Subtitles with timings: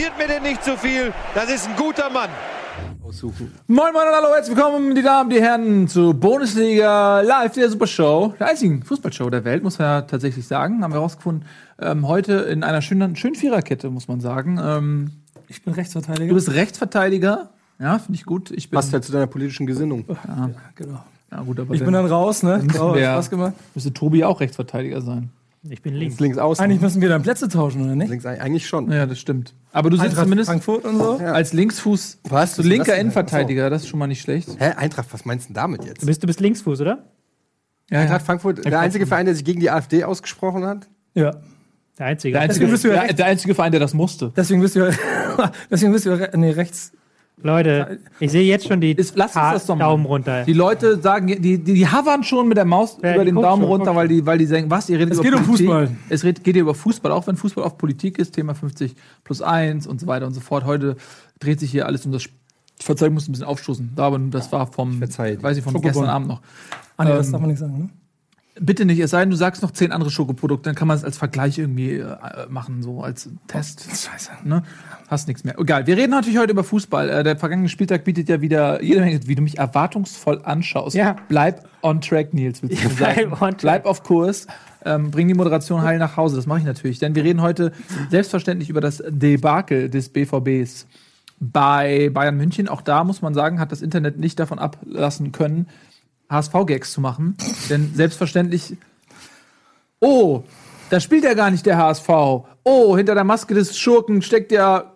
[0.00, 1.12] Kritisiert mir denn nicht zu viel.
[1.34, 2.30] Das ist ein guter Mann.
[3.06, 3.52] Aussuchen.
[3.66, 8.32] Moin Moin und hallo, herzlich willkommen, die Damen, die Herren, zu Bundesliga Live, der Supershow,
[8.40, 10.82] der einzigen Fußballshow der Welt, muss man ja tatsächlich sagen.
[10.82, 11.44] Haben wir herausgefunden,
[11.78, 14.58] ähm, heute in einer schönen, schönen Viererkette, muss man sagen.
[14.62, 15.10] Ähm,
[15.48, 16.28] Ich bin Rechtsverteidiger.
[16.28, 18.50] du bist Rechtsverteidiger, ja, finde ich gut.
[18.52, 20.06] Ich bin, Passt ja zu deiner politischen Gesinnung.
[20.76, 21.00] genau.
[21.30, 22.58] ja, gut, aber Ich bin dann raus, ne?
[22.64, 23.52] müssen Oh, Spaß gemacht.
[23.74, 25.30] müsste Tobi auch Rechtsverteidiger sein.
[25.68, 26.18] Ich bin links.
[26.20, 26.64] Links außen.
[26.64, 28.08] Eigentlich müssen wir dann Plätze tauschen, oder nicht?
[28.08, 28.90] Links eigentlich schon.
[28.90, 29.54] Ja, das stimmt.
[29.72, 31.18] Aber du sitzt Eintracht zumindest Frankfurt und so.
[31.18, 32.58] als Linksfuß, Was?
[32.58, 32.96] ist linker?
[32.96, 34.48] Innenverteidiger, das ist schon mal nicht schlecht.
[34.58, 36.02] Hä, Eintracht, was meinst du denn damit jetzt?
[36.02, 37.04] Du bist, du bist Linksfuß, oder?
[37.90, 40.88] Ja, Eintracht Frankfurt, der einzige Verein, der sich gegen die AfD ausgesprochen hat?
[41.14, 41.36] Ja.
[41.98, 42.32] Der Einzige.
[42.32, 44.32] Der einzige, Deswegen bist du ja der, der einzige Verein, der das musste.
[44.34, 44.90] Deswegen bist du ja,
[45.70, 46.92] deswegen bist du ja nee, rechts.
[47.42, 49.84] Leute, ich sehe jetzt schon die Ist- lass uns das doch mal.
[49.84, 50.44] Daumen runter.
[50.44, 53.62] Die Leute sagen, die, die, die hovern schon mit der Maus Ja, über den Daumen
[53.62, 55.44] schon, runter, weil die, weil die sagen, was, ihr redet Es über geht um.
[55.44, 55.90] Fußball.
[56.08, 59.86] Es geht hier über Fußball, auch wenn Fußball auf Politik ist, Thema 50 plus 1
[59.86, 60.64] und so weiter und so fort.
[60.64, 60.96] Heute
[61.38, 62.36] dreht sich hier alles um das Sp-
[62.78, 63.92] ich verzeihe, ich muss ein bisschen aufstoßen.
[63.94, 65.42] Da, aber das war vom, verzeihe.
[65.42, 66.40] weiß ich, vom gestern Abend noch.
[66.96, 67.88] Ah, nee, das Ähm, darf man nicht sagen, ne?
[68.58, 71.04] Bitte nicht, es sei denn, du sagst noch zehn andere Schokoprodukte, dann kann man es
[71.04, 72.16] als Vergleich irgendwie äh,
[72.50, 73.84] machen, so als Test.
[73.84, 74.30] Scheiße.
[74.44, 74.62] Ne?
[75.10, 75.58] Hast nichts mehr.
[75.58, 75.88] Egal.
[75.88, 77.10] Wir reden natürlich heute über Fußball.
[77.10, 80.94] Äh, der vergangene Spieltag bietet ja wieder jede Menge, wie du mich erwartungsvoll anschaust.
[80.94, 81.16] Ja.
[81.28, 83.14] Bleib on track, Nils, willst du Ja, sagen.
[83.30, 83.58] bleib on track.
[83.60, 84.46] Bleib auf Kurs.
[84.84, 86.36] Ähm, bring die Moderation heil nach Hause.
[86.36, 87.00] Das mache ich natürlich.
[87.00, 87.72] Denn wir reden heute
[88.08, 90.86] selbstverständlich über das Debakel des BVBs
[91.40, 92.68] bei Bayern München.
[92.68, 95.66] Auch da muss man sagen, hat das Internet nicht davon ablassen können,
[96.30, 97.36] HSV-Gags zu machen.
[97.68, 98.76] Denn selbstverständlich
[99.98, 100.44] Oh,
[100.88, 102.08] da spielt ja gar nicht der HSV.
[102.62, 104.92] Oh, hinter der Maske des Schurken steckt ja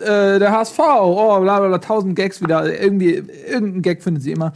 [0.00, 0.78] äh, der HSV.
[0.78, 2.80] Oh, bla bla bla, tausend Gags wieder.
[2.80, 4.52] Irgendwie, irgendein Gag findet sie immer.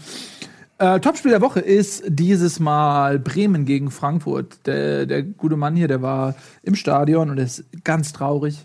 [0.79, 4.67] Äh, Topspiel der Woche ist dieses Mal Bremen gegen Frankfurt.
[4.67, 8.65] Der, der gute Mann hier, der war im Stadion und ist ganz traurig.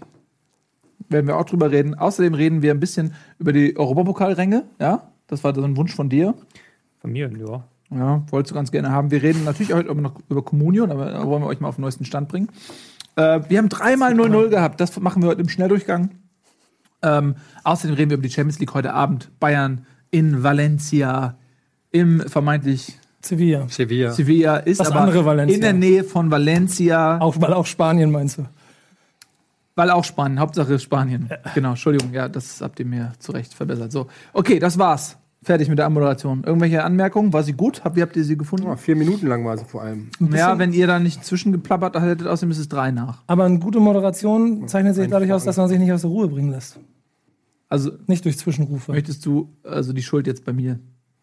[1.08, 1.96] Werden wir auch drüber reden.
[1.96, 4.64] Außerdem reden wir ein bisschen über die Europapokalränge.
[4.80, 6.34] Ja, das war so ein Wunsch von dir.
[7.00, 7.64] Von mir, ja.
[7.92, 9.10] Ja, wolltest du ganz gerne haben.
[9.10, 11.82] Wir reden natürlich heute noch über Kommunion, aber da wollen wir euch mal auf den
[11.82, 12.50] neuesten Stand bringen.
[13.16, 14.80] Äh, wir haben dreimal 0-0 gehabt.
[14.80, 16.12] Das machen wir heute im Schnelldurchgang.
[17.02, 19.30] Ähm, außerdem reden wir über die Champions League heute Abend.
[19.40, 21.36] Bayern in Valencia
[21.92, 23.68] im vermeintlich Sevilla.
[23.70, 24.12] Sevilla.
[24.12, 25.56] Sevilla ist Das aber andere Valencia.
[25.56, 28.46] in der Nähe von Valencia, Auch, weil auch Spanien meinst du.
[29.76, 31.30] weil auch Spanien, Hauptsache Spanien.
[31.54, 33.92] Genau, Entschuldigung, ja, das habt ihr mir zu Recht verbessert.
[33.92, 35.18] So, okay, das war's.
[35.42, 36.44] Fertig mit der Anmoderation.
[36.44, 37.32] Irgendwelche Anmerkungen?
[37.32, 37.84] War sie gut?
[37.86, 38.68] Hab, wie habt ihr sie gefunden?
[38.68, 40.10] Ja, vier Minuten lang war sie vor allem.
[40.34, 43.24] Ja, wenn ihr da nicht zwischengeplappert hättet, außerdem ist es drei nach.
[43.28, 46.28] Aber eine gute Moderation zeichnet sich dadurch aus, dass man sich nicht aus der Ruhe
[46.28, 46.78] bringen lässt.
[47.70, 48.92] Also Nicht durch Zwischenrufe.
[48.92, 50.80] möchtest du also die Schuld jetzt bei mir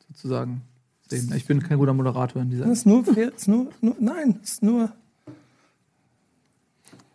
[0.08, 0.62] sozusagen
[1.08, 1.30] sehen?
[1.36, 2.64] Ich bin kein guter Moderator in dieser.
[2.64, 4.92] Das ist nur, fair, ist nur, nur, nein, ist nur.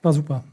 [0.04, 0.44] War super.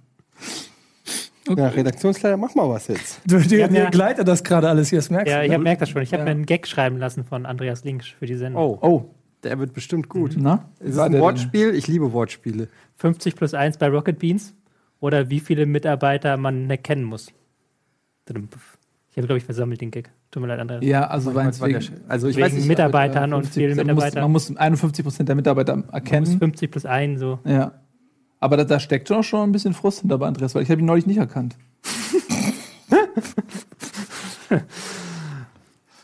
[1.57, 3.21] Ja, Redaktionsleiter, mach mal was jetzt.
[3.27, 5.45] Du, dir ja- gleitet das gerade alles hier, das merkst Ja, du.
[5.45, 5.55] ich ne?
[5.57, 6.03] hab, merk das schon.
[6.03, 8.63] Ich habe mir einen Gag schreiben lassen von Andreas Links für die Sendung.
[8.63, 9.05] Oh, Oh,
[9.43, 10.35] der wird bestimmt gut.
[10.39, 10.69] na?
[10.81, 11.75] Ist es ein Wortspiel?
[11.75, 12.69] Ich liebe Wortspiele.
[12.97, 14.55] 50 plus 1 bei Rocket Beans
[15.01, 17.29] oder wie viele Mitarbeiter man kennen muss.
[18.29, 18.35] Ich
[19.17, 20.11] habe, glaube ich, versammelt den Gag.
[20.31, 20.85] Tut mir leid, Andreas.
[20.85, 23.55] Ja, also Was war der wegen, Sch- Also ich Wegen weiß nicht, Mitarbeitern und 50
[23.63, 24.23] vielen man muss, Mitarbeitern.
[24.23, 26.39] man muss 51 Prozent der Mitarbeiter Man muss erkennen.
[26.39, 27.39] 50 plus 1 so.
[27.45, 27.73] Ja.
[28.41, 30.81] Aber da, da steckt schon schon ein bisschen Frust hinter bei Andreas, weil ich habe
[30.81, 31.57] ihn neulich nicht erkannt.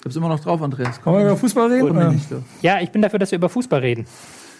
[0.00, 1.00] Ich hab's immer noch drauf, Andreas.
[1.06, 1.88] Wollen wir über Fußball reden?
[1.88, 2.12] Komm Oder?
[2.12, 2.42] nicht so.
[2.60, 4.04] Ja, ich bin dafür, dass wir über Fußball reden.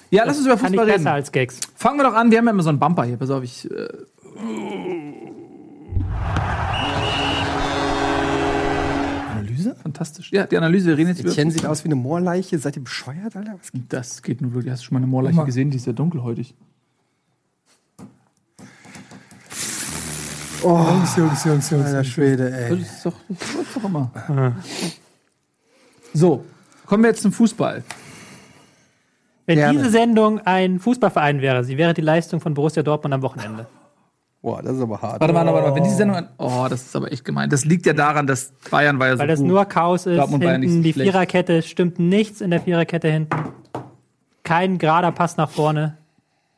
[0.09, 1.09] Ja, lass uns über Kann ich Fußball besser reden.
[1.09, 1.61] als Gags.
[1.77, 2.31] Fangen wir doch an.
[2.31, 3.19] Wir haben ja immer so einen Bumper hier.
[3.19, 3.71] Pass auf, ich.
[3.71, 3.89] Äh,
[9.33, 9.75] Analyse?
[9.83, 10.31] fantastisch.
[10.33, 10.89] Ja, die Analyse.
[10.89, 11.31] Wir reden jetzt über.
[11.31, 12.59] Etienne sieht aus wie eine Moorleiche.
[12.59, 13.57] Seid ihr bescheuert, Alter?
[13.61, 13.93] Was geht?
[13.93, 14.73] Das geht nur wirklich.
[14.73, 15.71] Hast du schon mal eine Moorleiche gesehen?
[15.71, 16.55] Die ist ja dunkelhäutig.
[20.65, 21.87] Jungs, Jungs, Jungs, Jungs.
[21.87, 22.81] Alter Schwede, Das ey.
[22.81, 24.11] ist doch, das ist doch immer.
[26.13, 26.45] So,
[26.87, 27.83] kommen wir jetzt zum Fußball.
[29.47, 29.79] Wenn Gerne.
[29.79, 33.67] diese Sendung ein Fußballverein wäre, sie wäre die Leistung von Borussia Dortmund am Wochenende.
[34.41, 35.21] Boah, das ist aber hart.
[35.21, 35.75] Warte mal, warte mal.
[35.75, 36.17] Wenn diese Sendung.
[36.17, 37.49] An oh, das ist aber echt gemein.
[37.49, 39.19] Das liegt ja daran, dass Bayern war ja so.
[39.21, 39.49] Weil das gut.
[39.49, 40.19] nur Chaos ist.
[40.19, 41.11] Dortmund war ja Hinten nicht so die schlecht.
[41.11, 43.37] Viererkette stimmt nichts in der Viererkette hinten.
[44.43, 45.97] Kein gerader Pass nach vorne.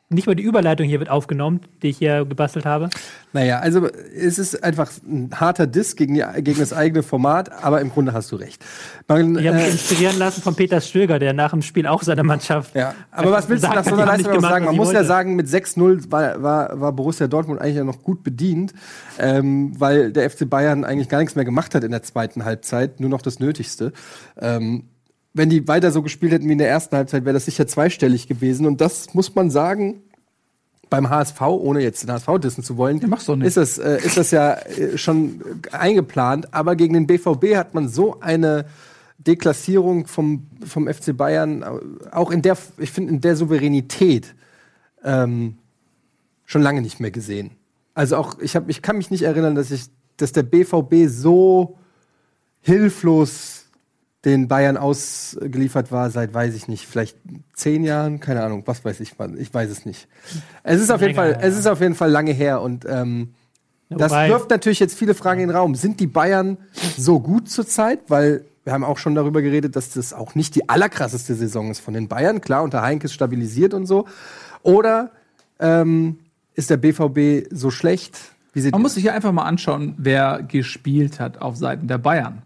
[0.09, 2.89] Nicht mal die Überleitung hier wird aufgenommen, die ich hier gebastelt habe.
[3.33, 7.81] Naja, also es ist einfach ein harter Diss gegen, die, gegen das eigene Format, aber
[7.81, 8.63] im Grunde hast du recht.
[9.09, 12.03] Man, Ich habe mich äh, inspirieren lassen von Peter Stöger, der nach dem Spiel auch
[12.03, 12.73] seine Mannschaft.
[12.73, 12.95] ja.
[13.11, 14.65] Aber was willst du nach so einer Leistung gemacht, sagen?
[14.65, 15.07] Man muss ja wollte.
[15.07, 18.73] sagen, mit 6-0 war, war, war Borussia Dortmund eigentlich ja noch gut bedient,
[19.19, 23.01] ähm, weil der FC Bayern eigentlich gar nichts mehr gemacht hat in der zweiten Halbzeit,
[23.01, 23.91] nur noch das Nötigste.
[24.39, 24.85] Ähm,
[25.37, 28.27] wenn die weiter so gespielt hätten wie in der ersten Halbzeit, wäre das sicher zweistellig
[28.27, 28.65] gewesen.
[28.65, 30.01] Und das muss man sagen,
[30.89, 32.99] beim HSV, ohne jetzt den HSV dissen zu wollen,
[33.35, 33.47] nicht.
[33.47, 35.41] ist das, äh, ist das ja äh, schon
[35.71, 36.53] eingeplant.
[36.53, 38.65] Aber gegen den BVB hat man so eine
[39.19, 41.67] Deklassierung vom, vom FC Bayern, äh,
[42.11, 44.33] auch in der, ich finde, in der Souveränität
[45.03, 45.57] ähm,
[46.45, 47.51] schon lange nicht mehr gesehen.
[47.93, 49.85] Also auch, ich, hab, ich kann mich nicht erinnern, dass ich,
[50.17, 51.77] dass der BVB so
[52.61, 53.56] hilflos
[54.25, 57.17] den Bayern ausgeliefert war seit, weiß ich nicht, vielleicht
[57.53, 60.07] zehn Jahren, keine Ahnung, was weiß ich, ich weiß es nicht.
[60.63, 63.33] Es ist auf jeden Fall, es ist auf jeden Fall lange her und ähm,
[63.89, 65.75] das wirft natürlich jetzt viele Fragen in den Raum.
[65.75, 66.57] Sind die Bayern
[66.97, 67.99] so gut zurzeit?
[68.07, 71.79] Weil wir haben auch schon darüber geredet, dass das auch nicht die allerkrasseste Saison ist
[71.79, 72.41] von den Bayern.
[72.41, 74.05] Klar, unter Heinkes stabilisiert und so.
[74.61, 75.11] Oder
[75.59, 76.19] ähm,
[76.53, 78.17] ist der BVB so schlecht?
[78.71, 82.41] Man muss sich ja einfach mal anschauen, wer gespielt hat auf Seiten der Bayern.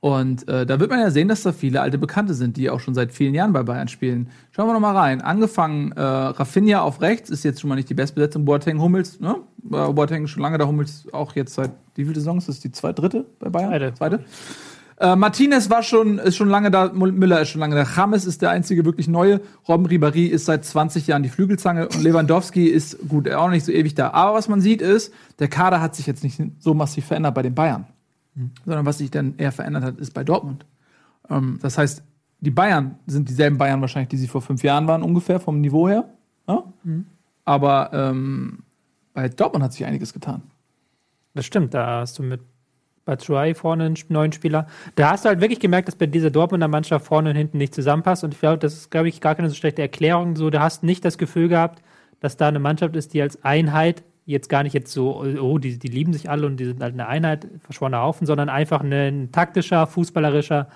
[0.00, 2.80] Und äh, da wird man ja sehen, dass da viele alte Bekannte sind, die auch
[2.80, 4.30] schon seit vielen Jahren bei Bayern spielen.
[4.50, 5.20] Schauen wir noch mal rein.
[5.20, 8.46] Angefangen äh, Rafinha auf rechts, ist jetzt schon mal nicht die Bestbesetzung.
[8.46, 9.36] Boateng, Hummels, ne?
[9.64, 12.48] Äh, Boateng schon lange, da Hummels auch jetzt seit wie viele Saisons?
[12.48, 13.70] Ist das die zweite, dritte bei Bayern?
[13.70, 13.94] Zweite.
[13.94, 14.24] Zweite.
[15.00, 18.42] Äh, Martinez war schon, ist schon lange da, Müller ist schon lange da, James ist
[18.42, 22.98] der einzige wirklich neue, Robben Ribéry ist seit 20 Jahren die Flügelzange und Lewandowski ist
[23.08, 24.10] gut, auch nicht so ewig da.
[24.10, 27.40] Aber was man sieht ist, der Kader hat sich jetzt nicht so massiv verändert bei
[27.40, 27.86] den Bayern,
[28.64, 30.66] sondern was sich dann eher verändert hat, ist bei Dortmund.
[31.28, 32.02] Ähm, das heißt,
[32.40, 35.88] die Bayern sind dieselben Bayern wahrscheinlich, die sie vor fünf Jahren waren ungefähr vom Niveau
[35.88, 36.08] her.
[36.48, 36.64] Ja?
[37.44, 38.60] Aber ähm,
[39.12, 40.42] bei Dortmund hat sich einiges getan.
[41.34, 42.40] Das stimmt, da hast du mit
[43.04, 44.66] Batshuayi vorne einen neuen Spieler.
[44.94, 47.74] Da hast du halt wirklich gemerkt, dass bei dieser Dortmunder Mannschaft vorne und hinten nicht
[47.74, 48.24] zusammenpasst.
[48.24, 50.36] Und ich glaube, das ist, glaube ich, gar keine so schlechte Erklärung.
[50.36, 51.82] So, du hast nicht das Gefühl gehabt,
[52.20, 55.78] dass da eine Mannschaft ist, die als Einheit jetzt gar nicht jetzt so, oh, die,
[55.78, 58.92] die lieben sich alle und die sind halt eine Einheit, verschworener Haufen, sondern einfach ein,
[58.92, 60.68] ein taktischer, fußballerischer,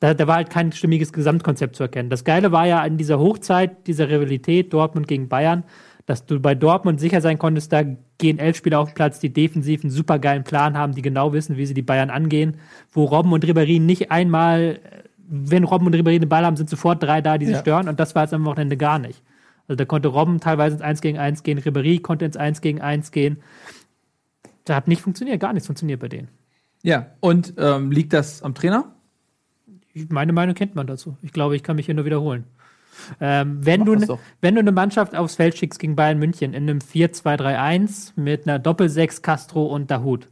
[0.00, 2.10] da, da war halt kein stimmiges Gesamtkonzept zu erkennen.
[2.10, 5.64] Das Geile war ja in dieser Hochzeit, dieser Rivalität Dortmund gegen Bayern,
[6.06, 7.84] dass du bei Dortmund sicher sein konntest, da
[8.18, 11.56] gehen elf Spieler auf den Platz, die defensiv einen supergeilen Plan haben, die genau wissen,
[11.56, 12.56] wie sie die Bayern angehen,
[12.90, 14.80] wo Robben und Ribéry nicht einmal,
[15.28, 17.60] wenn Robben und Ribéry den Ball haben, sind sofort drei da, die sie Ja.
[17.60, 19.22] stören und das war jetzt am Wochenende gar nicht.
[19.68, 22.80] Also da konnte Robben teilweise ins 1 gegen 1 gehen, Ribéry konnte ins 1 gegen
[22.80, 23.38] 1 gehen.
[24.64, 26.28] Das hat nicht funktioniert, gar nichts funktioniert bei denen.
[26.82, 28.92] Ja, und ähm, liegt das am Trainer?
[30.08, 31.16] Meine Meinung kennt man dazu.
[31.22, 32.44] Ich glaube, ich kann mich hier nur wiederholen.
[33.20, 36.54] Ähm, wenn, Mach du, ne- wenn du eine Mannschaft aufs Feld schickst gegen Bayern München
[36.54, 40.28] in einem 4-2-3-1 mit einer Doppel-6 Castro und Dahut,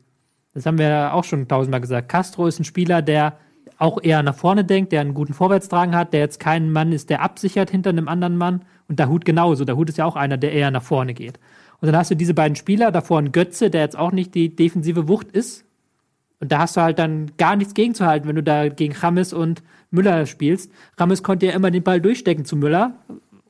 [0.54, 2.08] das haben wir ja auch schon tausendmal gesagt.
[2.08, 3.38] Castro ist ein Spieler, der
[3.78, 7.08] auch eher nach vorne denkt, der einen guten Vorwärtstragen hat, der jetzt kein Mann ist,
[7.08, 8.62] der absichert hinter einem anderen Mann.
[8.90, 9.64] Und Dahut genauso.
[9.64, 11.38] Dahut ist ja auch einer, der eher nach vorne geht.
[11.80, 14.54] Und dann hast du diese beiden Spieler, davor ein Götze, der jetzt auch nicht die
[14.54, 15.64] defensive Wucht ist,
[16.40, 19.62] und da hast du halt dann gar nichts gegenzuhalten, wenn du da gegen Rames und
[19.90, 20.72] Müller spielst.
[20.96, 22.94] Rames konnte ja immer den Ball durchstecken zu Müller,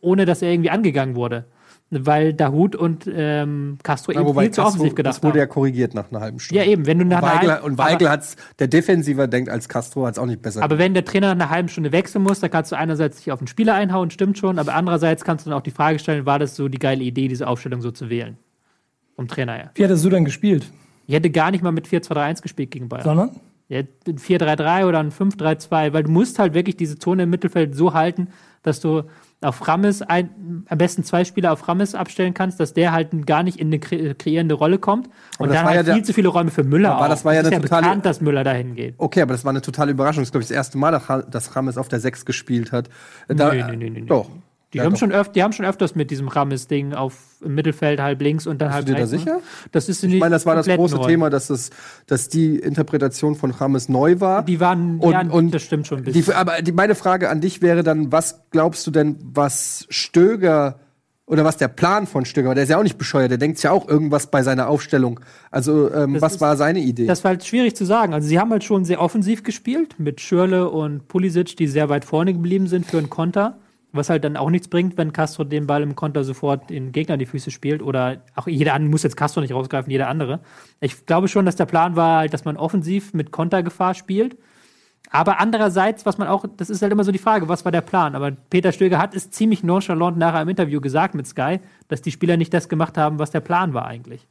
[0.00, 1.44] ohne dass er irgendwie angegangen wurde.
[1.92, 5.50] Weil Dahut und ähm, Castro Ja, eben viel zu offensiv das gedacht wurde ja haben.
[5.50, 6.62] korrigiert nach einer halben Stunde.
[6.64, 9.50] Ja, eben, wenn du nach einer Weigler, halben- und Weigel aber- hat's, der Defensiver denkt
[9.50, 10.62] als Castro hat's auch nicht besser.
[10.62, 13.32] Aber wenn der Trainer nach einer halben Stunde wechseln muss, dann kannst du einerseits dich
[13.32, 16.26] auf den Spieler einhauen, stimmt schon, aber andererseits kannst du dann auch die Frage stellen,
[16.26, 18.36] war das so die geile Idee, diese Aufstellung so zu wählen?
[19.16, 19.70] Vom Trainer her.
[19.74, 20.70] Wie hattest du denn gespielt?
[21.08, 23.02] Ich hätte gar nicht mal mit 4-2-3-1 gespielt gegen Bayern.
[23.04, 23.30] Sondern?
[23.68, 27.74] Ja, ein 4-3-3 oder ein 5-3-2, weil du musst halt wirklich diese Zone im Mittelfeld
[27.74, 28.28] so halten,
[28.62, 29.02] dass du
[29.42, 33.42] auf Rammes ein, am besten zwei Spieler auf Rammes abstellen kannst, dass der halt gar
[33.42, 35.08] nicht in eine kre kreierende Rolle kommt.
[35.38, 36.92] Und das dann halt ja viel der- zu viele Räume für Müller.
[36.94, 37.08] Aber auch.
[37.08, 38.94] das war ja ist eine ja totale- bekannt, dass Müller dahin geht.
[38.98, 40.20] okay, aber das war eine totale Überraschung.
[40.22, 42.70] Das ist, glaube ich, das erste Mal, dass Ra- dass Rames auf der 6 gespielt
[42.72, 42.90] hat.
[43.28, 44.06] Da, Nee, nee, nee, nee, nee.
[44.72, 45.00] Die, Ja, haben doch.
[45.00, 48.60] schon öf die haben schon öfters mit diesem Rammes-Ding auf im Mittelfeld halb links und
[48.60, 49.12] dann Bist halb du dir da rechts.
[49.12, 49.18] ne?
[49.18, 49.40] sicher?
[49.72, 51.70] Das ist Ich meine, das war das große Thema, dass, es,
[52.06, 54.44] dass die Interpretation von Rames neu war.
[54.44, 56.22] Die waren, Und- ja, und das stimmt schon ein bisschen.
[56.24, 60.78] Die, aber die, meine Frage an dich wäre dann, was glaubst du denn, was Stöger
[61.26, 62.54] oder was der Plan von Stöger war?
[62.54, 65.20] Der ist ja auch nicht bescheuert, der denkt ja auch irgendwas bei seiner Aufstellung.
[65.50, 67.06] Also, ähm, was ist- war seine Idee?
[67.06, 68.12] Das war halt schwierig zu sagen.
[68.14, 72.04] Also sie haben halt schon sehr offensiv gespielt mit Schürle und Pulisic, die sehr weit
[72.04, 73.58] vorne geblieben sind für einen Konter.
[73.92, 77.14] Was halt dann auch nichts bringt, wenn Castro den Ball im Konter sofort den Gegner
[77.14, 77.82] in die Füße spielt.
[77.82, 80.40] Oder auch jeder andere, muss jetzt Castro nicht rausgreifen, jeder andere.
[80.80, 84.36] Ich glaube schon, dass der Plan war, halt, dass man offensiv mit Kontergefahr spielt.
[85.10, 87.80] Aber andererseits, was man auch, das ist halt immer so die Frage, was war der
[87.80, 88.14] Plan?
[88.14, 92.12] Aber Peter Stöger hat es ziemlich nonchalant nachher im Interview gesagt mit Sky, dass die
[92.12, 94.28] Spieler nicht das gemacht haben, was der Plan war eigentlich.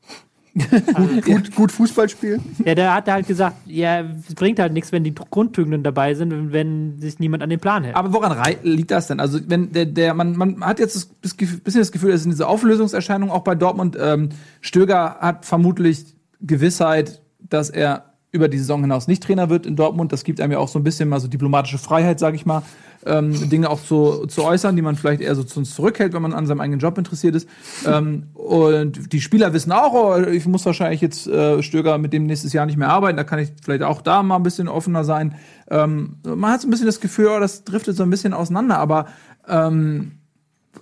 [1.26, 2.42] Gut, gut Fußball spielen?
[2.66, 6.32] Ja, der hat halt gesagt, ja, es bringt halt nichts, wenn die Grundtugenden dabei sind,
[6.32, 7.96] wenn- wenn sich niemand an den Plan hält.
[7.96, 9.20] Aber woran liegt das denn?
[9.20, 12.48] Also, wenn der, der man, man hat jetzt Gefühl- bisschen das Gefühl, es sind diese
[12.48, 13.98] Auflösungserscheinungen auch bei Dortmund.
[14.00, 14.30] Ähm,
[14.62, 20.12] Stöger hat vermutlich Gewissheit, dass er über die Saison hinaus nicht Trainer wird in Dortmund.
[20.12, 22.62] Das gibt einem ja auch so ein bisschen mal so diplomatische Freiheit, sage ich mal,
[23.06, 26.22] ähm, Dinge auch zu, zu äußern, die man vielleicht eher so zu uns zurückhält, wenn
[26.22, 27.48] man an seinem eigenen Job interessiert ist.
[27.86, 32.26] Ähm, und die Spieler wissen auch, oh, ich muss wahrscheinlich jetzt äh, Stöger mit dem
[32.26, 33.18] nächstes Jahr nicht mehr arbeiten.
[33.18, 35.36] Da kann ich vielleicht auch da mal ein bisschen offener sein.
[35.70, 38.78] Ähm, man hat so ein bisschen das Gefühl, oh, das driftet so ein bisschen auseinander.
[38.78, 39.08] Aber
[39.48, 40.12] ähm,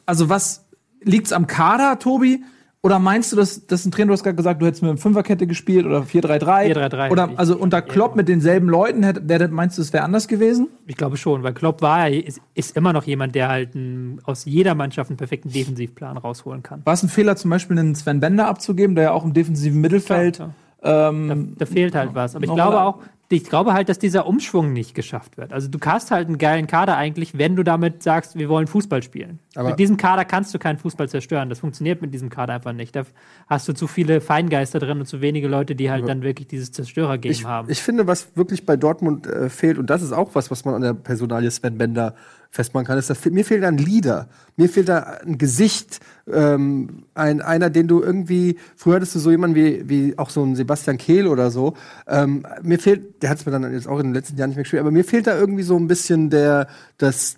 [0.05, 0.65] also was
[1.01, 2.43] liegt's am Kader, Tobi?
[2.87, 4.97] Oder meinst du, dass das ein Trainer, du hast gerade gesagt, du hättest mit einer
[4.97, 6.73] Fünferkette gespielt oder 4-3-3?
[6.73, 10.69] 4-3-3 Oder also unter Klopp mit denselben Leuten, hätte, meinst du, es wäre anders gewesen?
[10.85, 14.21] Ich glaube schon, weil Klopp war ja, ist, ist immer noch jemand, der halt ein,
[14.23, 16.81] aus jeder Mannschaft einen perfekten Defensivplan rausholen kann.
[16.85, 19.81] War es ein Fehler, zum Beispiel einen Sven Bender abzugeben, der ja auch im defensiven
[19.81, 20.35] Mittelfeld.
[20.37, 20.53] Klar,
[20.83, 22.35] Ähm, Da fehlt halt was.
[22.35, 25.51] Aber ich glaube auch, ich glaube halt, dass dieser Umschwung nicht geschafft wird.
[25.51, 29.03] Also du hast halt einen geilen Kader eigentlich, wenn du damit sagst, wir wollen Fußball
[29.03, 29.39] spielen.
[29.55, 31.49] Aber- mit diesem Kader kannst du keinen Fußball zerstören.
[31.49, 32.95] Das funktioniert mit diesem Kader einfach nicht.
[32.95, 33.03] Da
[33.47, 36.71] hast du zu viele Feingeister drin und zu wenige Leute, die halt dann wirklich dieses
[36.71, 37.69] Zerstörergame Ich, haben.
[37.69, 40.75] ich finde, was wirklich bei Dortmund äh, fehlt, und das ist auch was, was man
[40.75, 42.15] an der Personalie Sven Bender
[42.51, 44.27] festmachen kann, ist, dass mir fehlt da ein Leader.
[44.55, 45.99] Mir fehlt da ein Gesicht,
[46.31, 50.43] ähm, ein, einer, den du irgendwie, früher hattest du so jemanden wie, wie auch so
[50.43, 51.75] ein Sebastian Kehl oder so.
[52.07, 54.57] Ähm, mir fehlt, der hat es mir dann jetzt auch in den letzten Jahren nicht
[54.57, 57.37] mehr gespielt, aber mir fehlt da irgendwie so ein bisschen der, das,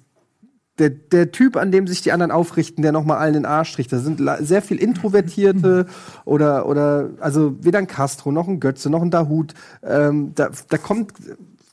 [0.79, 3.91] der, der Typ, an dem sich die anderen aufrichten, der nochmal allen den Arsch tricht.
[3.91, 5.85] Da sind sehr viel Introvertierte
[6.25, 9.53] oder, oder, also weder ein Castro, noch ein Götze, noch ein Dahut.
[9.83, 11.13] Ähm, da, da kommt,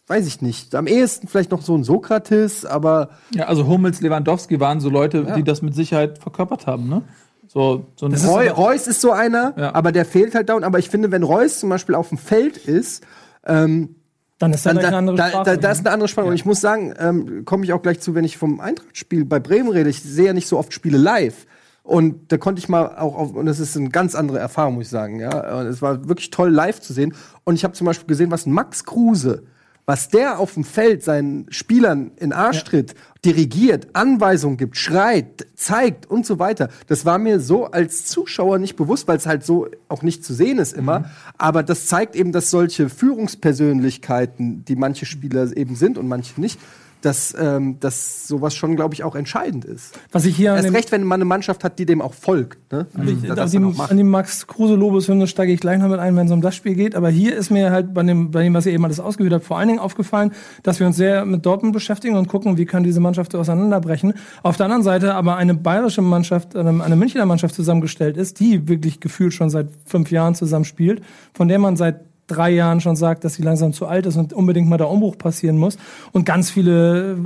[0.08, 4.60] weiß ich nicht, am ehesten vielleicht noch so ein Sokrates, aber ja, also Hummels, Lewandowski
[4.60, 5.34] waren so Leute, Ja.
[5.34, 7.02] die das mit Sicherheit verkörpert haben, ne?
[7.48, 9.74] So, so ein Roy, Reus ist so einer, Ja.
[9.74, 10.62] aber der fehlt halt down.
[10.64, 13.04] Aber ich finde, wenn Reus zum Beispiel auf dem Feld ist,
[13.46, 13.96] ähm,
[14.38, 15.44] Dann ist da dann, gleich eine da, andere da, Sprache.
[15.44, 16.30] da, da ist eine andere Spannung.
[16.30, 19.38] Und ich muss sagen, ähm, komme ich auch gleich zu, wenn ich vom Eintracht-Spiel bei
[19.40, 19.88] Bremen rede.
[19.88, 21.46] Ich sehe ja nicht so oft Spiele live.
[21.82, 24.86] Und da konnte ich mal auch auf, und das ist eine ganz andere Erfahrung, muss
[24.86, 25.20] ich sagen.
[25.20, 27.14] Ja, Und es war wirklich toll, live zu sehen.
[27.44, 29.44] Und ich habe zum Beispiel gesehen, was ein Max Kruse,
[29.86, 36.06] was der auf dem Feld seinen Spielern in Arsch tritt, dirigiert, Anweisungen gibt, schreit, zeigt
[36.10, 36.68] und so weiter.
[36.88, 40.34] Das war mir so als Zuschauer nicht bewusst, weil es halt so auch nicht zu
[40.34, 41.10] sehen ist immer.
[41.38, 46.58] Aber das zeigt eben, dass solche Führungspersönlichkeiten, die manche Spieler eben sind und manche nicht,
[47.06, 49.96] dass, ähm, dass sowas schon, glaube ich, auch entscheidend ist.
[50.10, 52.14] Was ich hier an Erst dem, recht, wenn man eine Mannschaft hat, die dem auch
[52.14, 52.72] folgt.
[52.72, 52.88] Ne?
[52.98, 53.90] Also, auf dann die, auch macht.
[53.92, 56.56] an die Max Kruse Lobeshymne steige ich gleich noch mit ein, wenn es um das
[56.56, 56.96] Spiel geht.
[56.96, 59.44] Aber hier ist mir halt bei dem, bei dem, was ihr eben alles ausgeführt habt,
[59.44, 60.32] vor allen Dingen aufgefallen,
[60.64, 64.14] dass wir uns sehr mit Dortmund beschäftigen und gucken, wie kann diese Mannschaft auseinanderbrechen.
[64.42, 68.66] Auf der anderen Seite aber eine bayerische Mannschaft, eine, eine Münchner Mannschaft zusammengestellt ist, die
[68.66, 71.02] wirklich gefühlt schon seit fünf Jahren zusammen spielt,
[71.34, 74.32] von der man seit drei Jahren schon sagt, dass sie langsam zu alt ist und
[74.32, 75.78] unbedingt mal der Umbruch passieren muss.
[76.12, 77.18] Und ganz viele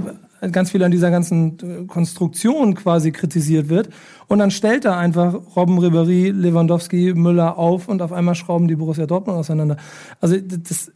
[0.52, 3.90] ganz viel an dieser ganzen äh, Konstruktion quasi kritisiert wird.
[4.26, 8.76] Und dann stellt er einfach Robben, Ribéry, Lewandowski, Müller auf und auf einmal schrauben die
[8.76, 9.76] Borussia Dortmund auseinander.
[10.20, 10.92] Also das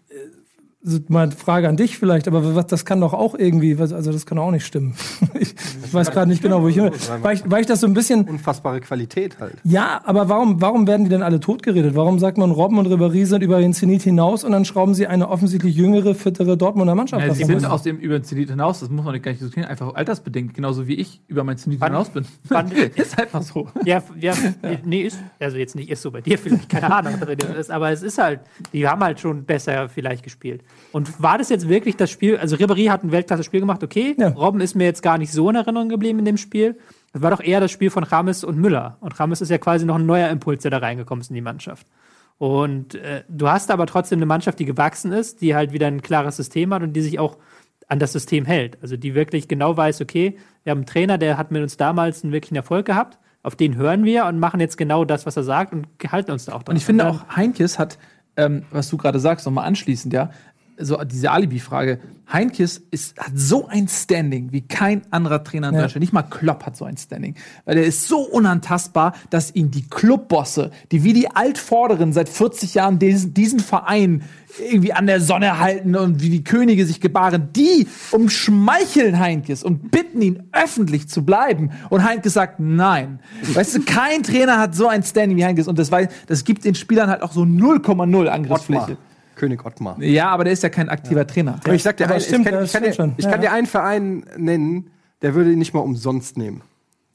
[1.09, 4.13] mal eine Frage an dich vielleicht, aber was, das kann doch auch irgendwie, was- also
[4.13, 4.95] das kann doch auch nicht stimmen.
[5.35, 6.93] ich, ich weiß gerade nicht genau, wo ich hin will.
[7.23, 9.55] Weil ich, weil ich das so ein bisschen, Unfassbare Qualität halt.
[9.65, 11.95] ja, aber warum, warum werden die denn alle totgeredet?
[11.95, 15.07] Warum sagt man, Robben und Ribéry sind über den Zenit hinaus und dann schrauben sie
[15.07, 18.81] eine offensichtlich jüngere, fittere Dortmunder Mannschaft Ja, sie sind aus dem über den Zenit hinaus,
[18.81, 21.81] das muss man nicht gar nicht diskutieren, einfach altersbedingt, genauso wie ich über mein Zenit
[21.81, 22.27] Wann- hinaus bin.
[22.49, 23.69] wann- ist einfach so.
[23.87, 24.35] Ja, ja,
[24.85, 27.71] nee, ist, also jetzt nicht ist so bei dir vielleicht, keine Ahnung, was das ist,
[27.71, 28.41] aber es ist halt,
[28.73, 30.63] die haben halt schon besser vielleicht gespielt.
[30.93, 34.29] Und war das jetzt wirklich das Spiel, also Ribéry hat ein Weltklasse-Spiel gemacht, okay, Ja.
[34.29, 36.79] Robben ist mir jetzt gar nicht so in Erinnerung geblieben in dem Spiel.
[37.13, 38.99] Es war doch eher das Spiel von Rames und Müller.
[39.01, 41.41] Und Rames ist ja quasi noch ein neuer Impuls, der da reingekommen ist in die
[41.41, 41.87] Mannschaft.
[42.39, 46.03] Und äh, du hast aber trotzdem eine Mannschaft, die gewachsen ist, die halt wieder ein
[46.03, 47.37] klares System hat und die sich auch
[47.89, 48.79] an das System hält.
[48.83, 52.25] Also die wirklich genau weiß, okay, wir haben einen Trainer, der hat mit uns damals
[52.25, 55.45] einen wirklichen Erfolg gehabt, auf den hören wir und machen jetzt genau das, was er
[55.45, 56.73] sagt und halten uns da auch dran.
[56.73, 57.99] Und ich finde auch, Heinkes hat,
[58.37, 60.31] ähm, was du gerade sagst, nochmal anschließend, ja,
[60.79, 62.01] so diese Alibi-Frage.
[62.33, 65.83] Heinkes ist, hat so ein Standing wie kein anderer Trainer in Ja.
[65.83, 66.01] Deutschland.
[66.01, 67.35] Nicht mal Klopp hat so ein Standing.
[67.67, 72.75] Weil er ist so unantastbar, dass ihn die Clubbosse, die wie die Altvorderen seit 40
[72.75, 74.23] Jahren diesen, diesen Verein
[74.71, 79.91] irgendwie an der Sonne halten und wie die Könige sich gebaren, die umschmeicheln Heinkes und
[79.91, 81.73] bitten ihn öffentlich zu bleiben.
[81.91, 83.19] Und Heinkes sagt nein.
[83.53, 86.65] Weißt du, kein Trainer hat so ein Standing wie Heinkes und das, weiß, das gibt
[86.65, 88.83] den Spielern halt auch so 0,0 Angriffsfläche.
[88.83, 88.99] Ottmar.
[89.45, 90.01] König Ottmar.
[90.03, 91.61] Ja, aber der ist ja kein aktiver Trainer.
[91.63, 93.43] Aber ich sag dir, Aber ein, stimmt, ich kann, ich kann, dir, ich Ja, kann
[93.43, 93.49] ja.
[93.51, 94.91] dir einen Verein nennen,
[95.23, 96.63] der würde ihn nicht mal umsonst nehmen.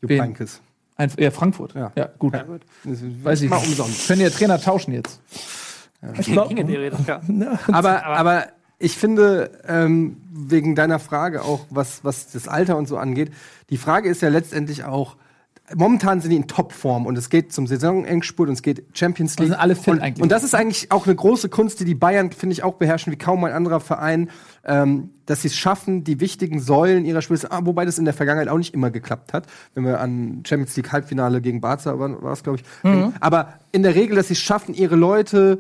[0.02, 0.12] Jupp?
[0.12, 0.62] Heynckes.
[0.96, 1.74] Ein, ja, Frankfurt.
[1.76, 1.92] Ja.
[2.20, 2.34] gut.
[2.84, 4.08] Das ist Weiß ich mal umsonst.
[4.08, 5.22] Können ja Trainer tauschen jetzt.
[6.20, 7.22] Ich glaub- ja.
[7.72, 8.46] Aber, aber
[8.78, 13.32] ich finde, ähm, wegen deiner Frage auch, was, was das Alter und so angeht,
[13.70, 15.18] die Frage ist ja letztendlich auch,
[15.76, 19.40] momentan sind die in Topform und es geht zum Saisonendspurt und es geht Champions Und
[19.40, 19.50] League.
[19.50, 20.24] sind alle fit und, eigentlich.
[20.24, 23.12] Und das ist eigentlich auch eine große Kunst, die die Bayern, finde ich, auch beherrschen,
[23.14, 24.30] wie kaum ein anderer Verein,
[24.66, 28.14] ähm, dass sie es schaffen, die wichtigen Säulen ihrer Spiele, ah, wobei das in der
[28.14, 29.46] Vergangenheit auch nicht immer geklappt hat,
[29.76, 32.84] wenn wir an Champions League Halbfinale gegen Barca war, war es, glaube ich.
[32.84, 33.14] Mhm.
[33.20, 35.60] Aber in der Regel, dass sie es schaffen, ihre Leute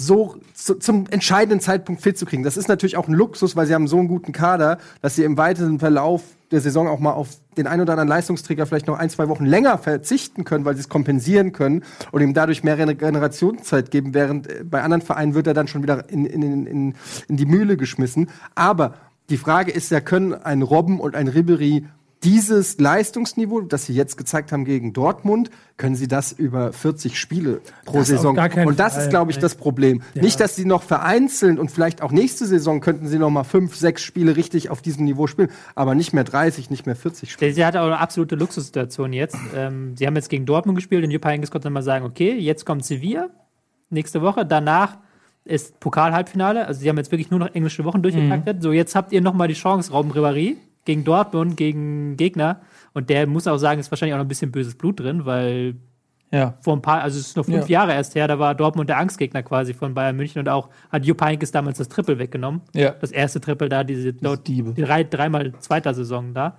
[0.00, 2.42] so zu, zum entscheidenden Zeitpunkt fit zu kriegen.
[2.42, 5.24] Das ist natürlich auch ein Luxus, weil sie haben so einen guten Kader, dass sie
[5.24, 8.98] im weiteren Verlauf der Saison auch mal auf den ein oder anderen Leistungsträger vielleicht noch
[8.98, 12.76] ein, zwei Wochen länger verzichten können, weil sie es kompensieren können und ihm dadurch mehr
[12.76, 16.94] Generationszeit geben, während äh, bei anderen Vereinen wird er dann schon wieder in, in, in,
[17.28, 18.30] in die Mühle geschmissen.
[18.54, 18.94] Aber
[19.28, 21.86] die Frage ist ja, können ein Robben und ein Ribery
[22.22, 27.62] dieses Leistungsniveau, das sie jetzt gezeigt haben gegen Dortmund, können sie das über 40 Spiele
[27.86, 28.36] pro Das Saison.
[28.38, 29.02] Und das Fall.
[29.02, 30.02] ist, glaube ich, das Problem.
[30.14, 33.74] Nicht, dass sie noch vereinzelt und vielleicht auch nächste Saison könnten sie noch mal fünf,
[33.74, 37.54] sechs Spiele richtig auf diesem Niveau spielen, aber nicht mehr 30, nicht mehr 40 Spiele.
[37.54, 39.38] Sie hatte auch eine absolute Luxussituation jetzt.
[39.56, 42.36] Ähm, sie haben jetzt gegen Dortmund gespielt und Jupp Heynckes konnte dann mal sagen, okay,
[42.36, 43.30] jetzt kommt Sevilla
[43.88, 44.98] nächste Woche, danach
[45.44, 48.62] ist Pokal-Halbfinale, also sie haben jetzt wirklich nur noch englische Wochen durchgetaktet.
[48.62, 52.60] So, jetzt habt ihr noch mal die Chance, Robben Ribéry gegen Dortmund, gegen Gegner.
[52.92, 55.74] Und der muss auch sagen, ist wahrscheinlich auch noch ein bisschen böses Blut drin, weil
[56.32, 56.54] Ja.
[56.60, 57.80] vor ein paar, also es ist noch fünf Ja.
[57.80, 61.04] Jahre erst her, da war Dortmund der Angstgegner quasi von Bayern München und auch hat
[61.04, 62.60] Jupp Heynckes damals das Triple weggenommen.
[62.72, 62.90] Ja.
[63.00, 66.56] Das erste Triple da, diese dort, die drei, dreimal zweiter Saison da.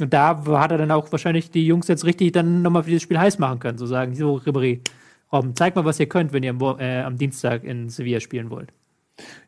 [0.00, 3.02] Und da hat er dann auch wahrscheinlich die Jungs jetzt richtig dann nochmal für dieses
[3.02, 3.76] Spiel heiß machen können.
[3.78, 4.80] So sagen, so Ribéry,
[5.32, 8.50] Robben, zeig mal, was ihr könnt, wenn ihr am, äh, am Dienstag in Sevilla spielen
[8.50, 8.72] wollt.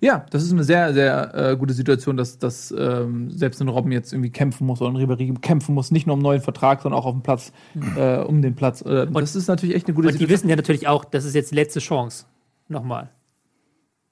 [0.00, 3.92] Ja, das ist eine sehr, sehr äh, gute Situation, dass, dass ähm, selbst ein Robben
[3.92, 6.82] jetzt irgendwie kämpfen muss oder ein Ribéry kämpfen muss, nicht nur um einen neuen Vertrag,
[6.82, 7.52] sondern auch auf dem Platz,
[7.96, 8.82] äh, um den Platz.
[8.82, 11.34] Äh, das ist natürlich echt eine gute Und die wissen ja natürlich auch, das ist
[11.34, 12.24] jetzt die letzte Chance.
[12.68, 13.10] Nochmal.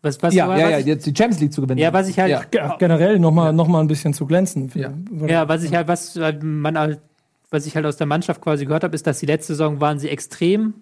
[0.03, 1.81] Was, was, Ja, was ja, ja, ich, jetzt die Champions League zu gewinnen.
[1.81, 2.43] ja, was ich halt Ja.
[2.53, 4.71] Ja, generell noch mal, noch mal ein bisschen zu glänzen.
[4.75, 4.93] Ja.
[5.27, 7.01] Ja, was ich halt, was man halt,
[7.51, 9.99] was ich halt aus der Mannschaft quasi gehört habe, ist, dass die letzte Saison waren
[9.99, 10.75] sie extrem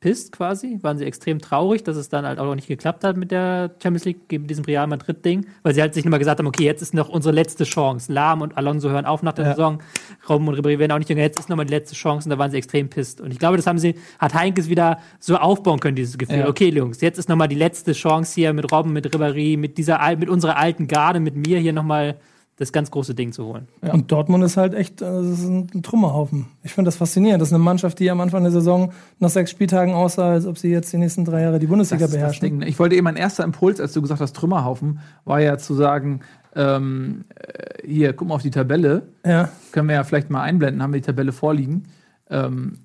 [0.00, 3.30] pisst quasi, waren sie extrem traurig, dass es dann halt auch nicht geklappt hat mit
[3.30, 6.64] der Champions League, mit diesem Real Madrid-Ding, weil sie halt sich nochmal gesagt haben, okay,
[6.64, 8.12] jetzt ist noch unsere letzte Chance.
[8.12, 9.50] Lahm und Alonso hören auf nach der Ja.
[9.52, 9.82] Saison,
[10.28, 12.38] Robben und Ribéry werden auch nicht jünger, jetzt ist nochmal die letzte Chance und da
[12.38, 13.20] waren sie extrem pisst.
[13.22, 16.40] Und ich glaube, das haben sie, hat Heinkes wieder so aufbauen können, dieses Gefühl.
[16.40, 16.48] Ja.
[16.48, 19.98] Okay, Jungs, jetzt ist nochmal die letzte Chance hier mit Robben, mit Ribéry, mit dieser,
[20.16, 22.16] mit unserer alten Garde, mit mir hier nochmal
[22.58, 23.68] das ganz große Ding zu holen.
[23.82, 26.46] Und Dortmund ist halt echt äh, ist ein, Trümmerhaufen.
[26.62, 27.40] Ich finde das faszinierend.
[27.42, 30.56] Das ist eine Mannschaft, die am Anfang der Saison nach sechs Spieltagen aussah, als ob
[30.56, 32.48] sie jetzt die nächsten drei Jahre die Bundesliga Das ist das beherrschen.
[32.48, 32.58] Ding.
[32.58, 32.68] ne?
[32.68, 36.20] Ich wollte eben, mein erster Impuls, als du gesagt hast, Trümmerhaufen, war ja zu sagen,
[36.54, 39.50] ähm, äh, hier, guck mal auf die Tabelle, Ja.
[39.72, 41.84] können wir ja vielleicht mal einblenden, haben wir die Tabelle vorliegen.
[42.30, 42.78] Ähm,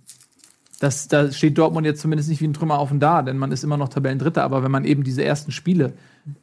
[0.82, 3.78] das, da steht Dortmund jetzt zumindest nicht wie ein Trümmerhaufen da, denn man ist immer
[3.78, 4.41] noch Tabellendritter.
[4.41, 5.94] Aber wenn man eben diese ersten Spiele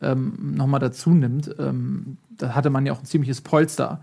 [0.01, 4.01] ähm, nochmal dazu nimmt, ähm, da hatte man ja auch ein ziemliches Polster.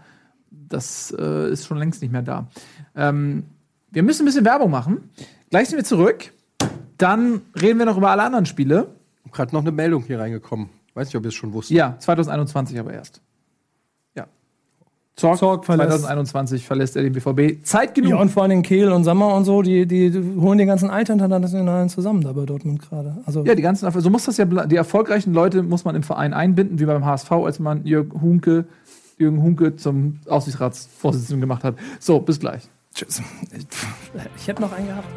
[0.52, 2.50] Das äh, ist schon längst nicht mehr da.
[2.98, 3.44] Ähm,
[3.92, 5.10] wir müssen ein bisschen Werbung machen.
[5.52, 6.34] Gleich sind wir zurück.
[6.98, 8.90] Dann reden wir noch über alle anderen Spiele.
[9.32, 10.68] Gerade noch eine Meldung hier reingekommen.
[10.96, 11.78] Weiß nicht, ob ihr es schon wusstet.
[11.78, 13.22] Ja, 2021 aber erst.
[15.16, 17.64] Zorg, Zorg verlässt- 2021 verlässt er den BVB.
[17.66, 18.10] Zeit genug.
[18.12, 21.88] Ja, und vor allem Kehl und Sammer und so, die, die holen die ganzen Alterinternationalen
[21.88, 23.16] zusammen da bei Dortmund gerade.
[23.26, 26.34] Also Ja, die ganzen, so muss das ja, die erfolgreichen Leute muss man im Verein
[26.34, 28.66] einbinden, wie beim HSV, als man Jürgen Hunke,
[29.18, 31.76] Jürgen Hunke zum Aufsichtsratsvorsitzenden gemacht hat.
[32.02, 32.64] So, bis gleich.
[32.94, 33.22] tschüss.
[33.58, 33.66] Ich,
[34.36, 35.08] ich hätte noch einen gehabt.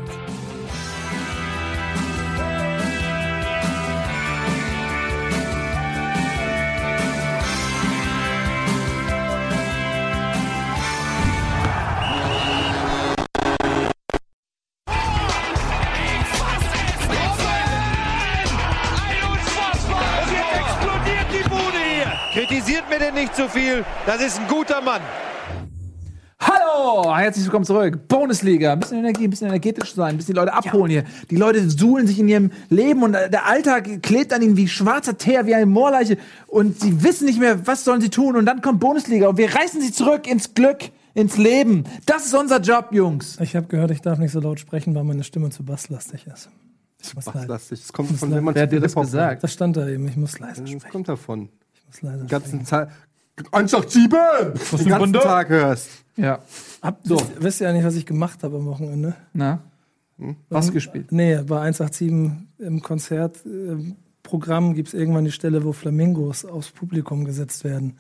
[23.01, 23.85] Denn nicht so viel.
[24.07, 25.01] Das ist ein guter Mann.
[26.41, 28.09] Hallo, herzlich willkommen zurück.
[28.09, 31.05] Bundesliga, ein bisschen Energie, ein bisschen energetisch sein, ein bisschen die Leute abholen hier.
[31.31, 35.17] Die Leute suhlen sich in ihrem Leben und der Alltag klebt an ihnen wie schwarzer
[35.17, 38.63] Teer, wie eine Moorleiche und sie wissen nicht mehr, was sollen sie tun und dann
[38.63, 40.79] kommt Bundesliga und wir reißen sie zurück ins Glück,
[41.15, 41.85] ins Leben.
[42.05, 43.39] Das ist unser Job, Jungs.
[43.41, 46.49] Ich habe gehört, ich darf nicht so laut sprechen, weil meine Stimme zu basslastig ist.
[47.15, 47.31] Leise.
[47.31, 47.81] Basslastig.
[47.81, 49.45] Das kommt von, wenn man Wer hat dir zu das gesagt?
[49.45, 50.07] Das stand da eben.
[50.09, 50.75] Ich muss leise macht.
[50.75, 50.93] Das sprechen.
[50.93, 51.49] kommt davon.
[51.89, 52.65] Muss leise Die ganzen.
[52.65, 52.89] Zeit.
[53.53, 54.79] 187!
[54.79, 55.89] Den ganzen Tag hörst.
[56.17, 56.41] Ja.
[56.83, 57.17] Hab, so.
[57.17, 59.15] wisst, wisst ihr ja nicht, was ich gemacht habe am Wochenende?
[59.33, 59.61] Na?
[60.49, 61.13] Was gespielt?
[61.13, 62.11] Nee, bei 187
[62.59, 67.97] im Konzertprogramm gibt es irgendwann die Stelle, wo Flamingos aufs Publikum gesetzt werden.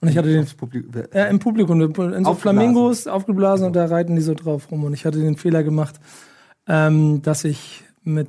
[0.00, 2.36] Und ich hatte den Das Publikum- Ja, im Publikum, in so Aufgeblasen.
[2.36, 4.84] Flamingos aufgeblasen und da reiten die so drauf rum.
[4.84, 5.98] Und ich hatte den Fehler gemacht,
[6.68, 8.28] ähm, dass ich mit.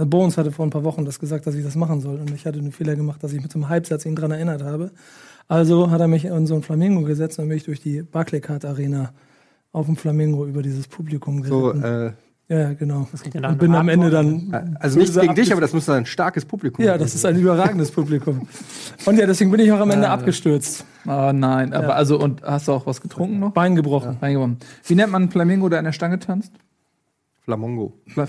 [0.00, 2.16] Äh, Bones hatte vor ein paar Wochen das gesagt, dass ich das machen soll.
[2.20, 4.62] Und ich hatte den Fehler gemacht, dass ich mit so einem Halbsatz ihn dran erinnert
[4.62, 4.90] habe.
[5.48, 8.02] Also hat er mich in so ein Flamingo gesetzt und dann bin ich durch die
[8.02, 9.12] Barclaycard Arena
[9.72, 11.82] auf dem Flamingo über dieses Publikum So, geritten.
[11.84, 12.12] äh,
[12.52, 13.06] ja, genau.
[13.32, 14.76] ja Und bin am Ende dann.
[14.80, 17.92] also nichts gegen dich, aber das muss ein starkes Publikum Ja, das ist ein überragendes
[17.92, 18.48] Publikum.
[19.06, 20.14] Und ja, deswegen bin ich auch am Ende Ah.
[20.14, 20.84] abgestürzt.
[21.06, 23.52] Oh nein, aber also, und hast du auch was getrunken noch?
[23.52, 24.18] Bein gebrochen.
[24.20, 24.58] Reingeworfen.
[24.84, 26.52] Wie nennt man einen Flamingo, der an der Stange tanzt?
[27.44, 27.94] Flamongo.
[28.06, 28.26] Fla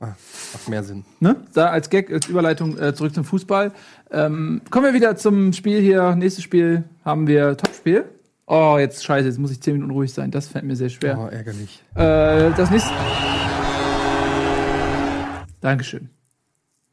[0.00, 0.16] Flamingogo.
[0.52, 1.04] Macht mehr Sinn.
[1.20, 1.36] Ne?
[1.52, 3.72] Da als Gag, als Überleitung äh, zurück zum Fußball.
[4.10, 6.14] Ähm, kommen wir wieder zum Spiel hier.
[6.16, 8.04] Nächstes Spiel haben wir Topspiel.
[8.46, 10.30] Oh, jetzt scheiße, jetzt muss ich 10 Minuten ruhig sein.
[10.30, 11.18] Das fällt mir sehr schwer.
[11.18, 11.84] Oh, ärgerlich.
[11.94, 12.90] Äh, das nächste.
[15.60, 16.10] Dankeschön.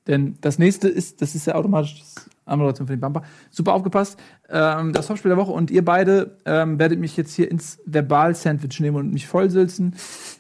[0.06, 3.24] Denn das nächste ist, das ist ja automatisch das Anmoderation für den Bumper.
[3.52, 4.18] Super aufgepasst.
[4.50, 8.80] Ähm, das Topspiel der Woche und ihr beide ähm, werdet mich jetzt hier ins Verbal-Sandwich
[8.80, 9.96] nehmen und mich vollsülzen.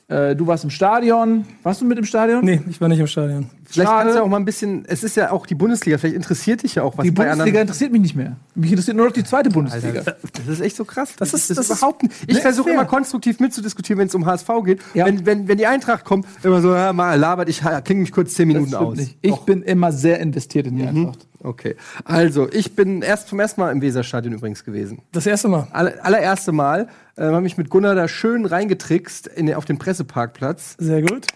[0.08, 1.46] Äh, du warst im Stadion.
[1.64, 2.44] Warst du mit im Stadion?
[2.46, 3.50] Nee, ich war nicht im Stadion.
[3.66, 4.04] Vielleicht Schade.
[4.06, 6.76] kannst du auch mal ein bisschen, es ist ja auch die Bundesliga, vielleicht interessiert dich
[6.76, 7.62] ja auch was Die bei Bundesliga anderen.
[7.64, 8.38] interessiert mich nicht mehr.
[8.56, 10.00] Mich interessiert nur noch die zweite Bundesliga.
[10.00, 11.14] Alter, das ist echt so krass.
[11.18, 12.14] Das, ist- ist, das das ist überhaupt nicht.
[12.28, 14.80] Ich versuche immer konstruktiv mitzudiskutieren, wenn es um HSV geht.
[14.94, 15.06] Ja.
[15.06, 18.34] Wenn, wenn, wenn die Eintracht kommt, immer so, ja, mal labert, ich klinge mich kurz
[18.36, 18.96] zehn Minuten aus.
[18.98, 19.18] nicht.
[19.22, 20.88] Ich bin immer sehr investiert in die Mhm.
[20.88, 21.28] Eintracht.
[21.44, 21.76] Okay.
[22.04, 25.02] Also, ich bin erst zum ersten Mal im Weserstadion übrigens gewesen.
[25.12, 25.68] Das erste Mal.
[25.72, 30.76] Aller, allererste Mal äh, habe ich mit Gunnar da schön reingetrickst in, auf den Presseparkplatz.
[30.80, 31.28] Sehr gut.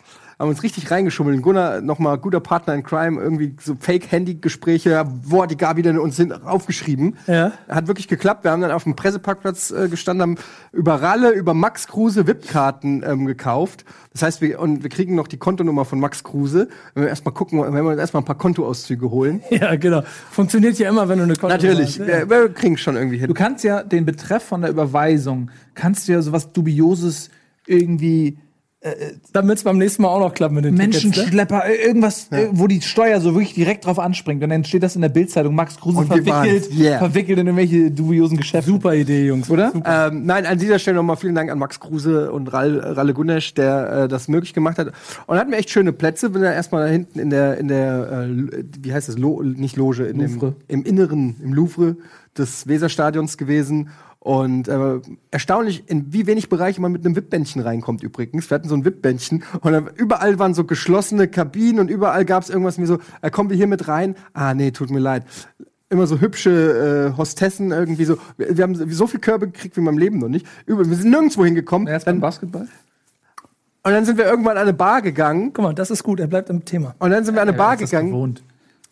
[0.41, 1.39] Haben uns richtig reingeschummelt.
[1.43, 5.05] Gunnar, nochmal guter Partner in Crime, irgendwie so Fake-Handy-Gespräche.
[5.23, 7.15] Wo hat die Gabi denn uns sind aufgeschrieben?
[7.27, 7.51] Ja.
[7.69, 8.43] Hat wirklich geklappt.
[8.43, 10.35] Wir haben dann auf dem Presseparkplatz äh, gestanden, haben
[10.71, 13.85] über Ralle, über Max Kruse VIP-Karten ähm, gekauft.
[14.13, 16.69] Das heißt, wir, und wir kriegen noch die Kontonummer von Max Kruse.
[16.95, 19.43] Wenn wir erstmal gucken, wenn wir uns erstmal ein paar Kontoauszüge holen.
[19.51, 20.01] Ja, genau.
[20.31, 22.07] Funktioniert ja immer, wenn du eine Konto Natürlich, hast.
[22.07, 23.27] wir, wir kriegen schon irgendwie hin.
[23.27, 27.29] Du kannst ja den Betreff von der Überweisung, kannst du ja sowas Dubioses
[27.67, 28.39] irgendwie
[29.31, 31.03] Damit es beim nächsten Mal auch noch klappt mit den Tickets.
[31.03, 31.09] Ne?
[31.09, 34.43] Menschenschlepper, äh, irgendwas, äh, wo die Steuer so wirklich direkt drauf anspringt.
[34.43, 36.67] Und dann steht das in der Bildzeitung, Max Kruse verwickelt.
[36.75, 36.97] Yeah.
[36.97, 38.71] verwickelt in irgendwelche dubiosen Geschäfte.
[38.71, 39.51] Super Idee, Jungs.
[39.51, 39.71] Oder?
[39.85, 43.53] Ähm, nein, an dieser Stelle nochmal vielen Dank an Max Kruse und Ral, Ralle Gunesch,
[43.53, 44.91] der äh, das möglich gemacht hat.
[45.27, 46.31] Und hatten wir echt schöne Plätze.
[46.31, 49.77] Bin da erstmal da hinten in der, in der äh, wie heißt das, Lo nicht
[49.77, 50.55] Loge, in Louvre.
[50.69, 51.97] Dem, im Inneren, im Louvre
[52.35, 53.89] des Weserstadions gewesen.
[54.23, 54.99] Und äh,
[55.31, 58.51] erstaunlich, in wie wenig Bereiche man mit einem VIP-Bändchen reinkommt übrigens.
[58.51, 62.43] Wir hatten so ein VIP-Bändchen und dann, überall waren so geschlossene Kabinen und überall gab
[62.43, 64.15] es irgendwas wie so, äh, kommen wir hier mit rein?
[64.33, 65.25] Ah, nee, tut mir leid
[65.89, 68.17] immer so hübsche äh, Hostessen irgendwie so.
[68.37, 70.47] Wir, wir haben so viel Körbe gekriegt wie in meinem Leben noch nicht.
[70.65, 71.87] Über, wir sind nirgendwo hingekommen.
[71.87, 72.67] Erst beim Dann, Basketball?
[73.83, 75.51] und dann sind wir irgendwann an eine Bar gegangen.
[75.53, 76.19] Guck mal, das ist gut.
[76.19, 76.95] Er bleibt im Thema.
[76.99, 78.43] Und dann sind wir an eine Bar gegangen Gewohnt.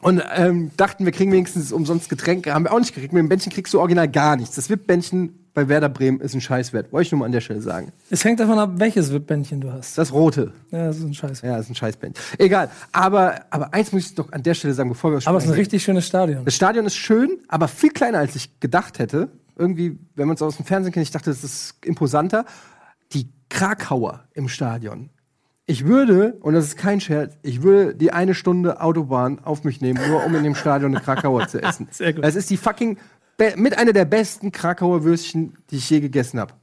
[0.01, 2.53] Und ähm, dachten, wir kriegen wenigstens umsonst Getränke.
[2.53, 3.11] Haben wir auch nicht gekriegt.
[3.11, 4.55] Mit dem Bändchen kriegst du original gar nichts.
[4.55, 6.93] Das VIP-Bändchen bei Werder Bremen ist ein Scheißwert.
[6.93, 7.91] Wollte ich nur mal an der Stelle sagen.
[8.09, 9.97] Es hängt davon ab, welches VIP-Bändchen du hast.
[9.97, 10.53] Das rote.
[10.71, 11.41] Ja, das ist ein Scheiß.
[11.41, 12.23] Ja, das ist ein Scheißbändchen.
[12.37, 12.69] Egal.
[12.93, 15.49] Aber, aber eins muss ich doch an der Stelle sagen, bevor wir Aber es ist
[15.49, 16.45] ein richtig schönes Stadion.
[16.45, 19.29] Das Stadion ist schön, aber viel kleiner, als ich gedacht hätte.
[19.57, 22.45] Irgendwie, wenn man es aus dem Fernsehen kennt, ich dachte, das ist imposanter.
[23.11, 25.09] Die Krakauer im Stadion.
[25.69, 29.81] Ich würde, und das ist kein Scherz, ich würde die eine Stunde Autobahn auf mich
[29.81, 31.87] nehmen, nur um in dem Stadion eine Krakauer zu essen.
[31.91, 32.25] Sehr gut.
[32.25, 32.97] Das ist die fucking,
[33.55, 36.55] mit einer der besten Krakauer Würstchen, die ich je gegessen habe.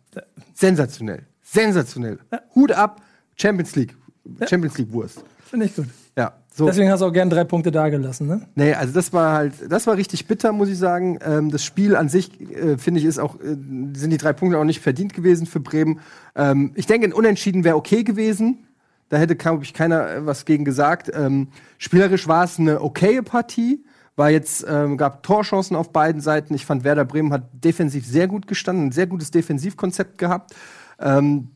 [0.55, 1.23] Sensationell.
[1.41, 2.19] Sensationell.
[2.57, 3.01] Hut ab,
[3.37, 3.97] Champions League.
[4.45, 5.23] Champions League Wurst.
[5.45, 5.87] Finde ich gut.
[6.19, 6.33] Ja.
[6.53, 6.67] So.
[6.67, 8.41] Deswegen hast du auch gern drei Punkte da gelassen, ne?
[8.57, 11.21] Nee, also das war halt, das war richtig bitter, muss ich sagen.
[11.25, 13.57] Ähm, das Spiel an sich, äh, finde ich, ist auch, äh,
[13.95, 16.01] sind die drei Punkte auch nicht verdient gewesen für Bremen.
[16.35, 18.66] Ähm, ich denke, ein Unentschieden wäre okay gewesen.
[19.09, 21.11] Da hätte, glaube ich, keiner äh, was gegen gesagt.
[21.15, 23.85] Ähm, spielerisch war es eine okaye Partie.
[24.17, 26.55] War jetzt, ähm, gab Torchancen auf beiden Seiten.
[26.55, 30.55] Ich fand, Werder Bremen hat defensiv sehr gut gestanden, ein sehr gutes Defensivkonzept gehabt.
[30.99, 31.51] Ähm,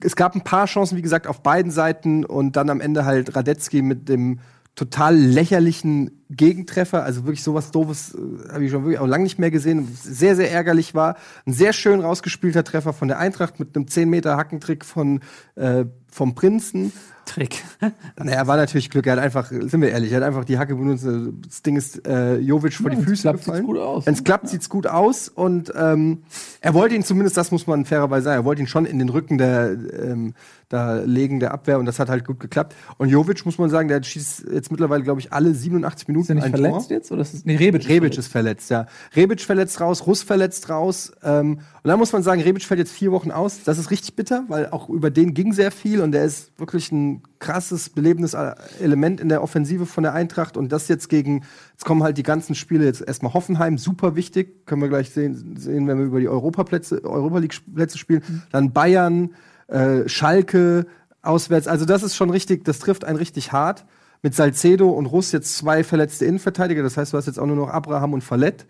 [0.00, 3.34] es gab ein paar Chancen, wie gesagt, auf beiden Seiten und dann am Ende halt
[3.34, 4.40] Radetzky mit dem
[4.74, 9.38] total lächerlichen Gegentreffer, also wirklich sowas doofes äh, habe ich schon wirklich auch lange nicht
[9.38, 13.76] mehr gesehen, sehr sehr ärgerlich war, ein sehr schön rausgespielter Treffer von der Eintracht mit
[13.76, 15.20] einem 10 Meter Hackentrick von
[15.54, 16.92] äh, vom Prinzen.
[17.26, 17.62] Trick.
[18.16, 19.06] Naja, war natürlich Glück.
[19.06, 21.06] Er hat einfach, sind wir ehrlich, er hat einfach die Hacke benutzt.
[21.48, 23.56] Das Ding ist äh, Jovic vor die wenn's Füße klappt, gefallen.
[23.58, 24.06] sieht's gut aus.
[24.06, 25.28] Wenn es klappt, sieht's gut aus.
[25.28, 26.22] Und ähm,
[26.60, 29.08] er wollte ihn zumindest, das muss man fairerweise sagen, er wollte ihn schon in den
[29.08, 30.34] Rücken der ähm,
[30.68, 32.74] da legen der Abwehr und das hat halt gut geklappt.
[32.98, 36.28] Und Jovic muss man sagen, der schießt jetzt mittlerweile, glaube ich, alle 87 Minuten Ist
[36.30, 36.96] er nicht ein verletzt Tor.
[36.96, 37.12] jetzt?
[37.12, 37.88] Oder ist es, nee, Rebic.
[37.88, 38.86] Rebic ist verletzt, ja.
[39.14, 41.12] Rebic verletzt raus, Russ verletzt raus.
[41.22, 43.62] Ähm, und da muss man sagen, Rebic fällt jetzt vier Wochen aus.
[43.64, 46.90] Das ist richtig bitter, weil auch über den ging sehr viel und der ist wirklich
[46.92, 48.34] ein krasses, belebendes
[48.80, 50.56] Element in der Offensive von der Eintracht.
[50.56, 54.66] Und das jetzt gegen, jetzt kommen halt die ganzen Spiele, jetzt erstmal Hoffenheim, super wichtig.
[54.66, 58.22] Können wir gleich sehen, sehen wenn wir über die Europaplätze, Europa League-Plätze spielen.
[58.50, 59.30] Dann Bayern,
[59.68, 60.86] äh, Schalke,
[61.24, 61.66] auswärts.
[61.66, 63.84] Also das ist schon richtig, das trifft einen richtig hart.
[64.22, 66.82] Mit Salcedo und Russ jetzt zwei verletzte Innenverteidiger.
[66.82, 68.64] Das heißt, du hast jetzt auch nur noch Abraham und Fallett.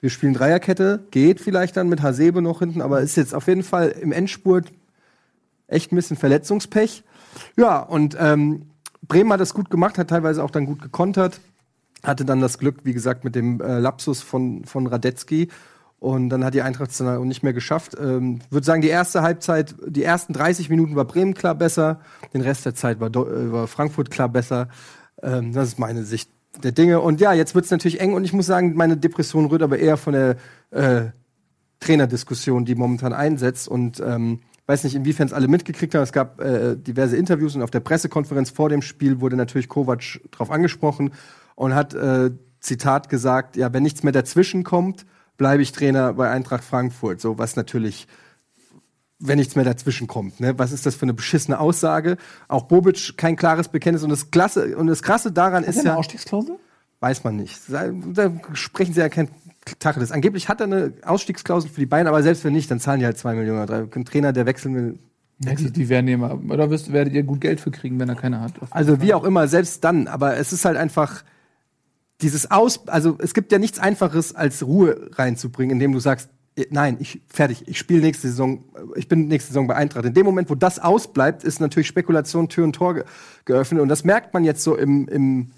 [0.00, 3.62] Wir spielen Dreierkette, geht vielleicht dann mit Hasebe noch hinten, aber ist jetzt auf jeden
[3.62, 4.72] Fall im Endspurt
[5.66, 7.04] echt ein bisschen Verletzungspech.
[7.56, 8.70] Ja, und ähm,
[9.06, 11.40] Bremen hat das gut gemacht, hat teilweise auch dann gut gekontert.
[12.04, 15.48] Hatte dann das Glück, wie gesagt, mit dem äh, Lapsus von, von Radetzky.
[16.00, 17.96] Und dann hat die Eintracht es dann auch nicht mehr geschafft.
[18.00, 22.00] Ähm, würde sagen, die erste Halbzeit, die ersten 30 Minuten war Bremen klar besser,
[22.32, 24.68] den Rest der Zeit war, äh, war Frankfurt klar besser.
[25.22, 26.30] Ähm, das ist meine Sicht
[26.62, 27.00] der Dinge.
[27.00, 29.78] Und ja, jetzt wird es natürlich eng und ich muss sagen, meine Depression rührt aber
[29.78, 30.36] eher von der
[30.70, 31.10] äh,
[31.80, 33.66] Trainerdiskussion, die momentan einsetzt.
[33.66, 36.02] Und ähm, weiß nicht, inwiefern es alle mitgekriegt haben.
[36.02, 40.20] Es gab äh, diverse Interviews und auf der Pressekonferenz vor dem Spiel wurde natürlich Kovac
[40.30, 41.12] drauf angesprochen
[41.56, 42.30] und hat äh,
[42.60, 45.06] Zitat gesagt: Ja, wenn nichts mehr dazwischen kommt,
[45.38, 47.22] bleibe ich Trainer bei Eintracht Frankfurt.
[47.22, 48.06] So was natürlich
[49.20, 50.40] wenn nichts mehr dazwischen kommt.
[50.40, 50.58] Ne?
[50.58, 52.16] Was ist das für eine beschissene Aussage?
[52.46, 55.92] Auch Bobic kein klares Bekenntnis und das klasse und das krasse daran ist Ist ja
[55.92, 56.56] eine Ausstiegsklausel?
[57.00, 57.60] Weiß man nicht.
[57.68, 59.28] Da, da sprechen sie ja kein
[59.78, 60.12] Tacheles.
[60.12, 63.06] Angeblich hat er eine Ausstiegsklausel für die Bayern, aber selbst wenn nicht, dann zahlen die
[63.06, 63.62] halt zwei Millionen.
[63.62, 63.98] oder drei.
[63.98, 64.98] Ein Trainer, der wechseln will.
[65.40, 66.40] Ja, die, die werden immer.
[66.48, 68.54] Oder wirst, werdet ihr gut Geld für kriegen, wenn er keine hat.
[68.70, 70.08] Also wie auch immer, selbst dann.
[70.08, 71.22] Aber es ist halt einfach
[72.20, 72.86] dieses Aus.
[72.88, 77.20] Also es gibt ja nichts Einfaches, als Ruhe reinzubringen, indem du sagst, eh, nein, ich
[77.28, 78.64] fertig, ich spiele nächste Saison,
[78.96, 80.04] ich bin nächste Saison bei Eintracht.
[80.04, 83.04] In dem Moment, wo das ausbleibt, ist natürlich Spekulation Tür und Tor ge
[83.44, 83.80] geöffnet.
[83.80, 85.50] Und das merkt man jetzt so im, im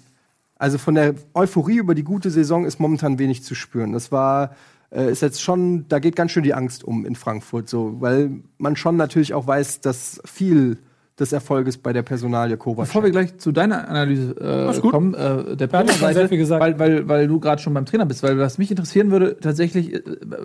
[0.61, 3.93] also von der Euphorie über die gute Saison ist momentan wenig zu spüren.
[3.93, 4.55] Das war,
[4.91, 8.43] äh, ist jetzt schon, da geht ganz schön die Angst um in Frankfurt, so, weil
[8.59, 10.77] man schon natürlich auch weiß, dass viel
[11.21, 12.85] des Erfolges bei der Personalie Kovac.
[12.85, 16.61] Bevor wir gleich zu deiner Analyse äh, kommen, äh, der er gesagt.
[16.61, 19.93] weil, weil, weil du gerade schon beim Trainer bist, weil was mich interessieren würde, tatsächlich,
[19.93, 20.01] äh,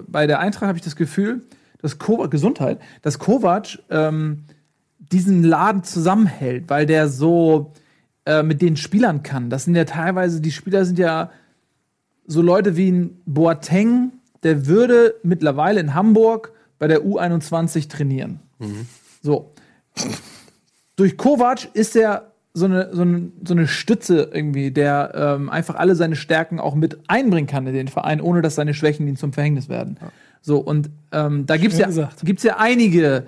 [0.07, 1.43] bei der Eintracht habe ich das Gefühl,
[1.79, 4.45] dass Kovac, Gesundheit, dass Kovac ähm,
[4.99, 7.73] diesen Laden zusammenhält, weil der so
[8.25, 9.51] äh, mit den Spielern kann.
[9.51, 11.31] Das sind ja teilweise, die Spieler sind ja
[12.27, 14.13] so Leute wie ein Boateng,
[14.43, 18.41] der würde mittlerweile in Hamburg bei der U21 trainieren.
[19.23, 19.53] So.
[20.97, 25.75] Durch Kovac ist er so eine, so eine, so eine Stütze irgendwie, der ähm, einfach
[25.75, 29.17] alle seine Stärken auch mit einbringen kann in den Verein, ohne dass seine Schwächen ihm
[29.17, 29.99] zum Verhängnis werden.
[30.41, 32.25] So, und ähm, da gibt's ja, gesagt.
[32.25, 33.25] gibt's ja einige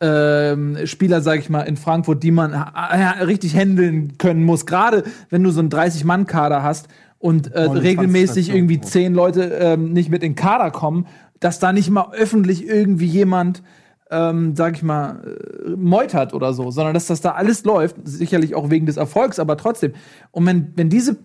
[0.00, 4.64] ähm, Spieler, sag ich mal, in Frankfurt, die man äh, richtig handeln können muss.
[4.64, 6.86] Gerade wenn du so einen 30-Mann-Kader hast
[7.18, 11.06] und äh, 29 regelmäßig irgendwie zehn Leute ähm, nicht mit in den Kader kommen,
[11.40, 13.62] dass da nicht mal öffentlich irgendwie jemand,
[14.10, 15.22] ähm, sag ich mal,
[15.66, 19.38] äh, meutert oder so, sondern dass das da alles läuft, sicherlich auch wegen des Erfolgs,
[19.38, 19.92] aber trotzdem.
[20.30, 21.16] Und wenn, wenn diese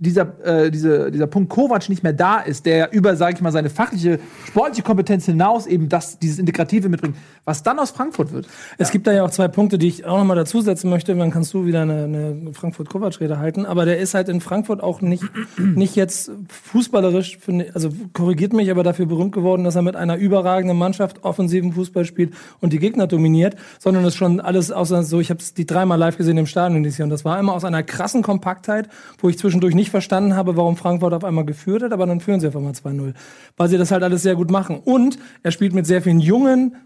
[0.00, 3.52] dieser, äh, diese, dieser Punkt Kovac nicht mehr da ist, der über, sage ich mal,
[3.52, 8.48] seine fachliche, sportliche Kompetenz hinaus eben das, dieses Integrative mitbringt, was dann aus Frankfurt wird.
[8.78, 11.14] Es gibt da ja auch zwei Punkte, die ich auch noch mal dazusetzen möchte.
[11.14, 13.66] Dann kannst du wieder eine, eine Frankfurt-Kovac-Rede halten.
[13.66, 15.24] Aber der ist halt in Frankfurt auch nicht,
[15.58, 17.38] nicht jetzt fußballerisch,
[17.74, 22.06] also korrigiert mich, aber dafür berühmt geworden, dass er mit einer überragenden Mannschaft offensiven Fußball
[22.06, 25.66] spielt und die Gegner dominiert, sondern es ist schon alles außer so, ich habe die
[25.66, 28.88] dreimal live gesehen im Stadion dieses Jahr und das war immer aus einer krassen Kompaktheit,
[29.18, 32.40] wo ich zwischendurch nicht verstanden habe, warum Frankfurt auf einmal geführt hat, aber dann führen
[32.40, 33.14] sie auf einmal 2-0,
[33.56, 34.80] weil sie das halt alles sehr gut machen.
[34.84, 36.76] Und er spielt mit sehr vielen jungen,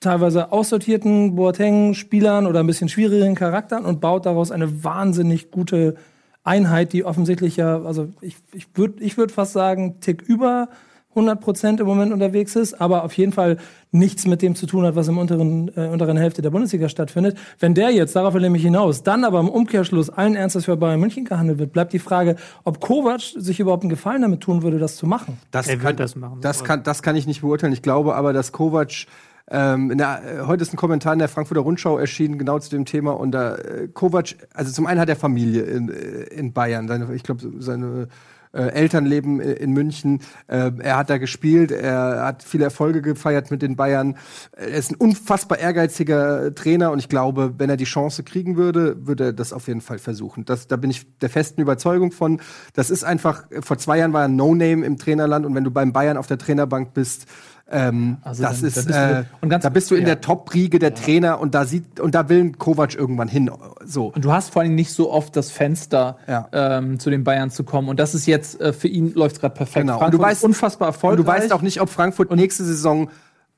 [0.00, 5.96] teilweise aussortierten Boateng-Spielern oder ein bisschen schwierigeren Charakteren und baut daraus eine wahnsinnig gute
[6.44, 10.68] Einheit, die offensichtlich ja, also ich, ich würde ich würd fast sagen, Tick über
[11.14, 13.58] 100 Prozent im Moment unterwegs ist, aber auf jeden Fall
[13.92, 17.38] nichts mit dem zu tun hat, was im unteren, äh, unteren Hälfte der Bundesliga stattfindet.
[17.60, 21.00] Wenn der jetzt, darauf will ich hinaus, dann aber im Umkehrschluss allen Ernstes für Bayern
[21.00, 24.78] München gehandelt wird, bleibt die Frage, ob Kovac sich überhaupt einen Gefallen damit tun würde,
[24.78, 25.38] das zu machen.
[25.50, 26.40] Das Er wird das machen.
[26.40, 27.72] Das kann, das kann ich nicht beurteilen.
[27.72, 29.06] Ich glaube aber, dass Kovac
[29.50, 32.70] ähm, in der, äh, heute ist ein Kommentar in der Frankfurter Rundschau erschienen, genau zu
[32.70, 33.12] dem Thema.
[33.12, 36.88] Und da äh, Kovac, also zum einen hat er Familie in, äh, in Bayern.
[36.88, 38.08] Seine, ich glaube, seine
[38.54, 40.20] äh, Eltern leben i- in München.
[40.46, 44.16] Äh, er hat da gespielt, er hat viele Erfolge gefeiert mit den Bayern.
[44.52, 49.06] Er ist ein unfassbar ehrgeiziger Trainer und ich glaube, wenn er die Chance kriegen würde,
[49.06, 50.44] würde er das auf jeden Fall versuchen.
[50.44, 52.40] Das, da bin ich der festen Überzeugung von.
[52.74, 55.92] Das ist einfach, vor zwei Jahren war er No-Name im Trainerland und wenn du beim
[55.92, 57.26] Bayern auf der Trainerbank bist,
[57.70, 60.02] ähm, Also das dann- ist, dann bist du- äh, und ganz- da bist du in
[60.02, 60.06] ja.
[60.08, 63.50] der Top-Riege der Trainer und da sieht und da will Kovac irgendwann hin.
[63.84, 64.12] So.
[64.14, 66.48] Und du hast vor allem nicht so oft das Fenster, Ja.
[66.52, 67.88] ähm, zu den Bayern zu kommen.
[67.88, 69.86] Und das ist jetzt, äh, für ihn läuft gerade perfekt.
[69.86, 69.94] Genau.
[69.94, 71.24] Und Frankfurt du weißt- ist unfassbar Und erfolgreich.
[71.24, 73.08] du weißt auch nicht, ob Frankfurt nächste Saison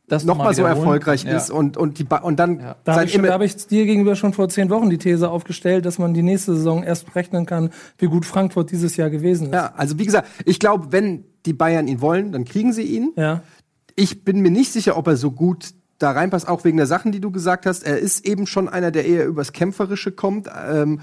[0.09, 1.37] das noch mal so erfolgreich Ja.
[1.37, 2.77] ist und und die ba und dann Ja.
[2.85, 5.85] Da habe ich, da hab ich dir gegenüber schon vor zehn Wochen die These aufgestellt,
[5.85, 9.55] dass man die nächste Saison erst rechnen kann, wie gut Frankfurt dieses Jahr gewesen ist.
[9.55, 13.13] ja, also wie gesagt, ich glaube, wenn die Bayern ihn wollen, dann kriegen sie ihn.
[13.17, 13.41] Ja.
[13.97, 17.13] Ich bin mir nicht sicher, ob er so gut da reinpasst, auch wegen der Sachen,
[17.13, 17.83] die du gesagt hast.
[17.83, 20.49] Er ist eben schon einer, der eher übers Kämpferische kommt.
[20.69, 21.01] Ähm,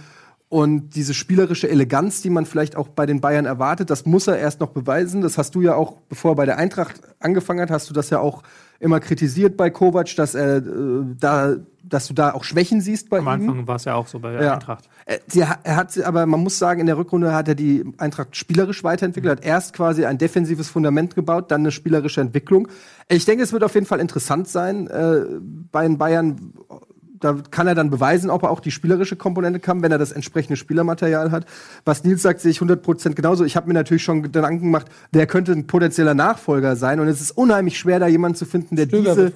[0.53, 4.37] Und diese spielerische Eleganz, die man vielleicht auch bei den Bayern erwartet, das muss er
[4.37, 5.21] erst noch beweisen.
[5.21, 8.11] Das hast du ja auch, bevor er bei der Eintracht angefangen hat, hast du das
[8.11, 8.43] ja auch
[8.79, 10.61] immer kritisiert bei Kovac, dass er äh,
[11.19, 13.49] da, dass du da auch Schwächen siehst bei Am ihm.
[13.49, 14.53] Anfang war es ja auch so bei der Ja.
[14.53, 14.87] Eintracht.
[15.07, 18.35] Er, sie, er hat, aber man muss sagen, in der Rückrunde hat er die Eintracht
[18.35, 22.67] spielerisch weiterentwickelt, hat erst quasi ein defensives Fundament gebaut, dann eine spielerische Entwicklung.
[23.09, 25.21] Ich denke, es wird auf jeden Fall interessant sein äh,
[25.71, 26.53] bei den Bayern.
[27.23, 30.12] Da kann er dann beweisen, ob er auch die spielerische Komponente kann, wenn er das
[30.12, 31.45] entsprechende Spielermaterial hat.
[31.86, 33.45] Was Nils sagt, sehe ich 100% genauso.
[33.45, 36.99] Ich habe mir natürlich schon Gedanken gemacht, wer könnte ein potenzieller Nachfolger sein.
[36.99, 39.33] Und es ist unheimlich schwer, da jemanden zu finden, der Stöger diese,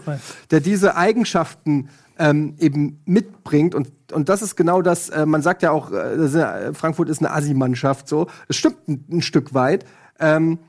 [0.51, 3.75] der diese Eigenschaften ähm, eben mitbringt.
[3.75, 7.31] Und, und das ist genau das, äh, man sagt ja auch, äh, Frankfurt ist eine
[7.31, 8.27] Assi-Mannschaft, so.
[8.47, 9.85] Das stimmt ein, ein Stück weit.
[10.19, 10.59] Ähm,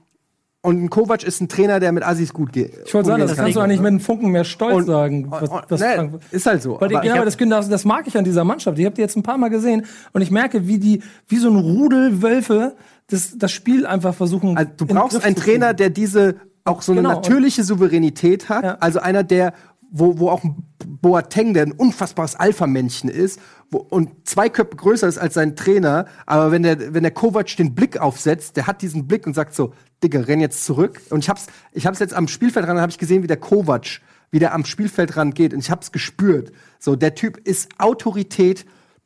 [0.69, 2.73] und ein Kovac ist ein Trainer, der mit Assis gut geht.
[2.87, 5.27] Ich wollte sagen, das kannst du eigentlich mit einem Funken mehr Stolz Und- sagen.
[5.31, 6.73] Was, was ne, ist halt so.
[6.81, 8.79] Weil, Aber genau, ich hab- das, das, das mag ich an dieser Mannschaft.
[8.79, 11.49] Ich habe die jetzt ein paar Mal gesehen und ich merke, wie die, wie so
[11.51, 12.75] ein Rudel Wölfe
[13.11, 14.57] das, das Spiel einfach versuchen.
[14.57, 17.15] Also, du brauchst einen Trainer, der diese auch so eine Genau.
[17.15, 18.63] natürliche Souveränität hat.
[18.65, 18.77] Ja.
[18.81, 19.55] Also einer, der,
[19.91, 20.65] wo, wo auch ein
[21.01, 26.07] Boateng, der ein unfassbares Alpha-Männchen ist wo, und zwei Köpfe größer ist als sein Trainer.
[26.27, 29.55] Aber wenn der, wenn der Kovac den Blick aufsetzt, der hat diesen Blick und sagt
[29.55, 31.01] so, Digga, renn jetzt zurück.
[31.11, 34.39] Und ich hab's, ich hab's jetzt am Spielfeldrand, habe ich gesehen, wie der Kovac, wie
[34.39, 35.53] der am Spielfeldrand geht.
[35.53, 36.53] Und ich hab's gespürt.
[36.79, 38.65] So, der Typ ist Autorität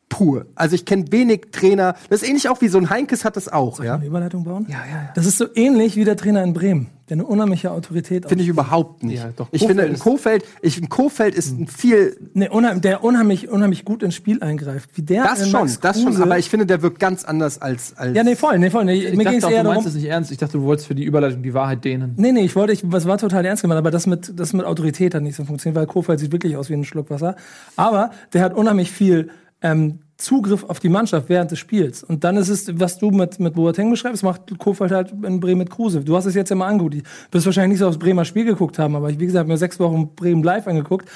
[0.08, 0.44] pur.
[0.54, 1.94] Also ich kenne wenig Trainer.
[2.10, 3.94] Das ist ähnlich auch wie so ein Heinkes hat das auch, ja.
[3.94, 4.66] Eine Überleitung bauen?
[4.68, 5.08] Ja, ja, ja.
[5.14, 8.50] Das ist so ähnlich wie der Trainer in Bremen, der eine unheimliche Autorität Finde ich
[8.50, 9.22] überhaupt nicht.
[9.22, 12.50] Ja, doch, ich Kofeld finde, ein ist- Kofeld, ich, ein Kofeld ist ein viel, Ne,
[12.50, 14.90] unheim, der unheimlich, unheimlich gut ins Spiel eingreift.
[14.94, 17.24] Wie der das äh, schon, Max das schon, Kruse- aber ich finde, der wirkt ganz
[17.24, 18.84] anders als, als Ja, nee, voll, nee, voll.
[18.84, 19.88] Nee, Ich mir ging es dachte auch, eher du meinst darum.
[19.88, 20.30] es nicht ernst.
[20.30, 22.12] Ich dachte, du wolltest für die Überleitung die Wahrheit dehnen.
[22.18, 24.66] Nee, nee, ich wollte, ich, das war total ernst gemeint, aber das mit, das mit
[24.66, 27.34] Autorität hat nicht so funktioniert, weil Kofeld sieht wirklich aus wie ein Schluck Wasser.
[27.76, 29.30] Aber der hat unheimlich viel
[29.62, 32.04] ähm, Zugriff auf die Mannschaft während des Spiels.
[32.04, 35.58] Und dann ist es, was du mit, mit Boateng beschreibst, macht Kofeld halt in Bremen
[35.58, 36.00] mit Kruse.
[36.00, 36.94] Du hast es jetzt ja mal angeguckt.
[36.94, 39.56] Du wirst wahrscheinlich nicht so aufs Bremer Spiel geguckt haben, aber ich, wie gesagt, mir
[39.56, 41.08] sechs Wochen Bremen live angeguckt.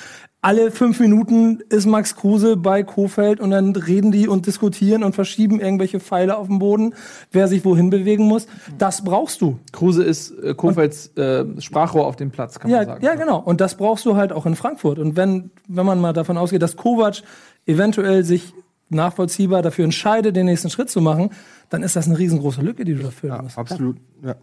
[0.42, 5.14] Alle fünf Minuten ist Max Kruse bei Kofeld und dann reden die und diskutieren und
[5.14, 6.94] verschieben irgendwelche Pfeile auf dem Boden,
[7.32, 8.46] wer sich wohin bewegen muss.
[8.78, 9.58] Das brauchst du.
[9.72, 13.04] Kruse ist äh, Kofelds äh, Sprachrohr auf dem Platz, kann man Ja, sagen.
[13.04, 13.38] ja, genau.
[13.38, 14.98] Und das brauchst du halt auch in Frankfurt.
[14.98, 17.22] Und wenn, wenn man mal davon ausgeht, dass Kovac
[17.66, 18.54] eventuell sich
[18.88, 21.30] nachvollziehbar dafür entscheidet, den nächsten Schritt zu machen,
[21.70, 23.58] dann ist das eine riesengroße Lücke, die du da füllen ja, musst.
[23.58, 24.36] absolut, ja.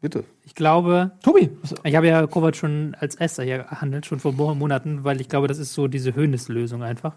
[0.00, 0.24] Bitte.
[0.46, 1.50] Ich glaube, Tobi,
[1.84, 5.28] ich habe ja Kovac schon als Esser hier gehandelt, schon vor Mo- Monaten, weil ich
[5.28, 7.16] glaube, das ist so diese Höhnes-Lösung einfach.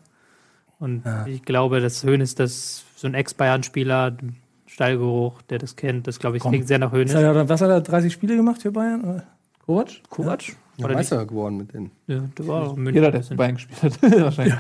[0.80, 4.18] Und ich glaube, dass Höhnes, das so ein Ex-Bayern-Spieler,
[4.66, 7.14] Stallgeruch, der das kennt, das glaube ich, klingt sehr nach Höhnes.
[7.14, 9.22] Was hat er, was hat er 30 Spiele gemacht für Bayern?
[9.66, 10.02] Kovac?
[10.10, 10.48] Kovac?
[10.50, 10.96] Ja, Oder nicht?
[10.98, 11.92] Meister geworden mit denen.
[12.08, 13.36] Ja, der war auch München Jeder, der.
[13.36, 14.02] Bayern gespielt hat.
[14.22, 14.56] Wahrscheinlich.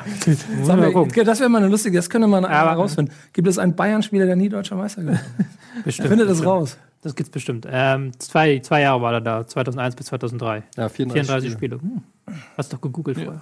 [0.67, 1.25] Mal, gucken.
[1.25, 3.11] das wäre mal eine lustige, das könnte man Aber- herausfinden.
[3.33, 5.83] Gibt es einen Bayern-Spieler, der nie deutscher Meister geworden ist?
[5.85, 6.55] Bestimmt, Findet das bestimmt.
[6.55, 6.77] raus.
[7.01, 7.67] Das gibt's bestimmt.
[7.69, 10.63] Ähm, zwei, zwei Jahre war er da, 2001 bis 2003.
[10.77, 11.81] Ja, 34, 34 Spiele.
[11.81, 12.03] Hm.
[12.55, 13.41] Hast doch gegoogelt vorher.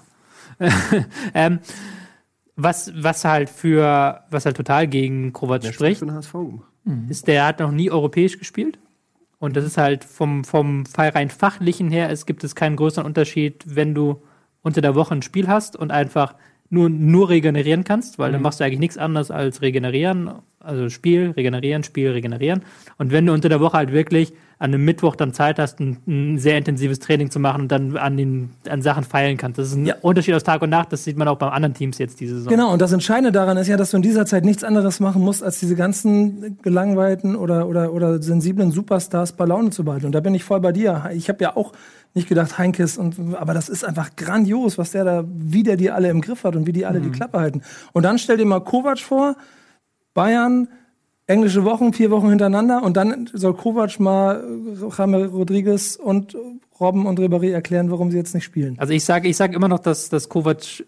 [1.34, 1.60] ähm,
[2.56, 6.68] was, was halt für, was halt total gegen Kovac Der spricht, für den HSV gemacht.
[7.10, 8.80] ist, der hat noch nie europäisch gespielt.
[9.42, 13.08] Und das ist halt vom, vom Fall rein fachlichen her, es gibt es keinen größeren
[13.08, 14.22] Unterschied, wenn du
[14.62, 16.36] unter der Woche ein Spiel hast und einfach
[16.70, 20.32] nur, nur regenerieren kannst, weil dann machst du eigentlich nichts anderes als regenerieren.
[20.60, 22.62] Also Spiel, regenerieren, Spiel, regenerieren.
[23.00, 25.98] Und wenn du unter der Woche halt wirklich an einem Mittwoch dann Zeit hast, ein,
[26.08, 29.58] ein sehr intensives Training zu machen und dann an, den, an Sachen feilen kannst.
[29.58, 29.96] Das ist ein Ja.
[30.02, 30.94] Unterschied aus Tag und Nacht.
[30.94, 32.52] Das sieht man auch bei anderen Teams jetzt diese Saison.
[32.52, 35.24] Genau, und das Entscheidende daran ist ja, dass du in dieser Zeit nichts anderes machen
[35.24, 40.06] musst, als diese ganzen gelangweilten oder, oder, oder sensiblen Superstars bei Laune zu behalten.
[40.06, 41.10] Und da bin ich voll bei dir.
[41.12, 41.74] Ich habe ja auch
[42.14, 45.90] nicht gedacht, Heinkes, und, aber das ist einfach grandios, was der da, wie der die
[45.90, 47.64] alle im Griff hat und wie die alle die Klappe halten.
[47.94, 49.38] Und dann stell dir mal Kovac vor,
[50.14, 50.68] Bayern,
[51.32, 56.36] englische Wochen, vier Wochen hintereinander und dann soll Kovac mal äh, Jaime Rodriguez und
[56.80, 58.76] Robben und Ribéry erklären, warum sie jetzt nicht spielen.
[58.78, 60.84] Also ich sage ich sag immer noch, dass, dass Kovac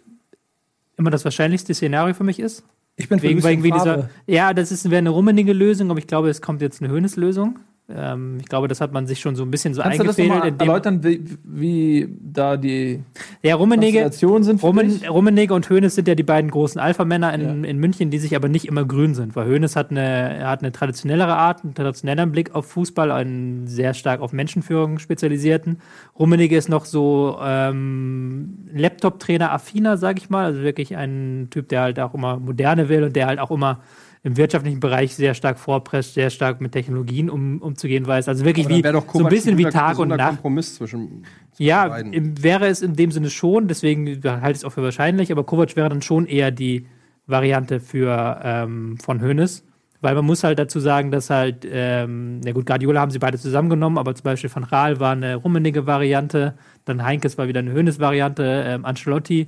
[0.97, 2.63] immer das wahrscheinlichste Szenario für mich ist.
[2.95, 6.29] Ich bin Wegen, wegen dieser, ja, das ist wäre eine rummenige Lösung, aber ich glaube,
[6.29, 7.57] es kommt jetzt eine Höhnes-Lösung.
[7.89, 10.29] Ähm, ich glaube, das hat man sich schon so ein bisschen so Kannst du eingefädelt.
[10.31, 13.01] nochmal indem- erläutern, wie, wie da die
[13.41, 15.01] Ja, Rummenigge, sind Rummen?
[15.05, 18.47] Rummenigge und Hoeneß sind ja die beiden großen Alpha-Männer in, in München, die sich aber
[18.47, 22.55] nicht immer grün sind, weil Hoeneß hat eine, hat eine traditionellere Art, einen traditionelleren Blick
[22.55, 25.79] auf Fußball, einen sehr stark auf Menschenführung spezialisierten.
[26.17, 31.81] Rummenigge ist noch so ähm, Laptop-Trainer affiner, sag ich mal, also wirklich ein Typ, der
[31.81, 33.81] halt auch immer moderne will und der halt auch immer
[34.23, 38.29] im wirtschaftlichen Bereich sehr stark vorpresst, sehr stark mit Technologien um, umzugehen weiß.
[38.29, 40.29] Also wirklich wie so ein bisschen wie Tag und Nacht.
[40.29, 42.41] Kompromiss zwischen, zwischen Ja, beiden.
[42.41, 45.75] wäre es in dem Sinne schon, deswegen halte ich es auch für wahrscheinlich, aber Kovac
[45.75, 46.85] wäre dann schon eher die
[47.27, 49.65] Variante für ähm, von Hoeneß.
[49.99, 53.37] Weil man muss halt dazu sagen, dass halt, ähm, na gut, Guardiola haben sie beide
[53.37, 57.73] zusammengenommen, aber zum Beispiel Van Raal war eine rummenige Variante, dann Heinkes war wieder eine
[57.73, 59.47] Hoeneß-Variante, ähm, Ancelotti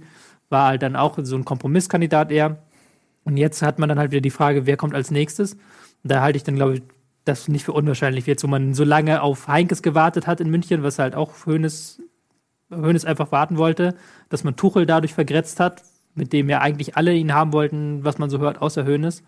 [0.50, 2.58] war halt dann auch so ein Kompromisskandidat eher.
[3.26, 5.54] Und jetzt hat man dann halt wieder die Frage, wer kommt als nächstes?
[5.54, 5.60] Und
[6.04, 6.84] da halte ich dann, glaube ich,
[7.26, 10.84] das nicht für unwahrscheinlich wird, wo man so lange auf Heinkes gewartet hat in München,
[10.84, 12.00] was halt auch Hoeneß
[12.70, 13.96] einfach warten wollte,
[14.30, 18.20] dass man Tuchel dadurch vergrätzt hat, mit dem ja eigentlich alle ihn haben wollten, was
[18.20, 19.24] man so hört, außer Hoeneß.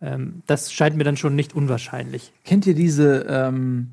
[0.00, 2.32] Ähm, das scheint mir dann schon nicht unwahrscheinlich.
[2.44, 3.92] Kennt ihr diese ähm,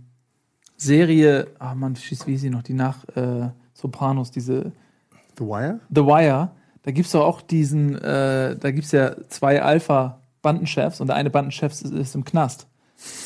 [0.76, 4.72] Serie, ah man, wie ist sie noch, die nach äh, Sopranos, diese
[5.38, 5.80] The Wire?
[5.90, 6.52] The Wire,
[6.86, 11.72] da gibt's doch auch diesen, äh, da gibt's ja zwei Alpha-Bandenchefs und der eine Bandenchef
[11.72, 12.68] ist, ist im Knast.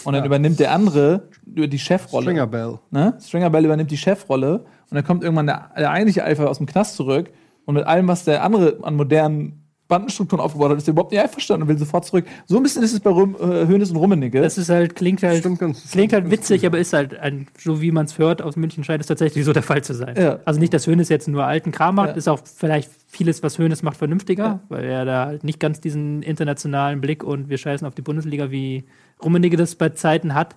[0.06, 2.24] Und dann übernimmt der andere die Chefrolle.
[2.24, 2.80] Stringer Bell.
[2.90, 3.18] Ne?
[3.22, 6.68] Stringer Bell übernimmt die Chefrolle und dann kommt irgendwann der, der eigentliche Alpha aus dem
[6.68, 7.32] Knast zurück
[7.66, 9.59] und mit allem, was der andere an modernen
[9.90, 12.26] Bandenstrukturen aufgebaut hat, ist er überhaupt nicht einverstanden und will sofort zurück.
[12.46, 14.40] So ein bisschen ist es bei Rum, äh, Hönes und Rummenigge.
[14.42, 17.82] Das ist halt, klingt halt, Stimmt ganz- klingt halt witzig, aber ist halt, ein, so
[17.82, 20.16] wie man es hört, aus München scheint es tatsächlich so der Fall zu sein.
[20.18, 20.40] Ja.
[20.46, 22.16] Also nicht, dass Hönes jetzt nur alten Kram macht, Ja.
[22.16, 24.60] ist auch vielleicht vieles, was Hönes macht, vernünftiger, Ja.
[24.70, 28.52] weil er da halt nicht ganz diesen internationalen Blick und wir scheißen auf die Bundesliga,
[28.52, 28.86] wie
[29.22, 30.56] Rummenigge das bei Zeiten hat.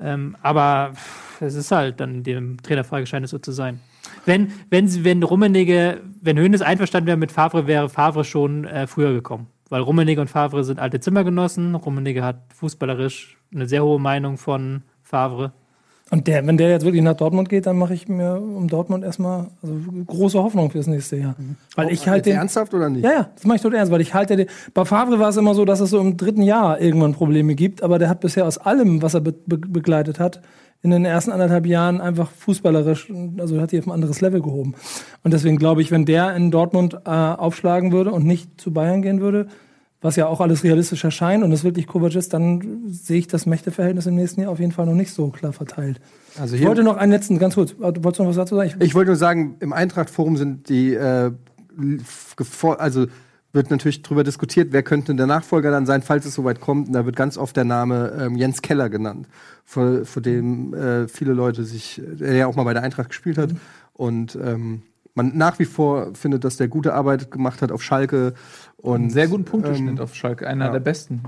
[0.00, 0.92] Ähm, aber
[1.40, 3.80] es ist halt dann dem Trainerfrage scheint es so zu sein.
[4.24, 8.86] Wenn, wenn, sie- wenn Rummenigge, wenn Hönes einverstanden wäre mit Favre, wäre Favre schon äh,
[8.86, 9.46] früher gekommen.
[9.68, 11.74] Weil Rummenigge und Favre sind alte Zimmergenossen.
[11.74, 15.52] Rummenigge hat fußballerisch eine sehr hohe Meinung von Favre.
[16.12, 19.02] Und der, wenn der jetzt wirklich nach Dortmund geht, dann mache ich mir um Dortmund
[19.02, 19.74] erstmal also
[20.06, 21.34] große Hoffnung fürs nächste Jahr.
[21.74, 22.36] Weil ich halt den.
[22.36, 23.04] ernsthaft oder nicht?
[23.04, 24.46] Ja, ja, das mache ich tot ernst, weil ich halte den.
[24.72, 27.82] Bei Favre war es immer so, dass es so im dritten Jahr irgendwann Probleme gibt,
[27.82, 30.42] aber der hat bisher aus allem, was er be be begleitet hat,
[30.86, 34.74] in den ersten anderthalb Jahren einfach fußballerisch, also hat die auf ein anderes Level gehoben.
[35.24, 39.02] Und deswegen glaube ich, wenn der in Dortmund äh, aufschlagen würde und nicht zu Bayern
[39.02, 39.48] gehen würde,
[40.00, 43.46] was ja auch alles realistisch erscheint und es wirklich Kovac ist, dann sehe ich das
[43.46, 46.00] Mächteverhältnis im nächsten Jahr auf jeden Fall noch nicht so klar verteilt.
[46.38, 48.70] Also Ich wollte noch einen letzten, ganz kurz, du wolltest noch was dazu sagen?
[48.78, 51.32] Ich, ich wollte nur sagen, im Eintracht-Forum sind die, äh,
[52.78, 53.06] also
[53.56, 56.86] wird natürlich darüber diskutiert, wer könnte der Nachfolger dann sein, falls es soweit kommt.
[56.86, 59.26] Und da wird ganz oft der Name ähm, Jens Keller genannt,
[59.64, 63.38] vor, vor dem äh, viele Leute sich, der ja auch mal bei der Eintracht gespielt
[63.38, 63.50] hat.
[63.94, 64.82] Und ähm,
[65.14, 68.34] man nach wie vor findet, dass der gute Arbeit gemacht hat auf Schalke.
[68.76, 70.72] Und, Einen sehr guten Punkteschnitt ähm, auf Schalke, einer ja.
[70.72, 71.22] der besten.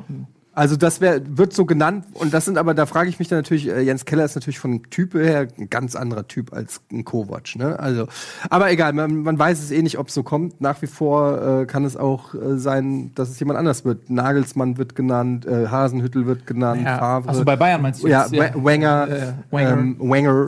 [0.59, 3.39] Also das wär, wird so genannt und das sind aber, da frage ich mich dann
[3.39, 7.05] natürlich, äh, Jens Keller ist natürlich von Typ her ein ganz anderer Typ als ein
[7.05, 7.79] Kovac, ne?
[7.79, 8.09] Also,
[8.51, 10.61] aber egal, man, man weiß es eh nicht, ob es so kommt.
[10.61, 14.11] Nach wie vor äh, kann es auch äh, sein, dass es jemand anders wird.
[14.11, 17.29] Nagelsmann wird genannt, äh, Hasenhüttel wird genannt, Favre.
[17.29, 18.57] also bei Bayern meinst du ja, jetzt?
[18.57, 19.73] Wa- Wenger, Äh, Wenger.
[19.79, 20.47] Ähm, Wenger.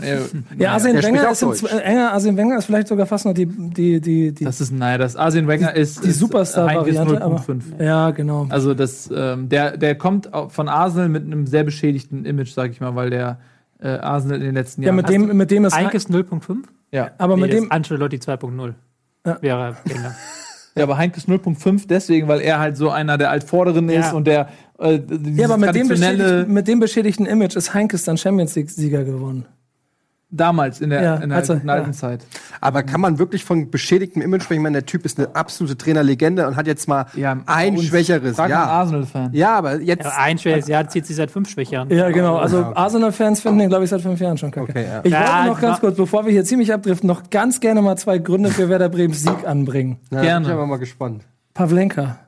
[0.58, 4.00] Ja, Arsene Wenger ist, äh, enger, Arsene Wenger ist vielleicht sogar fast noch die, die,
[4.00, 7.80] die, die das ist, naja, das Arsene Wenger ist die ist Superstar-Variante, aber- 0.5.
[7.80, 8.46] Ja, genau.
[8.48, 12.80] Also das, ähm, der, der kommt von Arsenal mit einem sehr beschädigten Image, sag ich
[12.80, 13.38] mal, weil der
[13.80, 14.96] äh, Arsenal in den letzten Ja, Jahren.
[14.96, 16.64] mit dem, mit dem ist Heinkes 0.5?
[16.90, 17.10] ja.
[17.18, 18.74] aber Nee, mit dem, ist Ancelotti 2.0.
[19.26, 19.38] Ja.
[19.40, 19.76] Wäre
[20.74, 24.12] ja, aber Heinkes 0.5 deswegen, weil er halt so einer der Altvorderen ist Ja.
[24.12, 24.48] und der
[24.78, 25.00] äh,
[25.34, 25.88] ja, aber mit dem,
[26.52, 29.44] mit dem beschädigten Image ist Heinkes dann Champions League-Sieger gewonnen.
[30.30, 31.92] Damals in der, Ja, in der als er- guten alten ja.
[31.92, 32.24] Zeit.
[32.60, 34.60] Aber kann man wirklich von beschädigtem Image sprechen?
[34.60, 37.06] Ich meine, der Typ ist eine absolute Trainerlegende und hat jetzt mal
[37.46, 38.36] ein uns- schwächeres.
[38.36, 38.64] Ja.
[38.64, 39.30] Arsenal-Fan.
[39.32, 40.04] ja, aber jetzt.
[40.04, 41.88] Ja, ein schweres Jahr zieht sich seit fünf Schwächern.
[41.90, 42.36] Ja, genau.
[42.36, 42.78] Also Ja, okay.
[42.78, 44.70] Arsenal-Fans finden den, glaube ich, seit fünf Jahren schon kacke.
[44.70, 45.00] Okay, ja.
[45.02, 47.96] Ich Ja, wollte noch ganz kurz, bevor wir hier ziemlich abdriften, noch ganz gerne mal
[47.96, 49.98] zwei Gründe für Werder Bremens Sieg anbringen.
[50.10, 50.44] Na, Gerne.
[50.46, 51.24] Bin ich aber mal gespannt.
[51.54, 52.18] Pavlenka,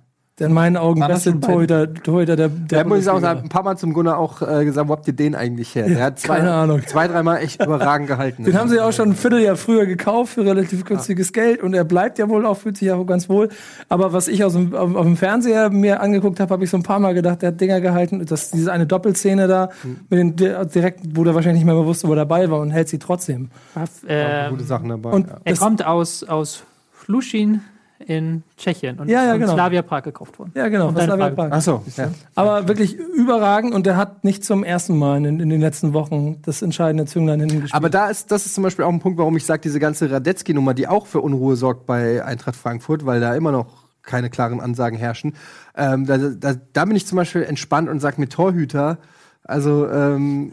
[0.42, 1.38] in meinen Augen beste?
[1.40, 4.42] Torhüter, Torhüter der, der Der muss ich auch sagen, ein paar Mal zum Gunnar auch
[4.42, 5.88] äh, gesagt, wo habt ihr den eigentlich her?
[5.88, 6.82] Der hat zwei, keine Ahnung.
[6.86, 8.44] zwei dreimal echt überragend gehalten.
[8.44, 11.74] Den haben sie ja auch schon ein Vierteljahr früher gekauft für relativ günstiges Geld und
[11.74, 13.48] er bleibt ja wohl auch, fühlt sich ja auch ganz wohl.
[13.88, 16.76] Aber was ich aus dem, auf, auf dem Fernseher mir angeguckt habe, habe ich so
[16.76, 18.24] ein paar Mal gedacht, der hat Dinger gehalten.
[18.26, 19.70] Das, diese eine Doppelszene da,
[20.10, 22.70] mit den, der, direkt, wo der wahrscheinlich nicht mehr bewusst, wo er dabei war und
[22.70, 23.50] hält sie trotzdem.
[24.06, 25.10] Ähm, gute Sachen dabei.
[25.10, 25.36] Und ja.
[25.44, 27.60] er kommt aus, aus Fluschin
[28.06, 29.54] in Tschechien und Ja, ja, genau.
[29.54, 30.52] Slavia Prag gekauft worden.
[30.54, 31.30] ja, genau, Slavia.
[31.30, 31.48] Prag.
[31.50, 31.82] Ach so.
[31.96, 32.08] Ja.
[32.34, 36.40] Aber wirklich überragend und der hat nicht zum ersten Mal in, in den letzten Wochen
[36.42, 37.74] das entscheidende Zünglein hinten gespielt.
[37.74, 40.10] Aber da ist, das ist zum Beispiel auch ein Punkt, warum ich sage, diese ganze
[40.10, 43.66] Radetzky-Nummer, die auch für Unruhe sorgt bei Eintracht Frankfurt, weil da immer noch
[44.02, 45.34] keine klaren Ansagen herrschen.
[45.76, 48.98] Ähm, da, da, da bin ich zum Beispiel entspannt und sage mit Torhüter,
[49.44, 50.52] also ähm,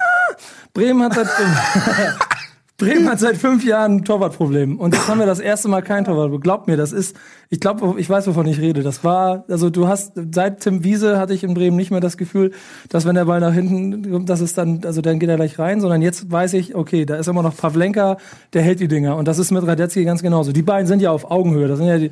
[0.74, 1.28] Bremen hat seit
[2.80, 4.80] Bremen hat seit fünf Jahren ein Torwartproblem.
[4.80, 6.42] Und jetzt haben wir das erste Mal kein Torwart.
[6.42, 7.14] Glaubt mir, das ist,
[7.50, 8.84] ich glaube, ich weiß, wovon ich rede.
[8.84, 12.16] Das war, also du hast, seit Tim Wiese hatte ich in Bremen nicht mehr das
[12.16, 12.52] Gefühl,
[12.88, 15.60] dass wenn der Ball nach hinten kommt, dass es dann, also dann geht er gleich
[15.60, 18.18] rein, sondern jetzt weiß ich, okay, da ist immer noch Pavlenka,
[18.54, 19.18] der hält die Dinger.
[19.18, 20.54] Und das ist mit Radetzky ganz genauso.
[20.54, 21.68] Die beiden sind ja auf Augenhöhe.
[21.68, 22.12] Das sind ja die,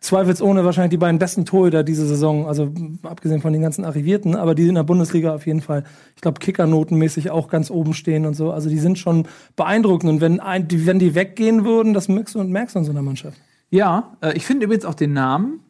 [0.00, 2.72] zweifelsohne wahrscheinlich die beiden besten Torhüter diese Saison, also
[3.02, 5.84] abgesehen von den ganzen Arrivierten, aber die in der Bundesliga auf jeden Fall,
[6.14, 8.52] ich glaube, Kickernotenmäßig auch ganz oben stehen und so.
[8.52, 9.26] Also die sind schon
[9.56, 10.10] beeindruckend.
[10.10, 12.84] Und wenn, ein, die, wenn die weggehen würden, das merkst du und merkst du in
[12.84, 13.38] so einer Mannschaft.
[13.70, 15.60] Ja, äh, ich finde übrigens auch den Namen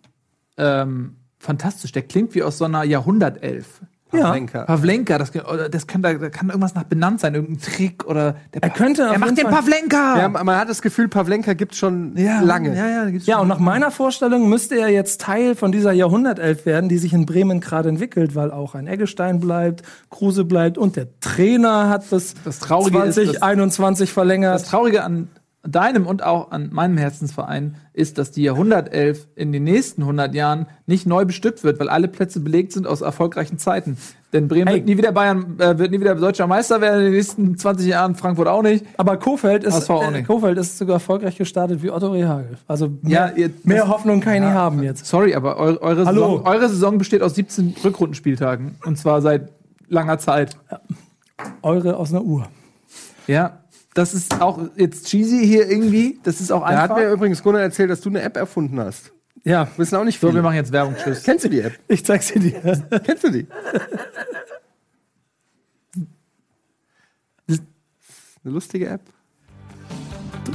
[0.56, 1.92] ähm, fantastisch.
[1.92, 3.80] Der klingt wie aus so einer Jahrhundertelf.
[4.10, 4.64] Pavlenka.
[4.64, 5.32] Pavlenka, das,
[5.70, 9.02] das kann, da, da kann irgendwas nach benannt sein, irgendein Trick oder der Er könnte
[9.02, 10.18] er macht den Pavlenka!
[10.18, 12.76] Ja, man hat das Gefühl, Pavlenka gibt schon Ja, lange.
[12.76, 15.92] Ja, ja, gibt's Ja, schon- und nach meiner Vorstellung müsste er jetzt Teil von dieser
[15.92, 20.78] Jahrhundertelf werden, die sich in Bremen gerade entwickelt, weil auch ein Eggestein bleibt, Kruse bleibt
[20.78, 24.54] und der Trainer hat Das Traurige dass- 2021 verlängert.
[24.54, 25.28] Das Traurige an
[25.66, 30.66] deinem und auch an meinem Herzensverein ist, dass die Jahrhundertelf in den nächsten 100 Jahren
[30.86, 33.96] nicht neu bestückt wird, weil alle Plätze belegt sind aus erfolgreichen Zeiten.
[34.32, 34.74] Denn Bremen Ey.
[34.76, 37.86] wird nie wieder Bayern, äh, wird nie wieder deutscher Meister werden in den nächsten 20
[37.86, 38.84] Jahren, Frankfurt auch nicht.
[38.98, 40.22] Aber Kofeld ist, äh.
[40.22, 42.56] Kofeld ist sogar erfolgreich gestartet wie Otto Rehagel.
[42.68, 45.06] Also Ja, mehr, ihr- mehr Hoffnung kann ich nicht haben jetzt.
[45.06, 46.04] Sorry, aber eure, eure.
[46.04, 48.76] Saison, eure Saison besteht aus 17 Rückrundenspieltagen.
[48.84, 49.50] Und zwar seit
[49.88, 50.56] langer Zeit.
[51.62, 52.46] Eure aus einer Uhr.
[53.26, 53.60] Ja.
[53.98, 56.20] Das ist auch jetzt cheesy hier irgendwie.
[56.22, 56.98] Das ist auch Er hat einfach.
[57.02, 59.10] mir übrigens Gunnar erzählt, dass du eine App erfunden hast.
[59.42, 60.38] Ja, Wissen auch nicht so, viele.
[60.38, 60.94] wir machen jetzt Werbung.
[60.94, 61.24] Tschüss.
[61.24, 61.76] Kennst du die App?
[61.88, 62.38] ich zeig's dir.
[62.38, 62.86] dir.
[63.04, 63.48] Kennst du die?
[67.48, 67.58] Eine
[68.54, 69.00] lustige App.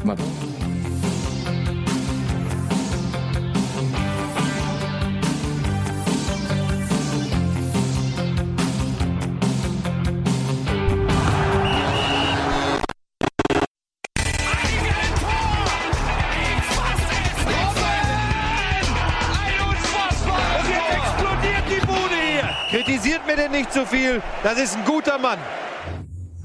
[0.05, 0.15] Mal
[23.23, 24.21] Kritisiert mir denn nicht zu viel.
[24.43, 25.37] Das ist ein guter Mann.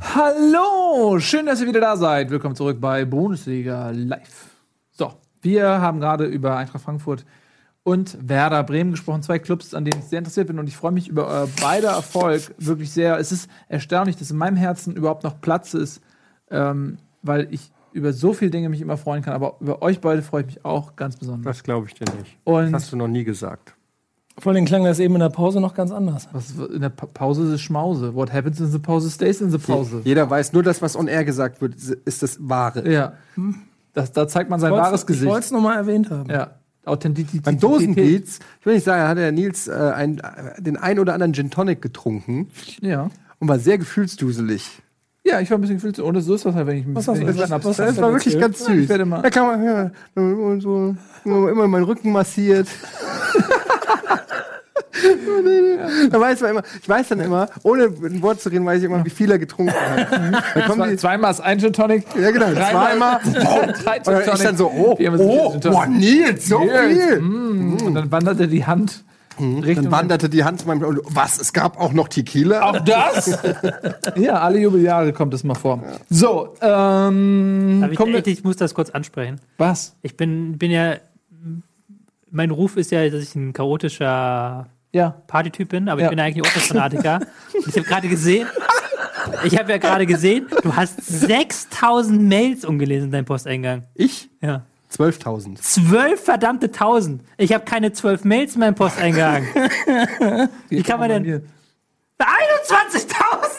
[0.01, 2.31] Hallo, schön, dass ihr wieder da seid.
[2.31, 4.51] Willkommen zurück bei Bundesliga Live.
[4.91, 5.13] So,
[5.43, 7.25] wir haben gerade über Eintracht Frankfurt
[7.83, 10.93] und Werder Bremen gesprochen, zwei Clubs, an denen ich sehr interessiert bin und ich freue
[10.93, 13.19] mich über euer beider Erfolg wirklich sehr.
[13.19, 16.01] Es ist erstaunlich, dass in meinem Herzen überhaupt noch Platz ist,
[16.51, 20.23] ähm, weil ich über so viele Dinge mich immer freuen kann, aber über euch beide
[20.23, 21.57] freue ich mich auch ganz besonders.
[21.57, 22.37] Das glaube ich dir nicht.
[22.45, 23.75] Und Das hast du noch nie gesagt.
[24.41, 26.29] Vor allem klang das eben in der Pause noch ganz anders.
[26.33, 28.15] was in der Pa- Pause ist Schmause.
[28.15, 30.01] What happens in the Pause stays in the Pause.
[30.05, 32.89] Jeder weiß, nur das, was on air gesagt wird, ist das Wahre.
[32.91, 33.15] Ja.
[33.95, 35.27] Das, da zeigt man sein wahres Ich Gesicht.
[35.27, 36.31] wollte es nochmal erwähnt haben.
[36.31, 36.53] Ja.
[36.85, 37.43] Authentizität.
[37.45, 41.13] Beim Dosenbeats, ich will nicht sagen, hat der Nils äh, ein, äh, den ein oder
[41.15, 42.49] anderen Gin Tonic getrunken
[42.81, 43.11] Ja.
[43.41, 44.65] und war sehr gefühlsduselig.
[45.25, 45.99] Ja, ich war ein bisschen gefühlt.
[45.99, 47.77] Und so ist das halt, wenn ich ein Was hast bisschen ich was- Schnaps was
[47.77, 48.85] Das war wirklich ganz süß.
[48.85, 52.69] Ich werde mal- Da kann man ja, und so, immer meinen Rücken massiert.
[56.11, 58.85] da weiß man immer, ich weiß dann immer, ohne ein Wort zu reden, weiß ich
[58.85, 60.09] immer, wie viel er getrunken hat.
[60.75, 62.05] Zwei- die, Zweimal ist ein Gin Tonic.
[62.21, 63.21] ja genau, zweimal.
[63.25, 64.43] Drei Gin Und ich Tonic.
[64.43, 65.63] dann so, oh, oh, Tonic.
[65.63, 67.21] boah, Nils, so viel.
[67.21, 69.05] Mm, Und dann wanderte die Hand
[69.41, 69.85] Richtung.
[69.85, 72.61] Dann wanderte die Hand zu meinem und was, es gab auch noch Tequila?
[72.71, 73.39] Auch das?
[74.17, 75.81] ja, alle Jubeljahre kommt es mal vor.
[76.11, 77.87] So, ähm.
[77.89, 79.41] Ich, kommen wir, echt, ich muss das kurz ansprechen.
[79.57, 79.95] was?
[80.03, 80.97] Ich bin, bin ja.
[82.33, 85.23] Mein Ruf ist ja, dass ich ein chaotischer Ja.
[85.27, 86.07] Partytyp bin, aber Ja.
[86.07, 87.21] ich bin eigentlich Opus-Fanatiker.
[87.55, 88.47] Und ich habe gerade gesehen,
[89.45, 93.85] ich habe ja gerade gesehen, du hast 6000 Mails ungelesen in deinem Posteingang.
[93.95, 94.31] Ich?
[94.41, 94.63] Ja.
[94.97, 95.57] 12.000.
[95.61, 97.23] Zwölf verdammte tausend.
[97.37, 99.47] Ich habe keine zwölf Mails in meinem Posteingang.
[100.71, 101.25] Wie kann man denn.
[102.19, 103.58] 21.000!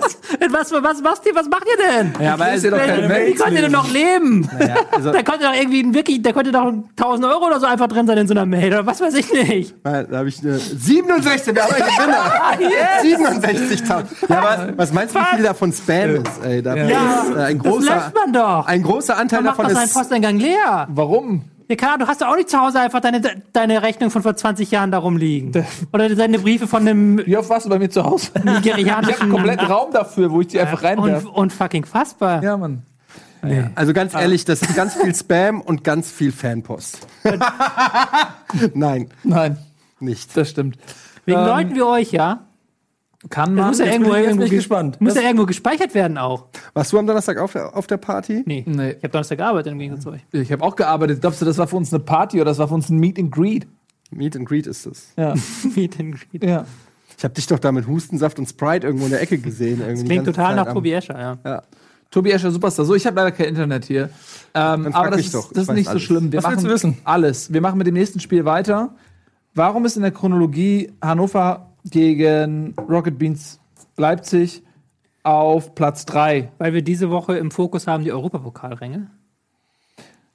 [0.00, 2.12] Was, was, was, machst ihr, was macht ihr denn?
[2.24, 4.48] Ja, aber ist ja doch keine Wie könnt ihr denn noch leben?
[4.90, 8.06] also- da konnte doch irgendwie wirklich, da konnte doch 1000 Euro oder so einfach drin
[8.06, 9.74] sein in so einer Mail oder was weiß ich nicht.
[9.82, 13.32] Da habe ich eine 67, wir haben einen Gewinner.
[13.40, 14.04] 67.000.
[14.28, 16.44] Ja, aber was meinst du, wie viel davon Spam ist?
[16.44, 17.22] Ey, da Ja.
[17.22, 18.66] ist, äh, ein Das großer, löscht man doch.
[18.66, 19.94] ein großer Anteil Man macht davon seinen ist.
[19.94, 20.86] Posteingang leer.
[20.90, 21.44] Warum?
[21.72, 23.22] Ja, klar, du hast doch auch nicht zu Hause einfach deine,
[23.54, 25.64] deine Rechnung von vor 20 Jahren da rumliegen.
[25.90, 28.30] Oder deine Briefe von einem Wie oft warst du bei mir zu Hause?
[28.34, 29.22] Ich habe nigerianischen...
[29.22, 31.28] einen kompletten Raum dafür, wo ich die einfach und, reinwerfe.
[31.30, 32.42] und fucking fassbar.
[32.42, 32.82] Ja, Mann.
[33.74, 37.06] Also ganz ehrlich, das ist ganz viel Spam und ganz viel Fanpost.
[38.74, 39.56] Nein, Nein,
[39.98, 40.36] nicht.
[40.36, 40.76] das stimmt.
[41.24, 42.48] Wegen Ähm, Leuten wie euch, ja.
[43.30, 43.68] Kann Das man.
[43.68, 45.00] muss ja irgendwo, irgendwo, gespannt.
[45.00, 46.46] muss ja Das- irgendwo gespeichert werden auch.
[46.74, 48.42] Warst du am Donnerstag auf der, auf der Party?
[48.46, 48.64] Nee.
[48.66, 48.90] Nee.
[48.90, 50.22] Ich habe Donnerstag gearbeitet im Gegensatz zu euch.
[50.32, 51.20] Ich habe auch gearbeitet.
[51.20, 53.18] Glaubst du, das war für uns eine Party oder das war für uns ein Meet
[53.18, 53.66] and Greet?
[54.10, 55.12] Meet and Greet ist es.
[55.16, 55.34] Ja.
[55.76, 56.44] Meet and Greet.
[56.44, 56.64] ja.
[57.16, 59.80] Ich habe dich doch da mit Hustensaft und Sprite irgendwo in der Ecke gesehen.
[59.80, 61.38] Irgendwie Klingt total Zeit nach Tobi Escher, ja.
[61.44, 61.62] Ja.
[62.10, 62.84] Tobi Escher Superstar.
[62.84, 64.10] So, ich habe leider kein Internet hier.
[64.54, 66.02] Ähm, frag aber das mich ist, das ist nicht so alles.
[66.02, 66.32] schlimm.
[66.32, 66.96] Wir Was willst machen du wissen?
[67.04, 67.52] alles.
[67.52, 68.96] Wir machen mit dem nächsten Spiel weiter.
[69.54, 73.58] Warum ist in der Chronologie Hannover gegen Rocket Beans
[73.96, 74.62] Leipzig
[75.22, 76.50] auf Platz 3?
[76.58, 79.10] Weil wir diese Woche im Fokus haben die Europapokalränge.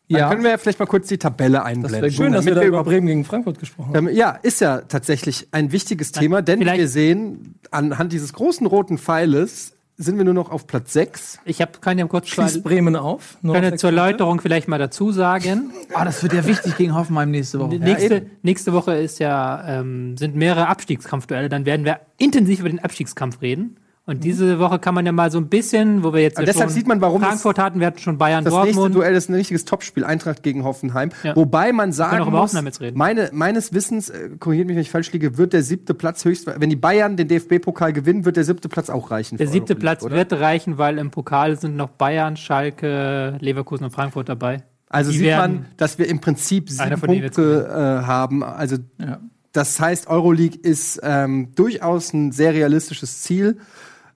[0.09, 0.29] Dann Ja.
[0.29, 2.01] können wir ja vielleicht mal kurz die Tabelle einblenden.
[2.01, 4.07] wär Schön, dass wir da über Bremen gegen Frankfurt gesprochen haben.
[4.07, 8.65] Ähm, ja, ist ja tatsächlich ein wichtiges Thema, denn vielleicht- wir sehen, anhand dieses großen
[8.67, 11.39] roten Pfeiles sind wir nur noch auf Platz 6.
[11.45, 13.37] Ich hab, kann ja kurz Schließt Bremen auf.
[13.41, 13.89] Nur kann auf ja zur.
[13.89, 15.71] Erläuterung vielleicht mal dazu sagen.
[15.93, 17.79] Ah, das wird ja wichtig gegen Hoffenheim nächste Woche.
[17.79, 21.49] nächste, nächste Woche ist ja, ähm, sind mehrere Abstiegskampfduelle.
[21.49, 23.77] Dann werden wir intensiv über den Abstiegskampf reden.
[24.10, 26.70] Und diese Woche kann man ja mal so ein bisschen, wo wir jetzt ja deshalb
[26.70, 28.95] schon sieht man, warum das- Frankfurt hatten, wir hatten schon Bayern, Das nächste Dortmund.
[28.95, 31.10] Duell ist ein richtiges Topspiel, Eintracht gegen Hoffenheim.
[31.24, 31.36] Ja.
[31.36, 32.97] Wobei man sagen auch über muss, Hoffenheim jetzt reden.
[32.97, 36.47] Meine, meines Wissens, äh, korrigiert mich, wenn ich falsch liege, wird der siebte Platz höchst,
[36.47, 39.38] wenn die Bayern den DFB-Pokal gewinnen, wird der siebte Platz auch reichen.
[39.38, 40.16] Der siebte Platz oder?
[40.16, 44.64] wird reichen, weil im Pokal sind noch Bayern, Schalke, Leverkusen und Frankfurt dabei.
[44.89, 48.41] Also die sieht man, dass wir im Prinzip sieben Punkte äh, haben.
[48.41, 49.20] Also Ja.
[49.51, 53.58] das heißt, Euroleague ist ähm, durchaus ein sehr realistisches Ziel.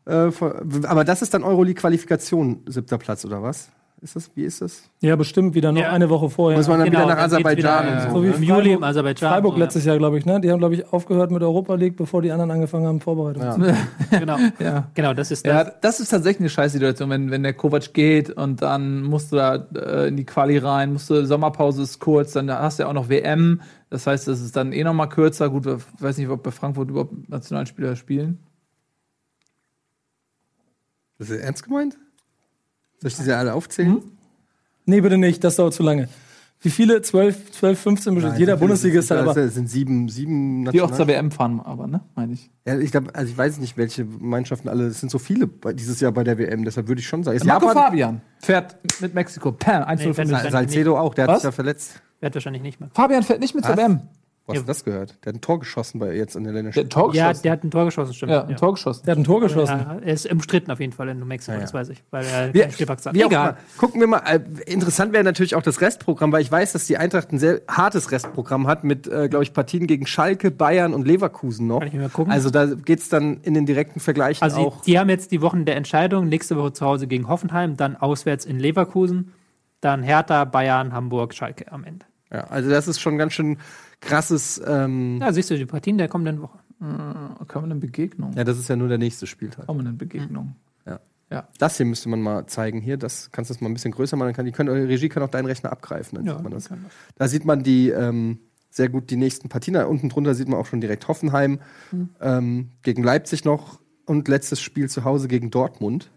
[0.06, 0.32] Äh,
[0.88, 3.70] aber das ist dann Euroleague-Qualifikation, siebter Platz, oder was?
[4.04, 4.90] Ist das, wie ist das?
[5.02, 5.92] Ja, bestimmt wieder noch Ja.
[5.92, 6.58] eine Woche vorher.
[6.58, 8.16] Muss man dann Genau, wieder nach Aserbaidschan wieder, und äh, so.
[8.16, 8.34] So wie ne?
[8.36, 9.30] Im Juli im Aserbaidschan.
[9.30, 9.64] Freiburg so, ja.
[9.66, 10.42] letztes Jahr, glaube ich, ne?
[10.42, 13.60] Die haben, glaube ich, aufgehört mit Europa League, bevor die anderen angefangen haben, Vorbereitung zu
[13.60, 13.78] machen.
[14.10, 14.38] Genau.
[14.60, 14.88] Ja.
[14.96, 15.54] genau, das ist das.
[15.54, 19.36] Ja, das ist tatsächlich eine Scheißsituation, wenn, wenn der Kovac geht und dann musst du
[19.36, 22.90] da äh, in die Quali rein, musst du, Sommerpause ist kurz, dann hast du ja
[22.90, 23.62] auch noch WM.
[23.92, 25.48] Das heißt, das ist dann eh noch mal kürzer.
[25.52, 28.40] Gut, ich weiß nicht, ob bei Frankfurt überhaupt Nationalspieler spielen.
[31.22, 32.00] Das ist ernst gemeint?
[33.00, 34.02] Soll ich diese alle aufzählen?
[34.86, 36.10] Nee, bitte nicht, das dauert zu lange.
[36.62, 37.00] Wie viele?
[37.04, 38.32] 12, 12 15 bestimmt.
[38.34, 39.36] Nein, Jeder Bundesligist hat aber.
[39.36, 42.02] Das sind sieben, sieben Die auch zur National- WM fahren, aber, ne?
[42.16, 42.50] Meine ich.
[42.66, 44.88] Ja, ich glaube, also ich weiß nicht, welche Mannschaften alle.
[44.88, 47.38] Es sind so viele bei, dieses Jahr bei der WM, deshalb würde ich schon sagen.
[47.38, 49.52] Ist Marco Japan, Fabian fährt mit Mexiko.
[49.52, 50.50] Pam, 1 Nee.
[50.50, 51.38] Salcedo auch, der hat Was?
[51.42, 52.02] sich ja verletzt.
[52.20, 52.90] Wird wahrscheinlich nicht mehr.
[52.96, 53.84] Fabian fährt nicht mit zur Was?
[53.84, 54.02] WM.
[54.48, 55.18] Wo hast du das gehört?
[55.24, 56.84] Der hat ein Tor geschossen bei jetzt in der Der Länderspiel.
[56.84, 57.44] hat ein Tor Ja, geschossen.
[57.44, 58.32] der hat ein Tor geschossen, stimmt.
[58.32, 59.06] ja, ein Tor geschossen.
[59.06, 59.78] Der hat ein Tor geschossen.
[59.80, 61.62] Ja, er ist umstritten auf jeden Fall in New Mexico, Ja, ja.
[61.62, 63.14] das weiß ich, weil er Wir, Spielpakt hat.
[63.14, 63.58] wie auch Egal.
[63.78, 64.20] Gucken wir mal.
[64.26, 67.62] Äh, interessant wäre natürlich auch das Restprogramm, weil ich weiß, dass die Eintracht ein sehr
[67.68, 71.80] hartes Restprogramm hat mit, äh, glaube ich, Partien gegen Schalke, Bayern und Leverkusen noch.
[71.80, 72.34] Kann ich mir mal gucken.
[72.34, 74.82] Also da geht's dann in den direkten Vergleichen Also auch.
[74.82, 77.96] die, die haben jetzt die Wochen der Entscheidung, nächste Woche zu Hause gegen Hoffenheim, dann
[77.96, 79.34] auswärts in Leverkusen,
[79.82, 82.06] dann Hertha, Bayern, Hamburg, Schalke am Ende.
[82.34, 83.58] Ja, also das ist schon ganz schön
[84.02, 84.62] krasses.
[84.66, 86.60] Ähm, Ja, siehst du die Partien der kommenden Woche.
[87.48, 88.34] Kommende Begegnung.
[88.34, 89.68] ja, das ist ja nur der nächste Spieltag.
[89.68, 90.56] Kommende Begegnung.
[91.60, 92.98] Das hier müsste man mal zeigen hier.
[92.98, 94.28] Das kannst du das mal ein bisschen größer machen.
[94.28, 96.18] Dann kann die können, eure Regie kann auch deinen Rechner abgreifen.
[96.18, 96.68] Dann Ja, sieht man das.
[96.68, 96.92] kann das.
[97.16, 98.40] Da sieht man die ähm,
[98.70, 99.76] sehr gut die nächsten Partien.
[99.76, 101.60] Da unten drunter sieht man auch schon direkt Hoffenheim
[102.20, 106.12] ähm, gegen Leipzig noch und letztes Spiel zu Hause gegen Dortmund.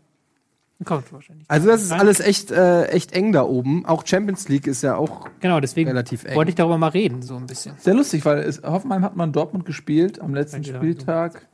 [0.84, 1.44] Kommt wahrscheinlich.
[1.48, 2.00] Also das ist Nein.
[2.00, 3.86] alles echt, äh, echt eng da oben.
[3.86, 6.34] Auch Champions League ist ja auch Genau, deswegen relativ eng.
[6.34, 7.76] wollte ich darüber mal reden, so ein bisschen.
[7.78, 11.46] Sehr lustig, weil es, Hoffenheim hat man Dortmund gespielt am letzten Ja, Spieltag.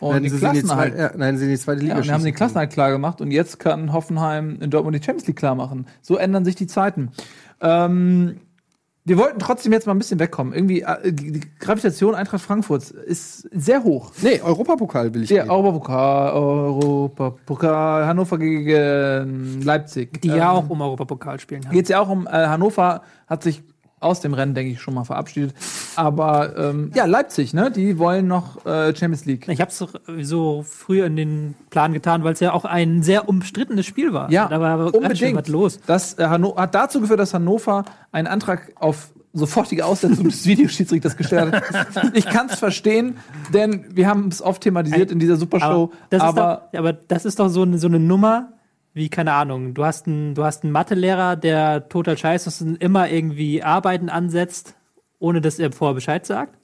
[0.00, 1.94] Und Nein, die sie sind zwei, ja, nein, sie sind die zweite Liga.
[1.94, 5.28] Ja, und haben den Klassenerhalt klar gemacht und jetzt kann Hoffenheim in Dortmund die Champions
[5.28, 5.86] League klar machen.
[6.00, 7.12] So ändern sich die Zeiten.
[7.60, 8.40] Ähm,
[9.04, 10.52] wir wollten trotzdem jetzt mal ein bisschen wegkommen.
[10.52, 14.12] Irgendwie, äh, die Gravitation Eintracht Frankfurts ist sehr hoch.
[14.22, 15.50] Nee, Europapokal will ich Der geben.
[15.50, 20.20] Europapokal, Europapokal, Hannover gegen Leipzig.
[20.22, 21.72] Die Ähm, ja auch um Europapokal spielen haben.
[21.72, 23.62] Geht es ja auch um, äh, Hannover hat sich
[24.02, 25.54] aus dem Rennen, denke ich, schon mal verabschiedet.
[25.96, 27.70] Aber ähm, ja, Leipzig, ne?
[27.70, 29.48] Die wollen noch äh, Champions League.
[29.48, 29.84] Ich habe es
[30.28, 34.30] so früh in den Plan getan, weil es ja auch ein sehr umstrittenes Spiel war.
[34.30, 35.36] Ja, da war unbedingt.
[35.36, 35.80] was los.
[35.86, 41.54] Das äh, hat dazu geführt, dass Hannover einen Antrag auf sofortige Aussetzung des Videoschiedsrichters gestellt
[41.54, 42.14] hat.
[42.14, 43.16] Ich kann es verstehen,
[43.52, 45.84] denn wir haben es oft thematisiert in dieser Supershow.
[45.84, 48.52] Aber das, aber doch, aber das ist doch so eine, so eine Nummer,
[48.94, 52.76] wie, keine Ahnung, du hast einen, du hast einen Mathelehrer, der total scheiße ist und
[52.82, 54.74] immer irgendwie Arbeiten ansetzt,
[55.18, 56.58] ohne dass er vorher Bescheid sagt.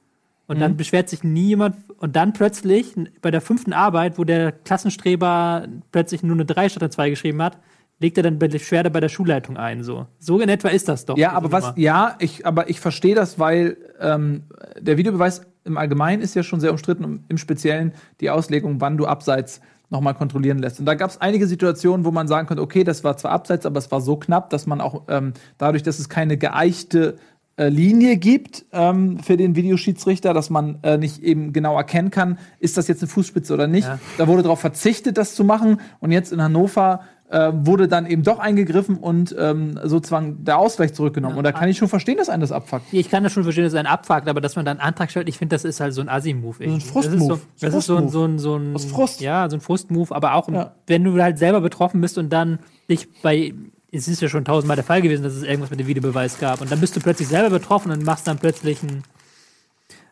[0.47, 0.61] Und Mhm.
[0.61, 1.76] dann beschwert sich nie jemand.
[1.99, 6.83] Und dann plötzlich, bei der fünften Arbeit, wo der Klassenstreber plötzlich nur eine 3 statt
[6.83, 7.59] eine 2 geschrieben hat,
[8.01, 9.83] legt er dann Beschwerde bei der Schulleitung ein.
[9.83, 11.18] So, so in etwa ist das doch.
[11.18, 14.45] Ja, aber was, ja, ich, aber ich verstehe das, weil ähm,
[14.81, 18.97] der Videobeweis im Allgemeinen ist ja schon sehr umstritten und im Speziellen die Auslegung, wann
[18.97, 19.61] du abseits
[19.91, 20.80] nochmal kontrollieren lässt.
[20.80, 23.66] Und da gab es einige Situationen, wo man sagen konnte, okay, das war zwar abseits,
[23.66, 27.16] aber es war so knapp, dass man auch ähm, dadurch, dass es keine geeichte
[27.59, 32.39] äh, Linie gibt ähm, für den Videoschiedsrichter, dass man äh, nicht eben genau erkennen kann,
[32.61, 33.89] ist das jetzt eine Fußspitze oder nicht.
[33.89, 33.99] Ja.
[34.16, 35.80] Da wurde darauf verzichtet, das zu machen.
[35.99, 37.01] Und jetzt in Hannover
[37.31, 41.37] äh, wurde dann eben doch eingegriffen und ähm, sozusagen der Ausgleich zurückgenommen.
[41.37, 42.87] Und da kann ich schon verstehen, dass einen das abfuckt.
[42.93, 45.29] Ich kann das schon verstehen, dass einen abfuckt, aber dass man dann einen Antrag stellt,
[45.29, 46.57] ich finde, das ist halt so ein Assi-Move.
[46.61, 46.81] irgendwie.
[46.87, 47.41] Frustmove.
[47.61, 49.20] Das ist so, das ist so ein, so ein, so ein Frust.
[49.20, 50.72] Ja, so ein Frustmove, aber auch, Ja.
[50.87, 52.61] wenn du halt selber betroffen bist und dann
[52.91, 53.53] dich bei,
[53.93, 56.61] es ist ja schon tausendmal der Fall gewesen, dass es irgendwas mit dem Videobeweis gab
[56.61, 59.03] und dann bist du plötzlich selber betroffen und machst dann plötzlich ein,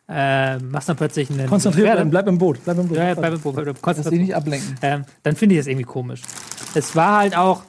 [0.08, 2.62] äh, machst dann plötzlich einen Konzentriert bleiben, bleib im Boot.
[2.64, 2.96] Bleib im Boot.
[2.96, 4.76] Ja, ja, bleib, bleib, bleib, Dass die nicht ablenken.
[4.82, 6.22] ähm, dann finde ich das irgendwie komisch.
[6.74, 7.62] Es war halt auch,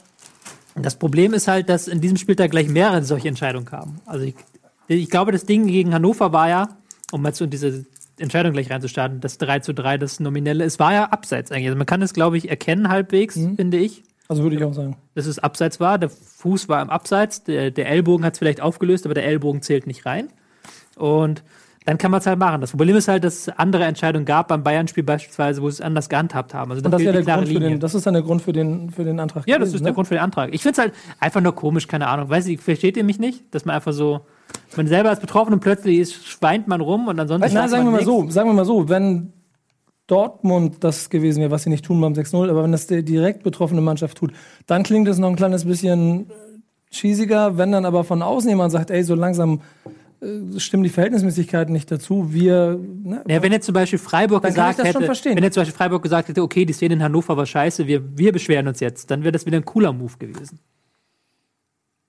[0.75, 3.99] Das Problem ist halt, dass in diesem Spieltag gleich mehrere solche Entscheidungen kamen.
[4.05, 4.35] Also ich,
[4.87, 6.67] ich glaube, das Ding gegen Hannover war ja,
[7.11, 7.85] um mal zu diese
[8.19, 11.67] Entscheidung gleich reinzustarten, das 3 zu 3, das Nominelle, es war ja abseits eigentlich.
[11.67, 14.95] Also man kann es, glaube ich, erkennen halbwegs, finde ich, Also würde ich auch sagen.
[15.15, 15.97] dass es abseits war.
[15.97, 19.61] Der Fuß war im Abseits, der, der Ellbogen hat es vielleicht aufgelöst, aber der Ellbogen
[19.63, 20.29] zählt nicht rein.
[20.95, 21.43] Und
[21.87, 22.59] dann kann man es halt machen.
[22.59, 25.81] Das Problem ist halt, dass es andere Entscheidungen gab beim Bayern-Spiel beispielsweise, wo sie es
[25.81, 26.69] anders gehandhabt haben.
[26.71, 28.89] Also das ist, ja der Grund für den, das ist dann der Grund für den,
[28.91, 29.47] für den Antrag.
[29.47, 29.95] Ja, das gewesen, ist der ne?
[29.95, 30.53] Grund für den Antrag.
[30.53, 32.29] Ich finde es halt einfach nur komisch, keine Ahnung.
[32.29, 33.55] Weiß ich, versteht ihr mich nicht?
[33.55, 34.25] Dass man einfach so,
[34.75, 37.49] man selber ist betroffen und plötzlich ist, schweint man rum und ansonsten.
[37.49, 38.05] Sagt sagen wir mal nix.
[38.05, 39.31] so, sagen wir mal so, wenn
[40.07, 43.43] Dortmund das gewesen wäre, was sie nicht tun beim 6-0, aber wenn das die direkt
[43.43, 44.33] betroffene Mannschaft tut,
[44.65, 46.31] dann klingt es noch ein kleines bisschen
[46.91, 49.61] cheesiger, wenn dann aber von außen jemand sagt, ey, so langsam
[50.57, 54.99] stimmen die Verhältnismäßigkeiten nicht dazu, wir, ne, Ja, wenn jetzt zum Beispiel Freiburg gesagt hätte,
[54.99, 58.17] wenn jetzt zum Beispiel Freiburg gesagt hätte, okay, die Szene in Hannover war scheiße, wir,
[58.17, 60.59] wir beschweren uns jetzt, dann wäre das wieder ein cooler Move gewesen.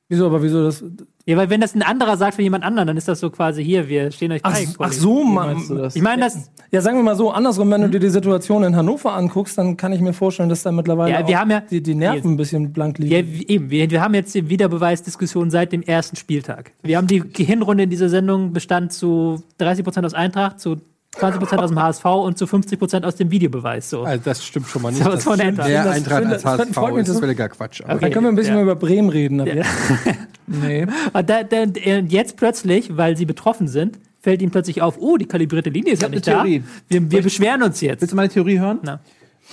[0.09, 0.83] Wieso, aber wieso das,
[1.27, 3.65] Ja, weil wenn das ein anderer sagt für jemand anderen, dann ist das so quasi
[3.65, 4.67] hier, wir stehen euch ach, bei.
[4.87, 5.97] ach so, man, Meinst du das?
[5.97, 8.75] Ich meine, das, ja, sagen wir mal so, andersrum, wenn du dir die Situation in
[8.77, 11.61] Hannover anguckst, dann kann ich mir vorstellen, dass da mittlerweile Ja, wir auch haben ja-
[11.61, 13.13] die, die Nerven ein bisschen blank liegen.
[13.13, 13.71] Ja, eben.
[13.71, 16.73] Wir, wir haben jetzt die Wiederbeweisdiskussion seit dem ersten Spieltag.
[16.83, 20.77] Wir haben die Hinrunde in dieser Sendung bestand zu 30% aus Eintracht, zu
[21.17, 23.89] 20% aus dem HSV und zu 50% aus dem Videobeweis.
[23.91, 24.03] So.
[24.03, 25.03] Also das stimmt schon mal nicht.
[25.03, 27.49] So, Das so in stimmt der Das- Eintracht das- als das HSV ist das- völliger
[27.49, 27.81] Quatsch.
[27.83, 28.01] Aber Okay.
[28.03, 28.63] Dann können wir ein bisschen Ja.
[28.63, 29.45] über Bremen reden.
[29.47, 29.69] jetzt.
[30.51, 30.87] Nee.
[31.13, 31.77] Und da, da, und
[32.11, 35.99] jetzt plötzlich, weil sie betroffen sind, fällt ihnen plötzlich auf, oh, die kalibrierte Linie ist
[35.99, 36.43] Ich ja nicht eine da.
[36.43, 36.65] Theorie.
[36.89, 38.01] Wir, wir beschweren uns jetzt.
[38.01, 38.79] Willst du meine Theorie hören?
[38.83, 39.01] Na.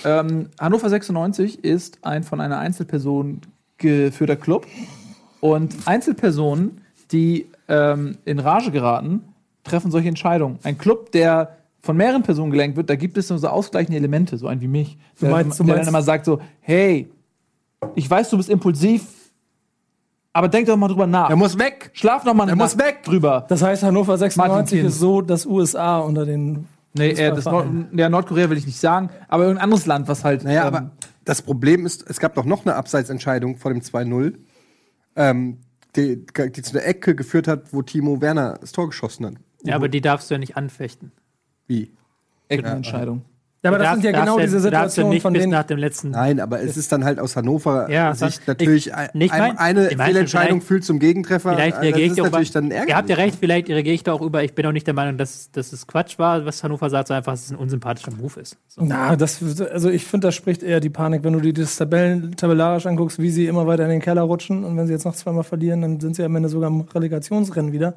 [0.04, 3.42] Ähm, Hannover 96 ist ein von einer Einzelperson
[3.76, 4.66] geführter Club.
[5.40, 6.80] Und Einzelpersonen,
[7.12, 9.20] die ähm, in Rage geraten,
[9.66, 10.58] treffen solche Entscheidungen.
[10.62, 14.38] Ein Club, der von mehreren Personen gelenkt wird, da gibt es nur so ausgleichende Elemente,
[14.38, 14.98] so ein wie mich.
[15.20, 17.08] Der, meinst- der meinst- dann immer sagt so, hey,
[17.94, 19.04] ich weiß, du bist impulsiv,
[20.32, 21.30] aber denk doch mal drüber nach.
[21.30, 21.90] Er muss weg.
[21.94, 23.02] Schlaf noch mal eine Er muss weg.
[23.04, 23.46] drüber.
[23.48, 24.88] Das heißt, Hannover Martin 96 Kind.
[24.90, 26.66] ist so das USA unter den.
[26.94, 30.24] Nee, äh, das Nord ja, Nordkorea will ich nicht sagen, aber irgendein anderes Land, was
[30.24, 30.44] halt.
[30.44, 30.90] Naja, ähm, aber
[31.24, 34.34] das Problem ist, es gab doch noch eine Abseitsentscheidung vor dem 2-0,
[35.14, 35.58] ähm,
[35.94, 39.34] die, die zu der Ecke geführt hat, wo Timo Werner das Tor geschossen hat.
[39.66, 41.12] Ja, aber die darfst du ja nicht anfechten.
[41.66, 41.90] Wie?
[42.48, 43.22] Eckenentscheidung.
[43.64, 45.50] Ja, aber das darfst- sind ja genau diese ja Situationen, nicht von denen.
[45.50, 46.10] nach dem letzten.
[46.10, 49.58] Nein, aber es ist dann halt aus Hannover Ja, Sicht ich- natürlich ein, nicht mein-
[49.58, 51.54] eine Fehlentscheidung führt zum Gegentreffer.
[51.54, 52.90] Vielleicht das reagiere ich ist auch natürlich über, dann ärgerlich.
[52.90, 54.44] Ihr habt ja recht, vielleicht reagiere ich da auch über.
[54.44, 57.22] Ich bin auch nicht der Meinung, dass, dass es Quatsch war, was Hannover sagt, sondern
[57.22, 58.56] einfach, dass es ein unsympathischer Move ist.
[58.68, 58.84] So.
[58.84, 59.40] Na, das,
[59.72, 63.18] also ich finde, das spricht eher die Panik, wenn du dir das Tabellen, tabellarisch anguckst,
[63.18, 65.80] wie sie immer weiter in den Keller rutschen und wenn sie jetzt noch zweimal verlieren,
[65.82, 67.94] dann sind sie am Ende sogar im Relegationsrennen wieder.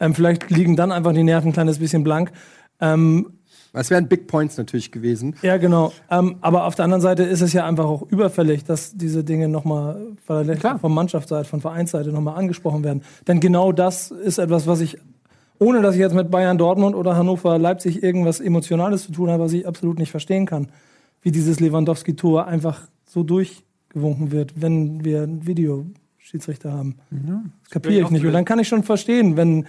[0.00, 2.32] Ähm, vielleicht liegen dann einfach die Nerven ein kleines bisschen blank.
[2.80, 3.26] Ähm,
[3.72, 5.36] Es wären Big Points natürlich gewesen.
[5.42, 5.92] ja, genau.
[6.10, 9.48] Ähm, aber auf der anderen Seite ist es ja einfach auch überfällig, dass diese Dinge
[9.48, 10.78] nochmal Klar.
[10.78, 13.02] von Mannschaftsseite, von Vereinsseite nochmal angesprochen werden.
[13.28, 14.98] Denn genau das ist etwas, was ich,
[15.58, 19.44] ohne dass ich jetzt mit Bayern Dortmund oder Hannover Leipzig irgendwas Emotionales zu tun habe,
[19.44, 20.68] was ich absolut nicht verstehen kann.
[21.22, 26.96] Wie dieses Lewandowski-Tor einfach so durchgewunken wird, wenn wir einen Videoschiedsrichter haben.
[27.62, 28.24] Das kapiere ich nicht.
[28.26, 29.66] Und dann kann ich schon verstehen, wenn,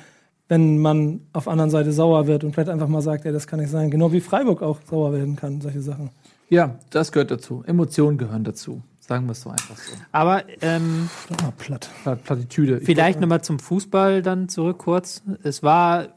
[0.47, 3.47] wenn man auf der anderen Seite sauer wird und vielleicht einfach mal sagt, ja, das
[3.47, 3.89] kann nicht sein.
[3.89, 6.09] Genau wie Freiburg auch sauer werden kann, solche Sachen.
[6.49, 7.63] Ja, das gehört dazu.
[7.65, 8.81] Emotionen gehören dazu.
[8.99, 9.93] Sagen wir es so einfach so.
[10.11, 11.89] Aber ähm, Doch mal platt.
[12.03, 12.77] Plat- Plattitüde.
[12.79, 15.23] Ich- vielleicht nochmal zum Fußball dann zurück kurz.
[15.43, 16.09] Es war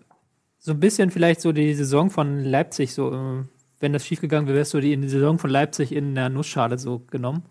[0.59, 3.45] so ein bisschen vielleicht so die Saison von Leipzig, so, äh,
[3.81, 6.79] wenn das schiefgegangen wäre, wärst du die in die Saison von Leipzig in der Nussschale
[6.79, 7.43] so genommen,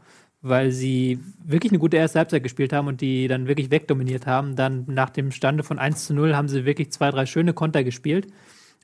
[0.41, 4.55] weil sie wirklich eine gute erste Halbzeit gespielt haben und die dann wirklich wegdominiert haben.
[4.55, 7.83] Dann nach dem Stande von 1 zu 0 haben sie wirklich zwei, drei schöne Konter
[7.83, 8.27] gespielt.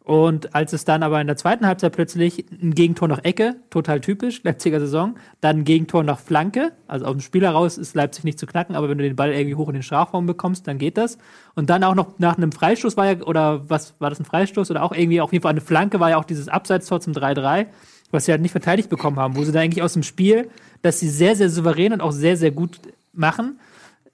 [0.04, 4.02] Und als es dann aber in der zweiten Halbzeit plötzlich ein Gegentor nach Ecke, total
[4.02, 8.26] typisch, Leipziger Saison, dann ein Gegentor nach Flanke, also aus dem Spiel heraus ist Leipzig
[8.26, 10.78] nicht zu knacken, aber wenn du den Ball irgendwie hoch in den Strafraum bekommst, dann
[10.78, 11.18] geht das.
[11.56, 14.72] Und dann auch noch nach einem Freistoß war ja, oder was, war das ein Freistoß
[14.72, 17.68] oder auch irgendwie auf jeden Fall eine Flanke, war ja auch dieses Abseitstor zum 3-3,
[18.14, 20.50] was sie halt nicht verteidigt bekommen haben, wo sie da eigentlich aus dem Spiel,
[20.82, 22.80] dass sie sehr, sehr souverän und auch sehr, sehr gut
[23.12, 23.60] machen,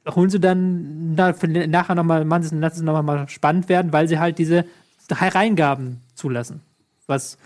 [0.08, 1.36] holen sie dann na,
[1.68, 4.66] nachher nochmal, lassen es nochmal mal spannend werden, weil sie halt diese
[5.12, 6.62] Hereingaben zulassen.
[7.08, 7.38] Was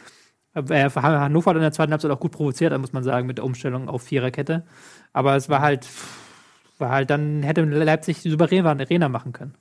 [0.53, 3.37] äh, Hannover hat in der zweiten Halbzeit auch gut provoziert, da muss man sagen, mit
[3.37, 4.63] der Umstellung auf Viererkette.
[5.11, 5.87] Aber es war halt,
[6.77, 9.55] war halt, dann hätte Leipzig souveräner machen können.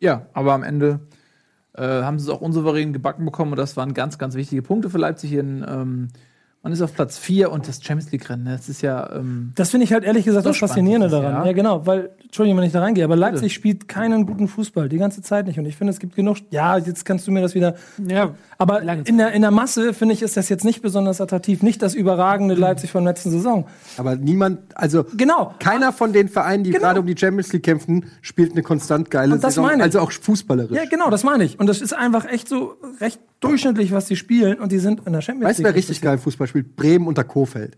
[0.00, 1.00] Ja, aber am Ende
[1.74, 4.90] äh, haben sie es auch unsouverän gebacken bekommen und das waren ganz, ganz wichtige Punkte
[4.90, 6.08] für Leipzig in ähm,
[6.64, 9.10] Man ist auf Platz 4 und das Champions League-Rennen, ne, das ist ja.
[9.16, 11.32] Ähm, Das finde ich halt ehrlich gesagt So das Faszinierende es, daran.
[11.32, 11.46] ja.
[11.46, 11.52] Ja.
[11.54, 15.22] genau, weil, Entschuldigung, wenn ich da reingehe, aber Leipzig spielt keinen guten Fußball, die ganze
[15.22, 15.58] Zeit nicht.
[15.58, 17.74] Und ich finde, es gibt genug, ja, jetzt kannst du mir das wieder.
[18.06, 21.62] Ja, Aber in der, in der Masse, finde ich, ist das jetzt nicht besonders attraktiv.
[21.64, 23.66] Nicht das überragende Leipzig von letzten Saison.
[23.96, 25.54] Aber niemand, also Genau.
[25.58, 26.84] keiner von den Vereinen, die Genau.
[26.84, 29.66] gerade um die Champions League kämpfen, spielt eine konstant geile Und das Saison.
[29.66, 29.82] meine ich.
[29.82, 30.76] Also auch fußballerisch.
[30.76, 31.58] Ja, genau, das meine ich.
[31.58, 34.58] Und das ist einfach echt so recht durchschnittlich, was die spielen.
[34.58, 36.76] Und die sind in der Champions Weißt du, wer richtig geil Fußball spielt?
[36.76, 37.76] Bremen unter Kofeld.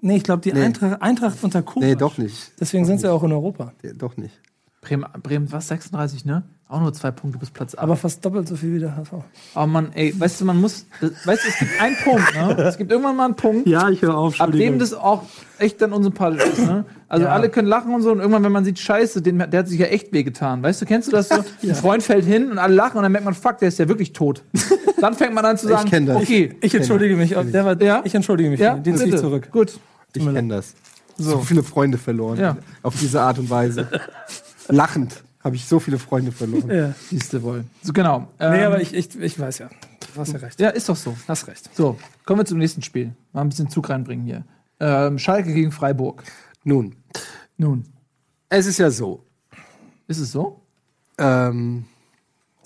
[0.00, 0.62] Nee, ich glaube, die Nee.
[0.62, 1.82] Eintracht, Eintracht unter Kovac.
[1.88, 2.52] Nee, doch nicht.
[2.60, 3.72] Deswegen sind sie auch in Europa.
[3.82, 4.40] Ja, doch nicht.
[4.80, 5.68] Bremen, Bremen, was?
[5.68, 6.44] 36, ne?
[6.68, 7.78] Auch nur zwei Punkte bis Platz 8.
[7.80, 9.12] Aber fast doppelt so viel wie der HSV.
[9.54, 10.86] Oh Mann, ey, weißt du, man muss.
[11.00, 12.56] Weißt du, es gibt einen Punkt, ne?
[12.64, 14.40] Es gibt irgendwann mal einen Punkt, Ja, ich höre auf.
[14.40, 15.22] ab dem das auch
[15.58, 16.84] echt dann unsympathisch ist, ne?
[17.08, 19.68] Also alle können lachen und so und irgendwann, wenn man sieht, scheiße, den, der hat
[19.68, 20.60] sich ja echt wehgetan.
[20.60, 21.36] Weißt du, kennst du das so?
[21.62, 23.86] Ein Freund fällt hin und alle lachen und dann merkt man, fuck, der ist ja
[23.86, 24.42] wirklich tot.
[25.00, 26.16] dann fängt man an zu sagen, kenn das.
[26.16, 27.30] okay, Ich entschuldige mich.
[27.30, 28.00] Der war, Ja?
[28.02, 28.58] Ich entschuldige mich.
[28.58, 29.22] ja, den ziehe ich bitte.
[29.22, 29.52] zurück.
[29.52, 29.78] Gut.
[30.16, 30.74] Ich kenne das.
[31.16, 31.38] So.
[31.42, 32.40] viele Freunde verloren.
[32.40, 32.56] Ja.
[32.82, 33.86] Auf diese Art und Weise.
[34.68, 36.68] Lachend habe ich so viele Freunde verloren.
[36.70, 36.94] Ja.
[37.08, 37.64] Siehst du wohl.
[37.82, 38.28] So, genau.
[38.38, 39.68] Nee, Ähm, aber ich, ich, ich weiß ja.
[40.14, 40.60] Du hast ja recht.
[40.60, 41.16] ja, ist doch so.
[41.28, 41.70] Hast recht.
[41.74, 43.12] So, kommen wir zum nächsten Spiel.
[43.32, 44.44] Mal ein bisschen Zug reinbringen hier.
[44.80, 46.24] Ähm, Schalke gegen Freiburg.
[46.64, 46.96] Nun,
[47.58, 47.84] Nun,
[48.48, 49.24] es ist ja so.
[50.08, 50.60] ist es so?
[51.18, 51.84] Ähm,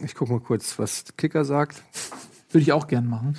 [0.02, 1.82] ich gucke mal kurz, was Kicker sagt.
[2.50, 3.36] Würde ich auch gern machen.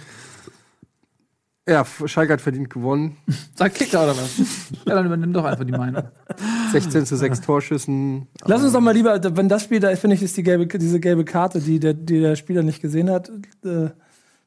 [1.72, 3.18] Ja, Schalke hat verdient gewonnen.
[3.56, 4.38] Sag Kicker oder was?
[4.86, 6.04] ja, dann übernimm doch einfach die Meinung.
[6.72, 8.28] 16 zu 6 Torschüssen.
[8.46, 10.68] Lass uns doch mal lieber, wenn das Spiel da ist, finde ich, ist die gelbe,
[10.68, 13.30] diese gelbe Karte, die der, die der Spieler nicht gesehen hat,
[13.64, 13.90] äh,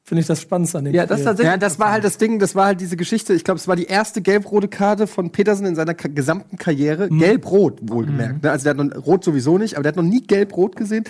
[0.03, 1.25] finde ich das Spannendste an dem Ja, das Spiel.
[1.25, 1.51] tatsächlich.
[1.51, 3.33] Ja, das war halt das Ding, das war halt diese Geschichte.
[3.33, 7.09] Ich glaube, es war die erste gelb-rote Karte von Petersen in seiner ka gesamten Karriere.
[7.09, 8.43] Gelb-rot, wohlgemerkt.
[8.43, 8.51] Ne?
[8.51, 11.05] Also der hat noch, rot sowieso nicht, aber der hat noch nie gelb-rot gesehen.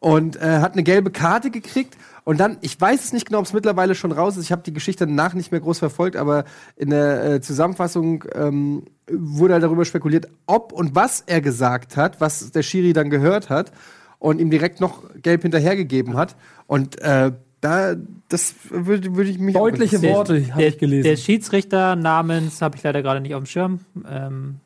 [0.00, 1.96] Und äh, hat eine gelbe Karte gekriegt.
[2.24, 4.44] Und dann, ich weiß es nicht genau, ob es mittlerweile schon raus ist.
[4.44, 6.44] Ich habe die Geschichte danach nicht mehr groß verfolgt, aber
[6.76, 12.20] in der äh, Zusammenfassung ähm, wurde halt darüber spekuliert, ob und was er gesagt hat,
[12.20, 13.72] was der Schiri dann gehört hat
[14.18, 16.36] und ihm direkt noch gelb hinterhergegeben hat.
[16.66, 17.96] Und äh, da,
[18.28, 20.02] das würde würde ich mich Deutliche.
[20.02, 21.04] Worte habe der, ich gelesen.
[21.04, 23.80] Der Schiedsrichter namens, habe ich leider gerade nicht auf dem Schirm.
[24.08, 24.60] Ähm,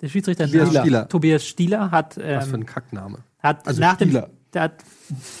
[0.00, 1.08] der Schiedsrichter Tobias namens Stieler.
[1.08, 3.18] Tobias Stieler hat, Was für ähm, ein Kackname.
[3.38, 4.30] hat Also nach dem Stieler.
[4.54, 4.84] Der hat,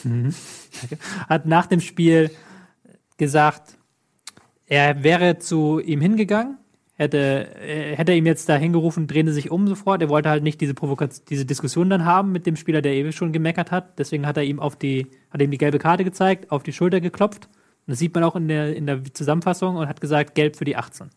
[1.28, 2.30] hat nach dem Spiel
[3.16, 3.76] gesagt,
[4.66, 6.58] er wäre zu ihm hingegangen,
[6.94, 10.02] hätte, äh, hätte er ihm jetzt da hingerufen, drehen Sie sich um sofort.
[10.02, 13.16] Er wollte halt nicht diese Provokation, diese Diskussion dann haben mit dem Spieler, der ewig
[13.16, 13.98] schon gemeckert hat.
[13.98, 17.00] Deswegen hat er ihm auf die, hat ihm die gelbe Karte gezeigt, auf die Schulter
[17.00, 17.46] geklopft.
[17.46, 20.64] Und das sieht man auch in der, in der Zusammenfassung und hat gesagt, gelb für
[20.64, 21.08] die 18.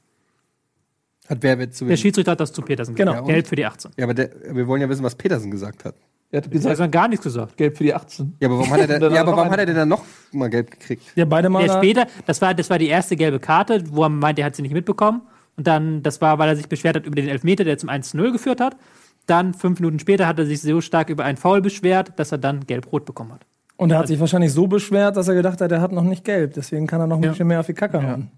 [1.28, 3.12] Hat wer zu Der Schiedsrichter hat das zu Petersen Genau.
[3.12, 3.28] gesagt.
[3.28, 3.92] Gelb für die 18.
[3.98, 5.96] Ja, aber der, wir wollen ja wissen, was Petersen gesagt hat.
[6.34, 7.56] Er hat Da gesagt, hat gar nichts gesagt.
[7.58, 8.38] Gelb für die 18.
[8.40, 9.76] Ja, aber warum hat er denn, Dann ja, aber er warum noch hat er denn
[9.76, 11.04] dann noch mal gelb gekriegt?
[11.16, 11.68] ja, beide Mal.
[11.68, 14.56] Der später, das war, das war die erste gelbe Karte, wo er meint, er hat
[14.56, 15.22] sie nicht mitbekommen.
[15.58, 18.32] Und dann, das war, weil er sich beschwert hat über den Elfmeter, der zum 1-0
[18.32, 18.76] geführt hat.
[19.28, 22.40] Dann, fünf Minuten später, hat er sich so stark über einen Foul beschwert, dass er
[22.40, 23.46] dann gelb-rot bekommen hat.
[23.78, 26.24] Und er hat sich wahrscheinlich so beschwert, dass er gedacht hat, er hat noch nicht
[26.26, 26.56] gelb.
[26.56, 27.30] Deswegen kann er noch ein Ja.
[27.30, 28.32] bisschen mehr auf die Kacke hauen.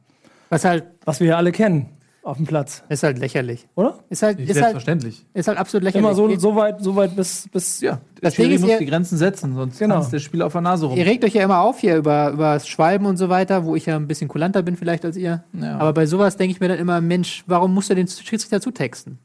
[0.49, 1.89] Was halt, Was wir ja alle kennen
[2.25, 3.67] auf dem Platz, ist halt lächerlich.
[3.75, 3.99] oder?
[4.09, 5.25] Ist halt, ist halt, Selbstverständlich.
[5.33, 6.05] ist halt absolut lächerlich.
[6.05, 8.69] Immer so, so weit, so weit bis, bis Ja, der Das Schiri Ding ist, muss
[8.71, 9.95] ihr- die Grenzen setzen, sonst Genau.
[9.95, 10.97] tanzt der Spieler auf der Nase rum.
[10.97, 13.75] ihr regt euch ja immer auf hier über, über das Schwalben und so weiter, wo
[13.75, 15.43] ich ja ein bisschen kulanter bin vielleicht als ihr.
[15.53, 15.77] Ja.
[15.77, 19.19] Aber bei sowas denke ich mir dann immer, Mensch, warum muss er den Schiedsrichter zutexten?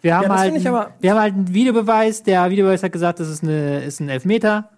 [0.00, 0.64] Wir haben, das halt,
[1.00, 2.24] wir haben halt einen Videobeweis.
[2.24, 4.68] Der Videobeweis hat gesagt, das ist, eine, ist ein Elfmeter.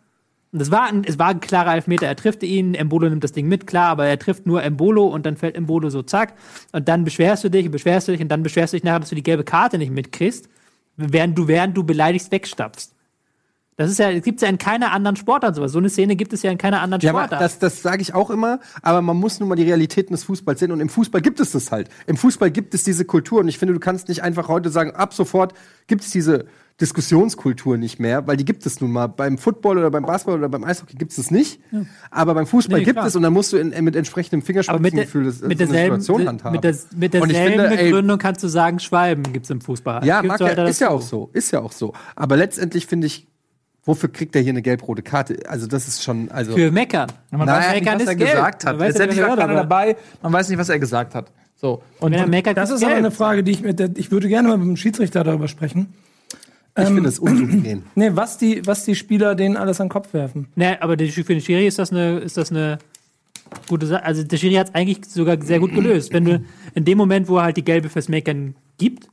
[0.55, 2.07] Und das war ein, es war ein klarer Elfmeter.
[2.07, 5.27] Er trifft ihn, Embolo nimmt das Ding mit, klar, aber er trifft nur Embolo und
[5.27, 6.35] dann fällt Embolo so zack.
[6.71, 9.01] Und dann beschwerst du dich und beschwerst du dich und dann beschwerst du dich nachher,
[9.01, 10.49] dass du die gelbe Karte nicht mitkriegst,
[10.97, 12.93] während du, während du beleidigst wegstapfst.
[13.77, 15.73] Das ist ja, gibt es ja in keiner anderen Sportart sowas.
[15.73, 17.41] So eine Szene gibt es ja in keiner anderen Ja, Sportart.
[17.41, 20.61] das, das sage ich auch immer, aber man muss nun mal die Realitäten des Fußballs
[20.61, 21.89] sehen und im Fußball gibt es das halt.
[22.07, 24.93] Im Fußball gibt es diese Kultur und ich finde, du kannst nicht einfach heute sagen,
[24.93, 25.55] ab sofort
[25.89, 26.45] gibt es diese
[26.81, 29.07] Diskussionskultur nicht mehr, weil die gibt es nun mal.
[29.07, 31.61] Beim Football oder beim Basketball oder beim Eishockey gibt es es nicht,
[32.11, 33.07] aber beim Fußball Nee, gibt klar.
[33.07, 35.64] es und dann musst du in, mit entsprechendem aber mit, der, Fingerspitzengefühl das, mit so
[35.64, 36.53] eine derselben, Situation handhaben.
[36.57, 39.61] mit, der, mit Und derselben finde, ey, Begründung kannst du sagen, Schwalben gibt es im
[39.61, 40.05] Fußball.
[40.05, 41.93] Ja, mag ja, ist ja auch so, ist ja auch so.
[42.16, 43.29] Aber letztendlich finde ich,
[43.85, 45.39] wofür kriegt er hier eine gelb-rote Karte?
[45.49, 47.12] Also das ist schon, also Für Meckern.
[47.31, 48.31] Man Nein, weiß nicht, was er gelb.
[48.33, 48.72] gesagt hat.
[48.72, 49.97] Man weiß ja, Letztendlich war keiner dabei.
[50.22, 51.31] Man weiß nicht, was er gesagt hat.
[51.55, 51.83] So.
[52.01, 54.59] Und meckert, Das ist aber eine Frage, die ich mit der, ich würde gerne mal
[54.59, 55.95] mit dem Schiedsrichter darüber sprechen.
[56.77, 57.83] Ich finde es unsouverän.
[57.95, 60.49] Nee, was die, was die Spieler denen alles an den Kopf werfen.
[60.57, 62.79] Nee, aber die- für den Schiri ist das eine, ist das eine
[63.68, 64.05] gute Sache.
[64.05, 66.12] Also der Schiri hat es eigentlich sogar sehr gut gelöst.
[66.12, 66.45] Wenn du
[66.75, 69.09] in dem Moment, wo er halt die gelbe fürs Meckern gibt,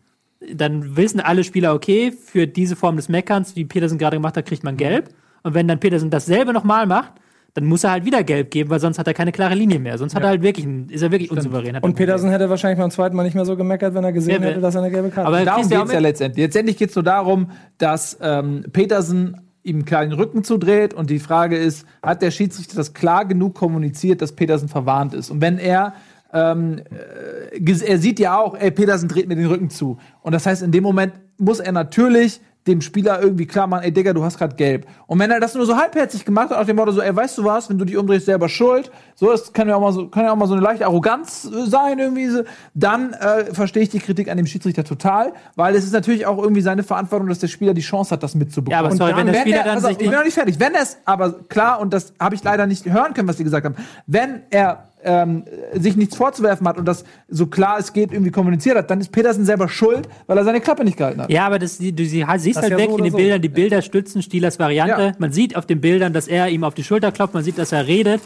[0.54, 4.46] dann wissen alle Spieler, okay, für diese Form des Meckerns, wie Petersen gerade gemacht hat,
[4.48, 5.10] kriegt man gelb.
[5.44, 7.12] Und wenn dann Petersen dasselbe nochmal macht,
[7.54, 9.98] dann muss er halt wieder gelb geben, weil sonst hat er keine klare Linie mehr.
[9.98, 11.76] Sonst hat er halt wirklich, ein, ist er wirklich unsouverän.
[11.76, 14.14] Hat Und er- Petersen hätte wahrscheinlich beim zweiten Mal nicht mehr so gemeckert, wenn er
[14.14, 15.48] gesehen Ja, hätte, dass er eine gelbe Karte aber hat.
[15.48, 16.46] Darum kriegst du geht es ja letztendlich.
[16.46, 21.20] Letztendlich geht es nur darum, dass ähm, Petersen ihm klar den Rücken zudreht und die
[21.20, 25.30] Frage ist, hat der Schiedsrichter das klar genug kommuniziert, dass Petersen verwarnt ist?
[25.30, 25.94] Und wenn er
[26.34, 29.98] ähm, äh, er sieht ja auch, ey, Petersen dreht mir den Rücken zu.
[30.22, 33.92] Und das heißt, in dem Moment muss er natürlich dem Spieler irgendwie klar machen, ey
[33.92, 34.86] Digga, du hast gerade gelb.
[35.08, 37.40] Und wenn er das nur so halbherzig gemacht hat, auf dem Motto so, ey, weißt
[37.40, 40.08] du was, wenn du dich umdrehst, selber schuld, so, das kann ja auch mal so,
[40.10, 42.44] kann ja auch mal so eine leichte Arroganz äh, sein, irgendwie, so,
[42.76, 46.38] dann äh, verstehe ich die Kritik an dem Schiedsrichter total, weil es ist natürlich auch
[46.38, 48.74] irgendwie seine Verantwortung, dass der Spieler die Chance hat, das mitzubekommen.
[48.74, 50.36] Ja, aber Und sorry, wenn der wenn Spieler er, dann sich ich bin noch nicht
[50.36, 50.60] fertig.
[50.60, 53.44] Wenn er es, aber klar, und das habe ich leider nicht hören können, was die
[53.44, 58.12] gesagt haben, wenn er ähm, sich nichts vorzuwerfen hat und das so klar es geht
[58.12, 61.30] irgendwie kommuniziert hat, dann ist Petersen selber schuld, weil er seine Klappe nicht gehalten hat.
[61.30, 63.18] Ja, aber das, du sie, siehst Das halt ja wirklich so in den so.
[63.18, 65.02] Bildern, die Bilder stützen Stielers Variante.
[65.02, 65.12] Ja.
[65.18, 67.72] Man sieht auf den Bildern, dass er ihm auf die Schulter klopft, man sieht, dass
[67.72, 68.22] er redet.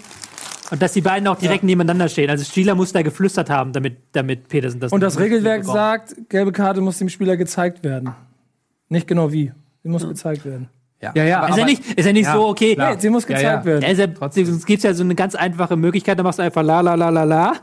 [0.71, 2.27] Und dass die beiden auch direkt nebeneinander stehen.
[2.27, 6.51] Also Stieler muss da geflüstert haben, damit, damit Petersen das Und das Regelwerk sagt, gelbe
[6.51, 8.15] Karte muss dem Spieler gezeigt werden.
[8.89, 9.51] Nicht genau wie.
[9.83, 10.69] Sie muss gezeigt werden.
[11.13, 12.75] Ja, ja, Ist ja nicht, ist ja nicht so, okay.
[12.77, 13.65] Nee, sie muss Ja, gezeigt ja.
[13.65, 13.81] werden.
[13.97, 16.81] Ja, ja, es gibt ja so eine ganz einfache Möglichkeit, da machst du einfach la
[16.81, 17.53] la la la la.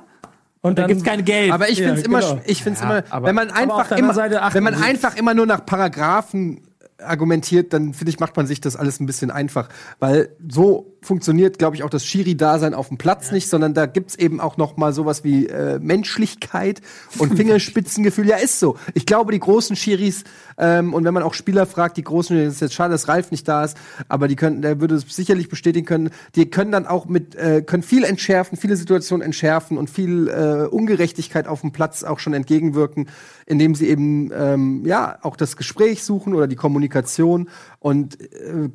[0.60, 1.52] Und Da gibt's kein Gelb.
[1.52, 2.40] Aber ich Ja, finde es immer, genau.
[2.46, 5.66] ich find's Ja, immer, aber- wenn man einfach immer, wenn man einfach immer nur nach
[5.66, 6.60] Paragraphen
[7.04, 9.68] argumentiert, dann finde ich, macht man sich das alles ein bisschen einfach,
[9.98, 14.14] weil so funktioniert, glaube ich, auch das Schiri-Dasein auf dem Platz nicht, sondern da gibt's
[14.14, 16.80] eben auch noch mal sowas wie äh, Menschlichkeit
[17.18, 18.28] und Fingerspitzengefühl.
[18.28, 18.76] Ja, ist so.
[18.94, 20.24] Ich glaube, die großen Schiris
[20.58, 23.30] ähm, und wenn man auch Spieler fragt, die großen, es ist jetzt schade, dass Ralf
[23.30, 23.76] nicht da ist,
[24.08, 27.62] aber die können, der würde es sicherlich bestätigen können, die können dann auch mit, äh,
[27.62, 32.34] können viel entschärfen, viele Situationen entschärfen und viel äh, Ungerechtigkeit auf dem Platz auch schon
[32.34, 33.08] entgegenwirken,
[33.46, 37.48] indem sie eben ähm, ja auch das Gespräch suchen oder die Kommunikation
[37.80, 38.70] und äh,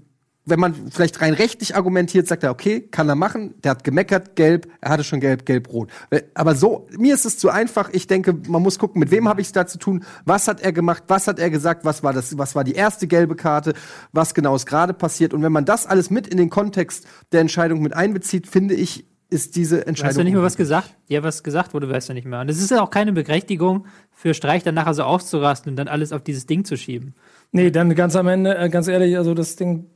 [0.48, 4.36] wenn man vielleicht rein rechtlich argumentiert, sagt er, okay, kann er machen, der hat gemeckert,
[4.36, 5.90] gelb, er hatte schon gelb, gelb, rot.
[6.34, 7.90] Aber so, mir ist es zu einfach.
[7.92, 10.62] Ich denke, man muss gucken, mit wem habe ich es da zu tun, was hat
[10.62, 13.74] er gemacht, was hat er gesagt, was war das, was war die erste gelbe Karte,
[14.14, 15.34] was genau ist gerade passiert.
[15.34, 19.06] Und wenn man das alles mit in den Kontext der Entscheidung mit einbezieht, finde ich,
[19.30, 20.10] ist diese Entscheidung.
[20.10, 20.96] Weißt du nicht mehr, was gesagt?
[21.10, 22.40] Ja, was gesagt wurde, weißt du nicht mehr.
[22.40, 25.90] Und es ist ja auch keine Berechtigung für Streich, dann nachher so auszurasten und dann
[25.90, 27.14] alles auf dieses Ding zu schieben.
[27.52, 29.88] Nee, dann ganz am Ende, äh, ganz ehrlich, also das Ding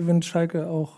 [0.00, 0.92] gewinnt Schalke auch.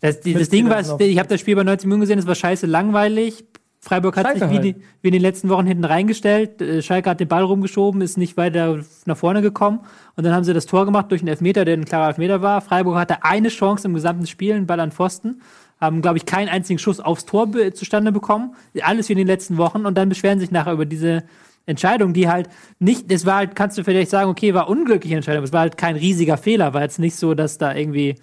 [0.00, 2.34] Das, die, das Ding war, ich habe das Spiel bei 90 Minuten gesehen, es war
[2.34, 3.44] scheiße langweilig.
[3.82, 4.64] Freiburg hat Schalke sich wie, halt.
[4.64, 6.60] die, wie in den letzten Wochen hinten reingestellt.
[6.60, 9.80] Äh, Schalke hat den Ball rumgeschoben, ist nicht weiter nach vorne gekommen.
[10.16, 12.60] Und dann haben sie das Tor gemacht durch einen Elfmeter, der ein klarer Elfmeter war.
[12.60, 15.40] Freiburg hatte eine Chance im gesamten Spiel, einen Ball an Pfosten.
[15.80, 18.54] Haben, glaube ich, keinen einzigen Schuss aufs Tor be zustande bekommen.
[18.82, 19.86] Alles wie in den letzten Wochen.
[19.86, 21.24] Und dann beschweren sich nachher über diese
[21.66, 25.38] Entscheidung, die halt nicht, das war halt, kannst du vielleicht sagen, okay, war unglückliche Entscheidung,
[25.38, 28.16] aber es war halt kein riesiger Fehler, war jetzt nicht so, dass da irgendwie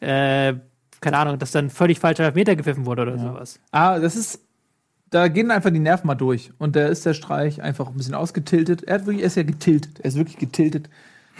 [0.00, 0.54] äh,
[1.00, 3.58] keine Ahnung, dass dann völlig falscher Elfmeter gepfiffen wurde oder sowas.
[3.70, 4.40] Ah, das ist.
[5.10, 6.52] Da gehen einfach die Nerven mal durch.
[6.58, 8.84] Und da ist der Streich einfach ein bisschen ausgetiltet.
[8.84, 9.98] Er, hat wirklich, er ist ja getiltet.
[9.98, 10.88] Er ist wirklich getiltet.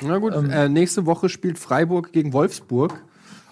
[0.02, 3.00] Na gut, äh, nächste Woche spielt Freiburg gegen Wolfsburg.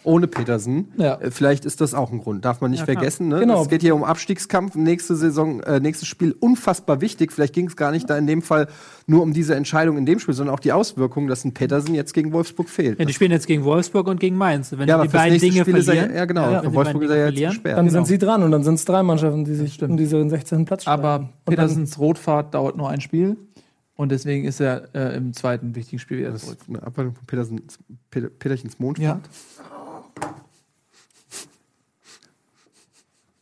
[0.05, 0.93] Ohne Petersen.
[0.97, 1.15] Ja.
[1.17, 2.45] Äh, Vielleicht ist das auch ein Grund.
[2.45, 2.95] Darf man nicht klar.
[2.97, 3.29] vergessen.
[3.29, 3.41] Ne?
[3.41, 3.63] Genau.
[3.63, 4.75] Es geht hier um Abstiegskampf.
[4.75, 7.33] Nächste Saison, äh, nächstes Spiel unfassbar wichtig.
[7.33, 8.69] Vielleicht ging es gar nicht da in dem Fall
[9.07, 12.15] nur um diese Entscheidung in dem Spiel, sondern auch die Auswirkungen, dass ein Petersen jetzt
[12.15, 12.99] gegen Wolfsburg fehlt.
[12.99, 14.73] Ja, die spielen jetzt gegen Wolfsburg und gegen Mainz.
[14.77, 17.17] Wenn Ja, die beiden Dinge Spiel ist er, verlieren, ja genau, die Wolfsburg ist er
[17.17, 17.79] ja jetzt verlieren, gesperrt.
[17.79, 20.65] Dann sind sie dran und dann sind es drei Mannschaften, die sich um diesen 16.
[20.65, 21.01] Platz streiten.
[21.05, 23.37] Aber Petersens Rotfahrt dauert nur ein Spiel.
[23.97, 26.59] Und deswegen ist er äh, im zweiten wichtigen Spiel wieder Das zurück.
[26.63, 27.81] ist eine Abwandlung von Petersens,
[28.13, 29.23] Peter, Peterchens Mondfahrt.
[30.23, 30.29] Ja.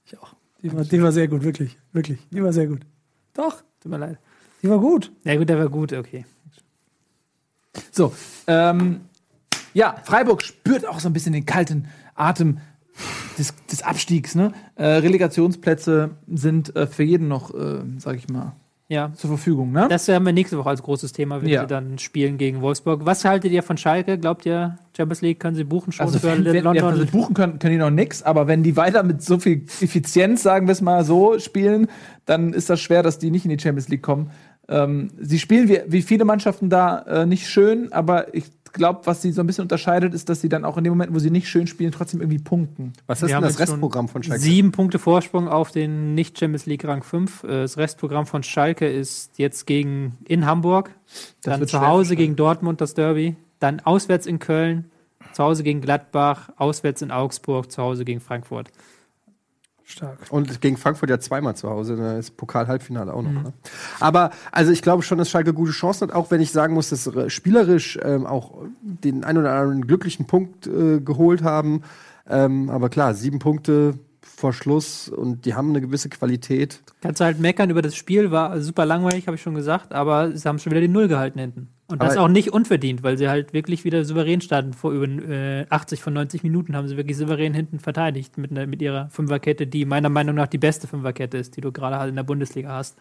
[0.07, 0.33] Ich auch.
[0.67, 1.79] Die war, die war sehr gut, wirklich.
[1.93, 2.19] Wirklich.
[2.31, 2.81] Die war sehr gut.
[3.35, 4.19] Doch, Tut mir leid.
[4.63, 5.13] die war gut.
[5.25, 6.25] Ja gut, der war gut, okay.
[7.93, 8.13] So,
[8.47, 9.03] ähm,
[9.75, 12.59] ja, Freiburg spürt auch so ein bisschen den kalten Atem
[13.39, 14.35] des, des Abstiegs.
[14.35, 14.53] Ne?
[14.75, 18.57] Äh, Relegationsplätze sind äh, für jeden noch, äh, sag ich mal,
[18.89, 19.13] Ja.
[19.15, 19.73] zur Verfügung.
[19.73, 19.87] Ne?
[19.91, 21.63] Das haben wir nächste Woche als großes Thema, wenn Ja.
[21.63, 23.05] sie dann spielen gegen Wolfsburg.
[23.05, 24.17] Was haltet ihr von Schalke?
[24.19, 26.85] Glaubt ihr, Champions League können sie buchen schon Also für wenn, wenn, ja, London?
[26.85, 30.43] also buchen können, können die noch nix, aber wenn die weiter mit so viel Effizienz,
[30.45, 31.89] sagen wir es mal so, spielen,
[32.27, 34.31] dann ist das schwer, dass die nicht in die Champions League kommen.
[34.69, 38.45] Ähm, sie spielen wie, wie viele Mannschaften da äh, nicht schön, aber ich
[38.77, 41.13] glaube, was sie so ein bisschen unterscheidet, ist, dass sie dann auch in dem Moment,
[41.13, 42.93] wo sie nicht schön spielen, trotzdem irgendwie punkten.
[43.07, 44.41] Was ist denn haben das Restprogramm von Schalke?
[44.41, 47.43] Sieben Punkte Vorsprung auf den Nicht-Champions League Rang 5.
[47.43, 50.91] Äh, Das Restprogramm von Schalke ist jetzt gegen in Hamburg,
[51.43, 54.91] dann zu Hause gegen Dortmund das Derby, dann auswärts in Köln,
[55.33, 58.71] zu Hause gegen Gladbach, auswärts in Augsburg, zu Hause gegen Frankfurt.
[59.89, 60.19] Stark.
[60.31, 63.31] Und gegen Frankfurt ja zweimal zu Hause, da ist Pokal-Halbfinale auch noch.
[63.31, 63.53] Ne?
[64.01, 66.89] Aber also ich glaube schon, dass Schalke gute Chancen hat, auch wenn ich sagen muss,
[66.89, 71.83] dass sie spielerisch ähm, auch den ein oder anderen glücklichen Punkt äh, geholt haben.
[72.29, 74.01] Ähm, aber klar, sieben Punkte
[74.37, 76.81] vor Schluss und die haben eine gewisse Qualität.
[77.01, 80.37] Kannst du halt meckern über das Spiel, war super langweilig, habe ich schon gesagt, aber
[80.37, 81.69] sie haben schon wieder die Null gehalten hinten.
[81.89, 84.73] Und das Aber- auch nicht unverdient, weil sie halt wirklich wieder souverän standen.
[84.75, 88.67] Vor über äh, 80 von 90 Minuten haben sie wirklich souverän hinten verteidigt mit, einer-
[88.67, 92.11] mit ihrer Fünferkette, die meiner Meinung nach die beste Fünferkette ist, die du gerade halt
[92.11, 92.97] in der Bundesliga hast.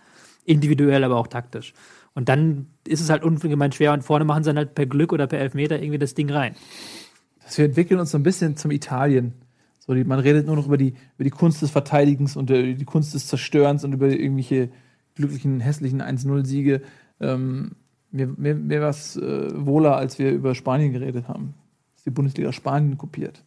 [0.45, 1.73] Individuell, aber auch taktisch.
[2.13, 5.11] Und dann ist es halt ungemein schwer und vorne machen sie dann halt per Glück
[5.11, 6.55] oder per Elfmeter irgendwie das Ding rein.
[7.55, 9.33] wir entwickeln uns so ein bisschen zum Italien.
[9.85, 12.73] So, die, man redet nur noch über die, über die Kunst des Verteidigens und äh,
[12.73, 14.69] die Kunst des Zerstörens und über irgendwelche
[15.13, 16.81] glücklichen, hässlichen 1-0-Siege.
[17.19, 17.73] Ähm,
[18.11, 21.53] mir mir, mir war es äh, wohler, als wir über Spanien geredet haben.
[21.95, 23.43] Dass die Bundesliga Spanien kopiert.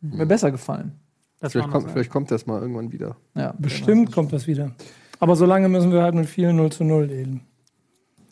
[0.00, 0.92] Mir besser gefallen.
[1.40, 3.16] Das Vielleicht kommt, vielleicht kommt das mal irgendwann wieder.
[3.34, 4.72] Ja, Bestimmt kommt das wieder.
[5.20, 7.42] Aber solange müssen wir halt mit vielen 0 zu 0 leben.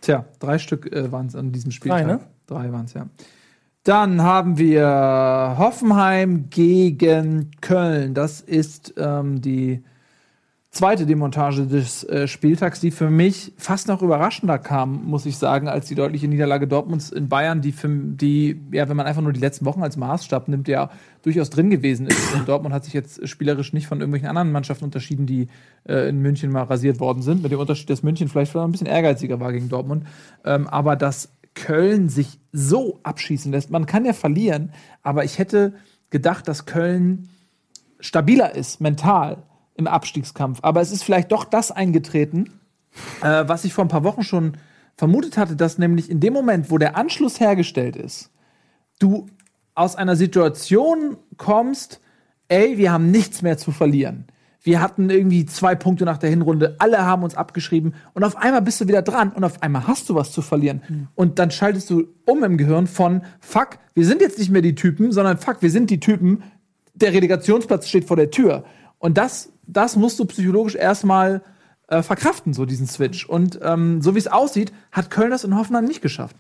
[0.01, 2.03] Tja, drei Stück äh, waren es an diesem Spieltag.
[2.03, 2.21] Drei, ne?
[2.47, 3.09] Drei waren es, ja.
[3.87, 8.15] Dann haben wir Hoffenheim gegen Köln.
[8.15, 9.85] Das ist ähm, die
[10.73, 15.69] zweite Demontage des äh, Spieltags, die für mich fast noch überraschender kam, muss ich sagen,
[15.69, 19.33] als die deutliche Niederlage Dortmunds in Bayern, die, für, die ja, wenn man einfach nur
[19.33, 20.91] die letzten Wochen als Maßstab nimmt, ja
[21.23, 22.35] durchaus drin gewesen ist.
[22.35, 25.47] Und Dortmund hat sich jetzt spielerisch nicht von irgendwelchen anderen Mannschaften unterschieden, die
[25.89, 27.43] äh, in München mal rasiert worden sind.
[27.43, 30.07] Mit dem Unterschied, dass München vielleicht ein bisschen ehrgeiziger war gegen Dortmund.
[30.45, 35.75] Ähm, aber dass Köln sich so abschießen lässt, man kann ja verlieren, aber ich hätte
[36.11, 37.29] gedacht, dass Köln
[37.99, 39.43] stabiler ist, mental
[39.75, 40.61] im Abstiegskampf.
[40.63, 42.61] Aber es ist vielleicht doch das eingetreten,
[43.23, 44.59] äh, was ich vor ein paar Wochen schon
[44.97, 48.31] vermutet hatte, dass nämlich in dem Moment, wo der Anschluss hergestellt ist,
[48.99, 49.27] du
[49.75, 52.01] aus einer Situation kommst,
[52.49, 54.27] ey, wir haben nichts mehr zu verlieren.
[54.67, 58.63] Wir hatten irgendwie zwei Punkte nach der Hinrunde, alle haben uns abgeschrieben und auf einmal
[58.63, 61.09] bist du wieder dran und auf einmal hast du was zu verlieren.
[61.15, 64.75] Und dann schaltest du um im Gehirn von, fuck, wir sind jetzt nicht mehr die
[64.75, 66.43] Typen, sondern fuck, wir sind die Typen,
[66.95, 68.65] der Relegationsplatz steht vor der Tür.
[68.99, 71.43] Und das, das musst du psychologisch erstmal
[71.87, 73.25] äh, verkraften, so diesen Switch.
[73.25, 76.35] Und ähm, so wie es aussieht, hat Köln das in Hoffenheim nicht geschafft.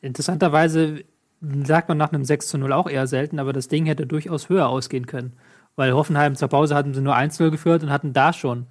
[0.00, 1.02] Interessanterweise
[1.64, 4.48] sagt man nach einem 6 zu 0 auch eher selten, aber das Ding hätte durchaus
[4.48, 5.32] höher ausgehen können.
[5.76, 8.66] Weil Hoffenheim zur Pause hatten sie nur 1-0 geführt und hatten da schon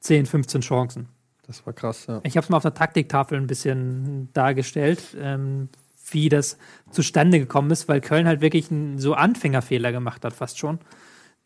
[0.00, 1.08] 10, 15 Chancen.
[1.46, 2.20] Das war krass, ja.
[2.22, 5.68] Ich habe es mal auf der Taktiktafel ein bisschen dargestellt, ähm,
[6.10, 6.58] wie das
[6.90, 10.78] zustande gekommen ist, weil Köln halt wirklich einen so Anfängerfehler gemacht hat, fast schon.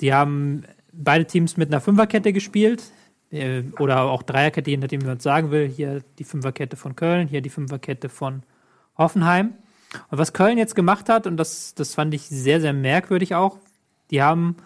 [0.00, 2.82] Die haben beide Teams mit einer Fünferkette gespielt
[3.30, 5.68] äh, oder auch Dreierkette, je nachdem, wie man es sagen will.
[5.68, 8.42] Hier die Fünferkette von Köln, hier die Fünferkette von
[8.96, 9.54] Hoffenheim.
[10.10, 13.58] Und was Köln jetzt gemacht hat, und das, das fand ich sehr, sehr merkwürdig auch,
[14.10, 14.56] die haben,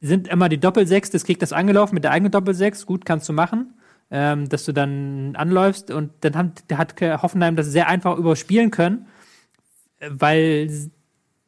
[0.00, 2.86] sind immer die Doppelsechs des Gegners angelaufen mit der eigenen Doppelsechs.
[2.86, 3.74] Gut, kannst du machen,
[4.10, 5.90] ähm, dass du dann anläufst.
[5.90, 9.06] Und dann haben, hat Hoffenheim das sehr einfach überspielen können,
[10.08, 10.70] weil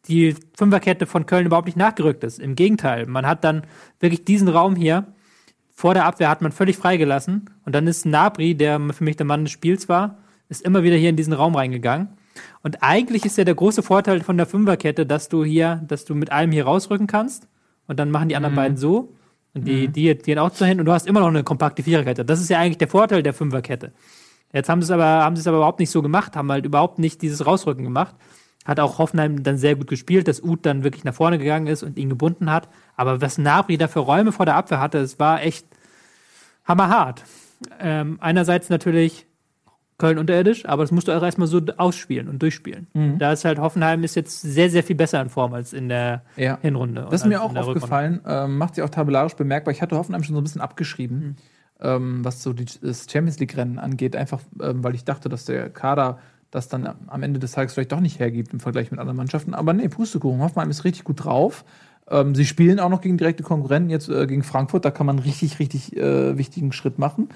[0.08, 2.38] die Fünferkette von Köln überhaupt nicht nachgerückt ist.
[2.38, 3.62] Im Gegenteil, man hat dann
[4.00, 5.06] wirklich diesen Raum hier
[5.74, 9.26] vor der Abwehr hat man völlig freigelassen und dann ist Nabri, der für mich der
[9.26, 12.08] Mann des Spiels war, ist immer wieder hier in diesen Raum reingegangen.
[12.62, 16.14] Und eigentlich ist ja der große Vorteil von der Fünferkette, dass du hier, dass du
[16.14, 17.48] mit allem hier rausrücken kannst
[17.92, 19.14] und dann machen die anderen beiden so
[19.54, 22.24] und die, die gehen auch zu hin und du hast immer noch eine kompakte Viererkette.
[22.24, 23.92] Das ist ja eigentlich der Vorteil der Fünferkette.
[24.50, 26.64] Jetzt haben sie es aber, haben sie es aber überhaupt nicht so gemacht, haben halt
[26.64, 28.14] überhaupt nicht dieses Rausrücken gemacht.
[28.64, 31.82] Hat auch Hoffenheim dann sehr gut gespielt, dass Uth dann wirklich nach vorne gegangen ist
[31.82, 32.68] und ihn gebunden hat.
[32.96, 35.66] Aber was Nabri da für Räume vor der Abwehr hatte, es war echt
[36.64, 37.24] hammerhart.
[37.78, 39.26] Ähm, einerseits natürlich
[40.02, 42.88] Köln unterirdisch, aber das musst du auch erstmal so ausspielen und durchspielen.
[43.18, 46.22] Da ist halt Hoffenheim ist jetzt sehr, sehr viel besser in Form als in der
[46.36, 46.58] Ja.
[46.60, 47.06] Hinrunde.
[47.08, 49.72] Das ist mir auch aufgefallen, ähm, macht sich auch tabellarisch bemerkbar.
[49.72, 51.36] Ich hatte Hoffenheim schon so ein bisschen abgeschrieben,
[51.80, 55.70] ähm, was so die, das Champions League-Rennen angeht, einfach ähm, weil ich dachte, dass der
[55.70, 56.18] Kader
[56.50, 59.16] das dann am- am Ende des Tages vielleicht doch nicht hergibt im Vergleich mit anderen
[59.16, 59.54] Mannschaften.
[59.54, 61.64] Aber nee, Pustekuchen, Hoffenheim ist richtig gut drauf.
[62.10, 65.20] Ähm, sie spielen auch noch gegen direkte Konkurrenten, jetzt äh, gegen Frankfurt, da kann man
[65.20, 67.28] richtig, richtig äh, wichtigen Schritt machen.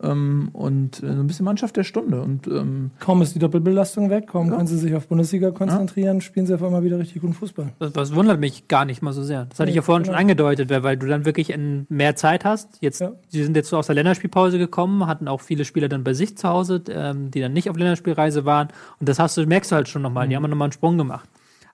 [0.00, 2.22] Ähm, und äh, so ein bisschen Mannschaft der Stunde.
[2.22, 6.46] Und ähm, Kaum ist die Doppelbelastung weg, kaum können sie sich auf Bundesliga konzentrieren, spielen
[6.46, 7.72] sie auf einmal wieder richtig guten Fußball.
[7.80, 9.46] Das, das wundert mich gar nicht mal so sehr.
[9.46, 10.20] Das hatte ich ja vorhin schon genau.
[10.20, 12.78] angedeutet, weil, weil du dann wirklich in mehr Zeit hast.
[12.80, 13.12] Jetzt, Ja.
[13.28, 16.36] sie sind jetzt so aus der Länderspielpause gekommen, hatten auch viele Spieler dann bei sich
[16.36, 18.68] zu Hause, ähm, die dann nicht auf Länderspielreise waren.
[19.00, 20.28] Und das hast du, merkst du halt schon nochmal.
[20.28, 21.28] Die haben nochmal einen Sprung gemacht.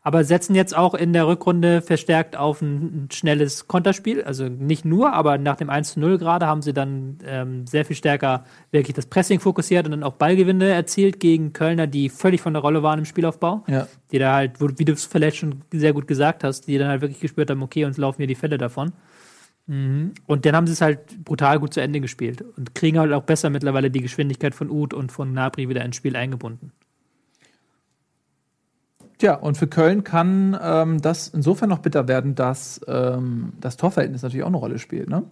[0.07, 4.23] Aber setzen jetzt auch in der Rückrunde verstärkt auf ein, schnelles Konterspiel.
[4.23, 7.87] Also nicht nur, aber nach dem 1 zu 0 gerade haben sie dann ähm, sehr
[7.87, 12.43] viel stärker wirklich das Pressing fokussiert und dann auch Ballgewinne erzielt gegen Kölner, die völlig
[12.43, 15.63] von der Rolle waren im Spielaufbau ja, die da halt, wie du es vielleicht schon
[15.73, 18.35] sehr gut gesagt hast, die dann halt wirklich gespürt haben, okay, uns laufen hier die
[18.35, 18.93] Fälle davon.
[19.67, 20.13] Mhm.
[20.27, 23.23] Und dann haben sie es halt brutal gut zu Ende gespielt und kriegen halt auch
[23.23, 26.73] besser mittlerweile die Geschwindigkeit von Uth und von Nabri wieder ins Spiel eingebunden.
[29.25, 34.21] Tja, und für Köln kann ähm, das insofern noch bitter werden, dass ähm, das Torverhältnis
[34.21, 35.09] natürlich auch eine Rolle spielt.
[35.09, 35.23] Ne?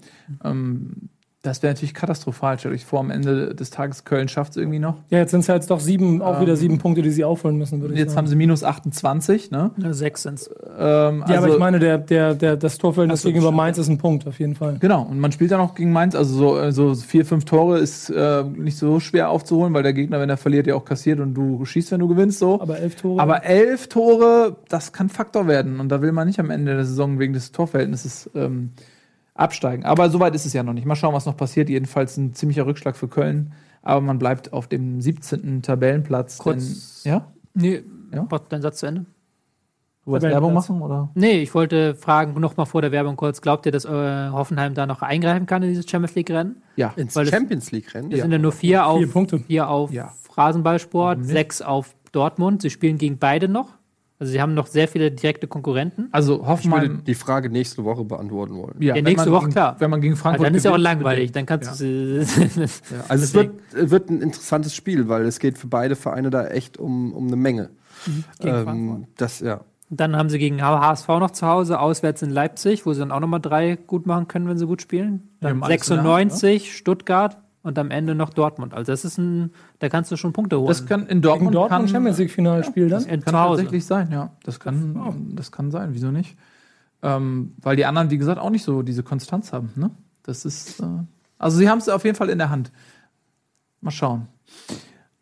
[0.42, 1.10] Ähm,
[1.42, 2.56] das wäre natürlich katastrophal.
[2.56, 4.94] Stellt euch vor, am Ende des Tages Köln schafft es irgendwie noch.
[5.10, 7.80] Ja, jetzt sind es halt doch sieben, auch wieder sieben Punkte, die sie aufholen müssen,
[7.80, 8.28] würde ich jetzt haben sagen.
[8.28, 9.50] sie minus 28.
[9.50, 9.72] Ne?
[9.76, 10.48] Ja, Sechs sind's.
[10.48, 13.50] Ähm, ja, aber also- ich meine, der, der, der, das Torverhältnis so, gegenüber.
[13.50, 14.76] Mainz ist ein Punkt, auf jeden Fall.
[14.78, 17.78] Genau, und man spielt dann auch gegen Mainz, also so, äh, so vier, fünf Tore
[17.78, 21.18] ist äh, nicht so schwer aufzuholen, weil der Gegner, wenn er verliert, ja auch kassiert
[21.18, 22.60] und du schießt, wenn du gewinnst, so.
[22.60, 23.20] Aber elf Tore.
[23.20, 25.80] Aber elf Tore, das kann Faktor werden.
[25.80, 28.70] Und da will man nicht am Ende der Saison wegen des Torverhältnisses ähm,
[29.34, 29.84] absteigen.
[29.84, 30.86] Aber soweit ist es ja noch nicht.
[30.86, 31.68] Mal schauen, was noch passiert.
[31.68, 33.52] Jedenfalls ein ziemlicher Rückschlag für Köln.
[33.82, 35.62] Aber man bleibt auf dem 17.
[35.62, 36.38] Tabellenplatz.
[36.38, 37.32] Kurz- Denn, ja?
[37.54, 37.82] Nee,
[38.14, 38.26] Ja?
[38.48, 39.06] deinen Satz zu Ende.
[40.04, 40.32] Du wolltest.
[40.32, 40.82] Werbung machen?
[40.82, 41.10] Oder?
[41.14, 44.74] Nee, ich wollte fragen, noch mal vor der Werbung kurz, glaubt ihr, dass äh, Hoffenheim
[44.74, 46.62] da noch eingreifen kann in dieses Champions League-Rennen?
[46.76, 46.92] Ja.
[46.96, 48.10] Ins Weil es- Champions League-Rennen.
[48.12, 49.38] Es sind ja nur vier auf, Vier Punkte.
[49.38, 50.12] vier auf Ja.
[50.34, 52.62] Rasenballsport, sechs auf Dortmund.
[52.62, 53.68] Sie spielen gegen beide noch.
[54.22, 56.06] Also sie haben noch sehr viele direkte Konkurrenten.
[56.12, 58.76] Also Ich würde die Frage nächste Woche beantworten wollen.
[58.78, 59.74] Ja, Ja, nächste Woche, gegen, klar.
[59.80, 61.32] Wenn man gegen Aber Frankfurt dann ist ja auch langweilig.
[61.32, 62.20] Dann kannst du sie.
[63.08, 66.78] Also es wird, wird ein interessantes Spiel, weil es geht für beide Vereine da echt
[66.78, 67.70] um, um eine Menge.
[68.38, 69.08] Gegen Ähm, Frankfurt.
[69.16, 69.60] das, ja.
[69.90, 73.18] Dann haben sie gegen HSV noch zu Hause, auswärts in Leipzig, wo sie dann auch
[73.18, 75.30] nochmal drei gut machen können, wenn sie gut spielen.
[75.40, 78.74] Ja, Dann im alles in der Hand, 96, Stuttgart und am Ende noch Dortmund.
[78.74, 80.68] Also das ist ein, da kannst du schon Punkte holen.
[80.68, 83.04] Das kann in Dortmund, Dortmund kann, Champions League-Finalspiel dann.
[83.04, 83.62] in, Kann zu Hause.
[83.62, 84.32] tatsächlich sein, ja.
[84.42, 86.36] Das kann, das kann sein, wieso nicht?
[87.02, 89.70] Ähm, weil die anderen, wie gesagt, auch nicht so diese Konstanz haben.
[89.76, 89.90] Ne?
[90.22, 90.80] Das ist.
[90.80, 90.84] Äh,
[91.38, 92.70] also sie haben es auf jeden Fall in der Hand.
[93.80, 94.28] Mal schauen.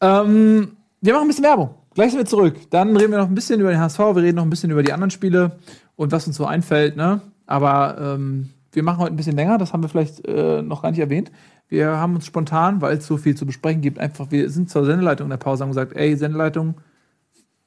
[0.01, 1.75] Ähm, wir machen ein bisschen Werbung.
[1.95, 2.57] Gleich sind wir zurück.
[2.71, 4.83] Dann reden wir noch ein bisschen über den HSV, wir reden noch ein bisschen über
[4.83, 5.59] die anderen Spiele
[5.97, 7.21] und was uns so einfällt, ne?
[7.47, 10.91] Aber ähm, wir machen heute ein bisschen länger, das haben wir vielleicht äh, noch gar
[10.91, 11.31] nicht erwähnt.
[11.69, 14.85] Wir haben uns spontan, weil es so viel zu besprechen gibt, einfach, wir sind zur
[14.85, 16.75] Sendeleitung in der Pause, haben gesagt, ey, Sendeleitung,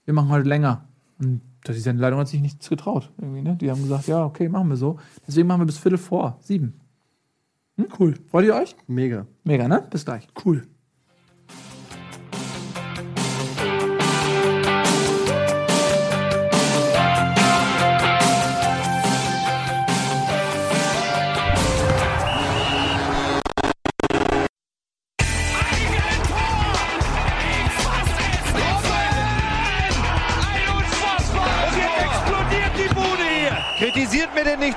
[0.05, 0.85] wir machen heute länger.
[1.19, 3.11] Und die Sendeleitung hat sich nichts getraut.
[3.17, 3.55] Irgendwie, ne?
[3.55, 4.97] Die haben gesagt, ja, okay, machen wir so.
[5.25, 6.81] Deswegen machen wir bis Viertel vor sieben.
[7.77, 7.87] Hm?
[7.97, 8.15] Cool.
[8.27, 8.75] Freut ihr euch?
[8.87, 9.25] Mega.
[9.43, 9.87] Mega, ne?
[9.89, 10.27] Bis gleich.
[10.43, 10.67] Cool.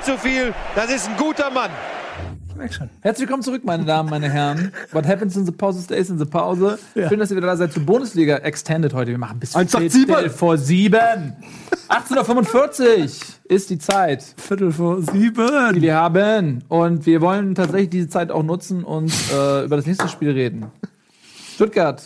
[0.07, 0.53] Zu viel.
[0.73, 1.69] Das ist ein guter Mann.
[2.47, 2.89] Ich merk schon.
[3.01, 4.71] Herzlich willkommen zurück, meine Damen, meine Herren.
[4.93, 6.79] What happens in the pause stays in the Pause.
[6.93, 9.11] Schön, dass ihr wieder da seid zur Bundesliga Extended heute.
[9.11, 10.05] Wir machen bis 187.
[10.05, 11.35] Viertel vor sieben.
[11.89, 13.09] 18.45 Uhr
[13.49, 15.81] ist die Zeit, Viertel vor die sieben.
[15.81, 16.63] wir haben.
[16.69, 20.67] Und wir wollen tatsächlich diese Zeit auch nutzen und äh, über das nächste Spiel reden.
[21.55, 22.01] Stuttgart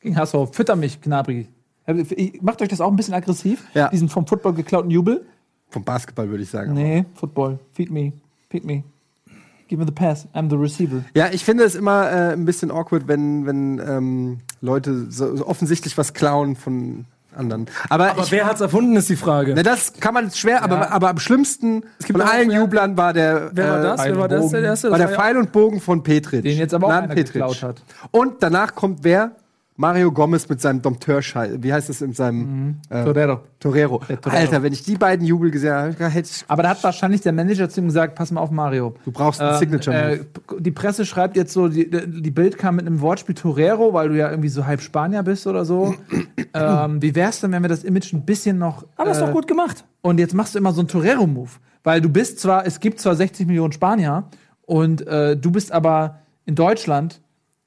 [0.00, 0.34] gegen HSV.
[0.52, 1.48] Fütter mich, Gnabry.
[2.42, 3.64] Macht euch das auch ein bisschen aggressiv?
[3.72, 3.88] Ja.
[3.88, 5.24] Diesen vom Football geklauten Jubel?
[5.70, 6.74] Vom Basketball würde ich sagen.
[6.74, 7.58] Nee, Football.
[7.72, 8.12] Feed me.
[8.50, 8.82] Feed me.
[9.68, 10.26] Give me the pass.
[10.34, 11.04] I'm the receiver.
[11.14, 15.46] Ja, ich finde es immer äh, ein bisschen awkward, wenn, wenn ähm, Leute so, so
[15.46, 17.04] offensichtlich was klauen von
[17.36, 17.66] anderen.
[17.88, 19.52] Aber, Aber ich, wer hat's erfunden, ist die Frage.
[19.54, 23.50] na, das kann man schwer, aber, aber am schlimmsten gibt von allen Jublern war der,
[23.54, 24.04] Wer war äh, das?
[24.04, 24.48] Wer war das?
[24.50, 24.90] Der erste?
[24.90, 26.44] war Das der ja- Pfeil und Bogen von Petritsch.
[26.44, 27.34] Den jetzt aber auch Mladen einer Petritsch.
[27.34, 27.82] geklaut hat.
[28.10, 29.30] Und danach kommt wer?
[29.80, 31.54] Mario Gomez mit seinem Dompteur-Scheiß.
[31.62, 33.40] Wie heißt das in seinem äh, Torero.
[33.58, 34.02] Torero.
[34.24, 37.32] Alter, wenn ich die beiden Jubel gesehen habe, hätte ich, Aber da hat wahrscheinlich der
[37.32, 38.94] Manager zu ihm gesagt: Pass mal auf, Mario.
[39.06, 39.96] du brauchst einen Signature.
[39.96, 40.24] äh,
[40.58, 44.18] die Presse schreibt jetzt so, die, die Bild kam mit einem Wortspiel Torero, weil du
[44.18, 45.94] ja irgendwie so halb Spanier bist oder so.
[46.54, 48.84] ähm, wie wär's denn, wenn wir das Image ein bisschen noch.
[48.96, 49.86] Aber ist äh, doch gut gemacht.
[50.02, 51.50] Und jetzt machst du immer so einen Torero-Move.
[51.84, 54.24] Weil du bist zwar, es gibt zwar 60 Millionen Spanier
[54.66, 57.22] und äh, du bist aber in Deutschland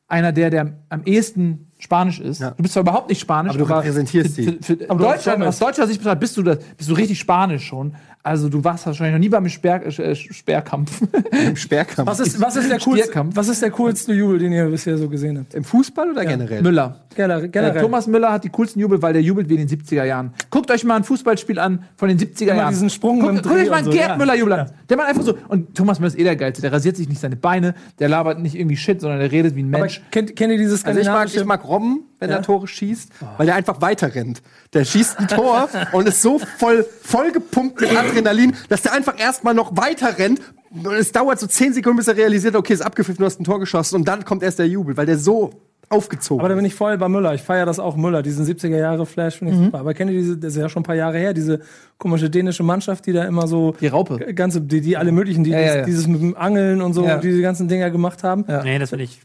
[0.08, 2.40] einer der, der am ehesten Spanisch ist.
[2.40, 2.52] Ja.
[2.52, 4.58] Du bist zwar überhaupt nicht Spanisch, Aber du repräsentierst für, die.
[4.62, 6.94] für, für, Aber du hast Deutschland, aus deutscher Sicht betrachtet bist du, das, bist du
[6.94, 7.94] richtig Spanisch schon.
[8.26, 11.02] Also du warst wahrscheinlich noch nie beim Sperr, äh, Sperrkampf.
[11.46, 12.10] Im Sperrkampf.
[12.10, 15.10] Was ist, was, ist der coolste, was ist der coolste Jubel, den ihr bisher so
[15.10, 15.54] gesehen habt?
[15.54, 16.62] Im Fußball oder generell?
[16.62, 17.02] Müller.
[17.16, 17.76] Generell.
[17.76, 17.82] Äh.
[17.82, 20.34] Thomas Müller hat die coolsten Jubel, weil der jubelt wie in den 70er Jahren.
[20.50, 22.70] Guckt euch mal ein Fußballspiel an von den 70er Immer Jahren.
[22.70, 24.18] diesen Sprung guckt, guckt euch mal und einen so, Gerd ja.
[24.18, 24.64] Müller jubeln Ja.
[24.64, 24.72] an.
[24.90, 25.38] Der macht einfach so.
[25.50, 26.62] Und Thomas Müller ist eh der Geilste.
[26.62, 29.64] Der rasiert sich nicht seine Beine, der labert nicht irgendwie Shit, sondern der redet wie
[29.64, 30.02] ein Aber Mensch.
[30.12, 32.38] kennt, kennt ihr dieses Also ich mag, ich mag Robben, wenn Ja?
[32.38, 34.42] er Tore schießt, weil der einfach weiter rennt.
[34.74, 39.20] Der schießt ein Tor und ist so voll, voll gepumpt mit Adrenalin, dass der einfach
[39.20, 40.40] erstmal noch weiter rennt.
[40.72, 43.44] Und es dauert so zehn Sekunden, bis er realisiert, okay, ist abgepfiffen, du hast ein
[43.44, 43.96] Tor geschossen.
[43.96, 45.52] Und dann kommt erst der Jubel, weil der so
[45.90, 47.36] aufgezogen Aber da bin ich voll bei Müller.
[47.36, 49.66] Ich feiere das auch Müller, diesen 70er Jahre Flash finde ich Mhm.
[49.66, 49.80] super.
[49.82, 51.60] Aber kennt ihr diese, das ist ja schon ein paar Jahre her, diese
[52.00, 54.34] komische dänische Mannschaft, die da immer so Die Raupe.
[54.34, 55.86] ganze, die, die alle möglichen, die Ja, ja, ja.
[55.86, 57.18] dieses mit dem Angeln und so, Ja.
[57.18, 58.46] diese ganzen Dinger gemacht haben.
[58.48, 58.64] Ja.
[58.64, 59.22] Nee, das will ich.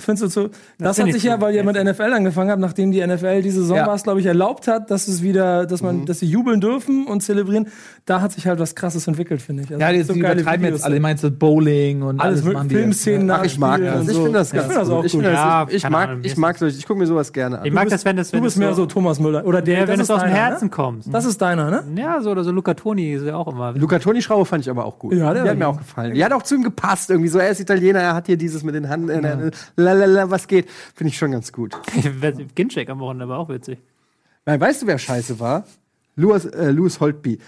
[0.00, 0.48] Findest du so?
[0.78, 1.42] Das, find hat ich sich ja, so.
[1.42, 3.86] weil ihr mit NFL angefangen habt, nachdem die NFL diese Saison Ja.
[3.86, 5.86] war, glaube ich, erlaubt hat, dass es wieder, dass Mhm.
[5.86, 7.68] man, dass sie jubeln dürfen und zelebrieren.
[8.06, 9.70] Da hat sich halt was Krasses entwickelt, finde ich.
[9.70, 10.96] Also Ja, die, so die übertreiben Videos jetzt alle.
[10.96, 14.08] Ich meine, so Bowling und alles alles, die Filmszenen nach ich mag das.
[14.08, 15.04] Ich finde das Ja, ganz ich das auch gut.
[15.06, 15.24] Ich, gut.
[15.24, 17.68] das- Ja, ich, ich mag, Ahnung, ich mag solche, ich gucke mir sowas gerne Ich
[17.70, 17.74] an.
[17.74, 19.44] mag bist- das, wenn das, Du bist das mehr so Thomas Müller.
[19.46, 20.70] Oder der, ja, wenn das es aus dem deiner, Herzen Ne?
[20.70, 21.04] kommt.
[21.14, 21.84] Das ist deiner, ne?
[21.96, 23.72] Ja, so oder so Luca Toni ist ja auch immer.
[23.72, 25.12] Luca Toni Schraube fand ich aber auch gut.
[25.14, 26.14] Ja, der hat mir auch gefallen.
[26.14, 27.10] Die hat auch zu ihm gepasst.
[27.10, 29.08] Irgendwie so, er ist Italiener, er hat hier dieses mit den Hand,
[29.92, 30.68] äh, lalala, was geht.
[30.94, 31.76] Finde ich schon ganz gut.
[32.54, 33.78] Ginchek am Wochenende war auch witzig.
[34.44, 35.64] Weil, weißt du, wer scheiße war?
[36.16, 37.38] Louis, äh, Louis Holtby.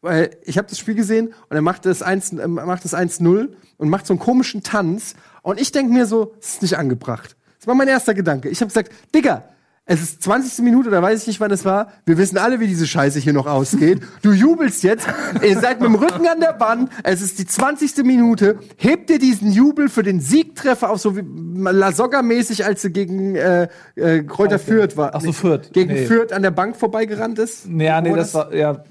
[0.00, 3.48] Weil ich habe das Spiel gesehen und er macht das 1 äh, macht das 1-0
[3.76, 5.14] und macht so einen komischen Tanz.
[5.42, 7.36] Und ich denke mir so, das ist nicht angebracht.
[7.58, 8.48] Das war mein erster Gedanke.
[8.48, 9.44] Ich habe gesagt, Digga,
[9.90, 10.62] es ist 20.
[10.62, 11.90] Minute oder weiß ich nicht, wann es war.
[12.04, 14.02] Wir wissen alle, wie diese Scheiße hier noch ausgeht.
[14.22, 15.08] Du jubelst jetzt.
[15.42, 16.90] Ihr seid mit dem Rücken an der Wand.
[17.04, 18.04] Es ist die 20.
[18.04, 18.58] Minute.
[18.76, 23.68] Hebt dir diesen Jubel für den Siegtreffer auf, so wie Lasogga-mäßig, als sie gegen äh,
[23.96, 25.14] äh, Kräuter Fürth war.
[25.14, 25.72] Ach so, Fürth.
[25.72, 26.04] Gegen Nee.
[26.04, 27.66] Fürth an der Bank vorbeigerannt ist.
[27.66, 28.84] Ja, nee, Wo das war, ja,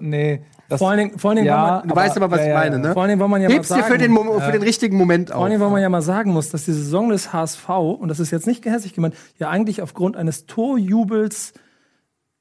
[0.00, 0.42] nee.
[0.68, 2.54] Das, Vor allen Dingen, vor allen Dingen, Ja, man, Du weißt aber, was ja, ich
[2.54, 2.92] meine, ne?
[2.94, 4.62] vor allen Dingen, weil man ja Hebst mal dir sagen, für den, Mom- für den
[4.62, 5.44] richtigen Moment Vor auf.
[5.44, 8.30] allem, weil man ja mal sagen muss, dass die Saison des HSV, und das ist
[8.30, 11.52] jetzt nicht gehässig gemeint, ja eigentlich aufgrund eines Torjubels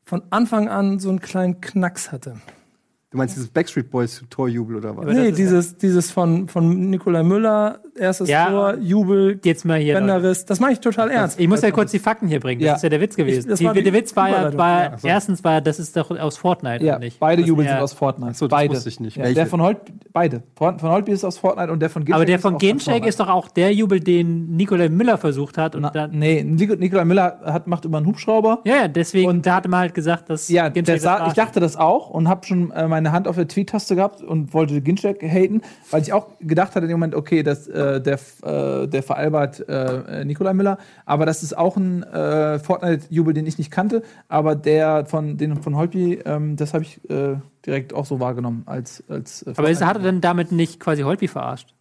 [0.04, 2.36] von Anfang an so einen kleinen Knacks hatte.
[3.12, 5.04] Du meinst dieses Backstreet Boys Torjubel oder was?
[5.06, 8.49] Aber nee, dieses, dieses von, von Nikolai Müller, erstes Ja.
[8.49, 9.94] Tor, Jubel, Jetzt mal hier.
[9.94, 10.06] Leute.
[10.07, 10.45] Bänderriss.
[10.45, 11.40] Das mache ich total ernst.
[11.40, 12.60] Ich muss ja kurz die Fakten hier bringen.
[12.61, 12.76] Das Ja.
[12.76, 13.49] ist ja der Witz gewesen.
[13.49, 15.07] das die, war die der Witz war ja, war, Ja, so.
[15.07, 17.20] erstens war, das ist doch aus Fortnite, ja, nicht?
[17.20, 18.32] beide Das Jubel sind aus Fortnite.
[18.34, 18.74] Ach so, das beide.
[18.74, 19.18] wusste ich nicht.
[19.18, 19.78] Der von Holt,
[20.11, 20.44] beide.
[20.56, 23.20] Von, von Holtby ist aus Fortnite und der von Ginchek Aber der von Ginchek ist
[23.20, 25.76] doch auch der Jubel, den Nikolai Müller versucht hat.
[25.76, 28.60] Und Na, dann, nee, Nikolai Müller hat, macht immer einen Hubschrauber.
[28.65, 31.34] ja, deswegen, Und- da hatte man halt gesagt, dass Ja, Ginchek der das sah, ich
[31.34, 34.82] dachte das auch und habe schon äh, meine Hand auf der Tweet-Taste gehabt und wollte
[34.82, 35.61] Ginchek haten,
[35.91, 39.68] weil ich auch gedacht hatte in dem Moment, okay, das, äh, der, äh, der veralbert
[39.68, 44.56] äh, Nikolai Müller, aber das ist auch ein äh, Fortnite-Jubel, den ich nicht kannte, aber
[44.56, 47.36] der von, den von Holtby, ähm, das habe ich äh,
[47.66, 51.04] direkt auch so wahrgenommen als, als äh, Aber ist, hat er denn damit nicht quasi
[51.04, 51.74] Holtby verarscht?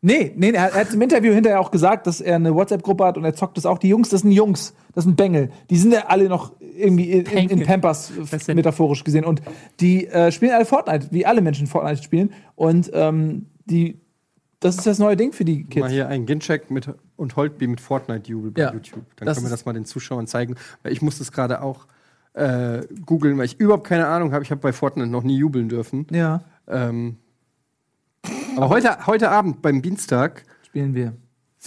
[0.00, 3.24] Nee, nee, er, hat im Interview hinterher auch gesagt, dass er eine WhatsApp-Gruppe hat und
[3.24, 3.78] er zockt das auch.
[3.78, 5.50] Die Jungs, das sind Jungs, das sind Bengel.
[5.70, 7.62] Die sind ja alle noch irgendwie in, in, in.
[7.66, 9.24] Pampers, sind- metaphorisch gesehen.
[9.24, 9.42] Und
[9.80, 12.32] die äh, spielen alle Fortnite, wie alle Menschen Fortnite spielen.
[12.54, 14.00] Und ähm, die,
[14.60, 15.88] das ist das neue Ding für die Mal Kids.
[15.90, 18.72] hier ein Gincheck mit und Holtby mit Fortnite-Jubel bei Ja.
[18.72, 19.04] YouTube.
[19.16, 20.56] Dann können wir das mal den Zuschauern zeigen.
[20.82, 21.86] Weil ich muss das gerade auch
[22.34, 24.44] äh, googeln, weil ich überhaupt keine Ahnung habe.
[24.44, 26.06] Ich habe bei Fortnite noch nie jubeln dürfen.
[26.10, 27.16] Ja, Ähm,
[28.56, 31.14] aber heute, heute Abend beim Dienstag, spielen wir.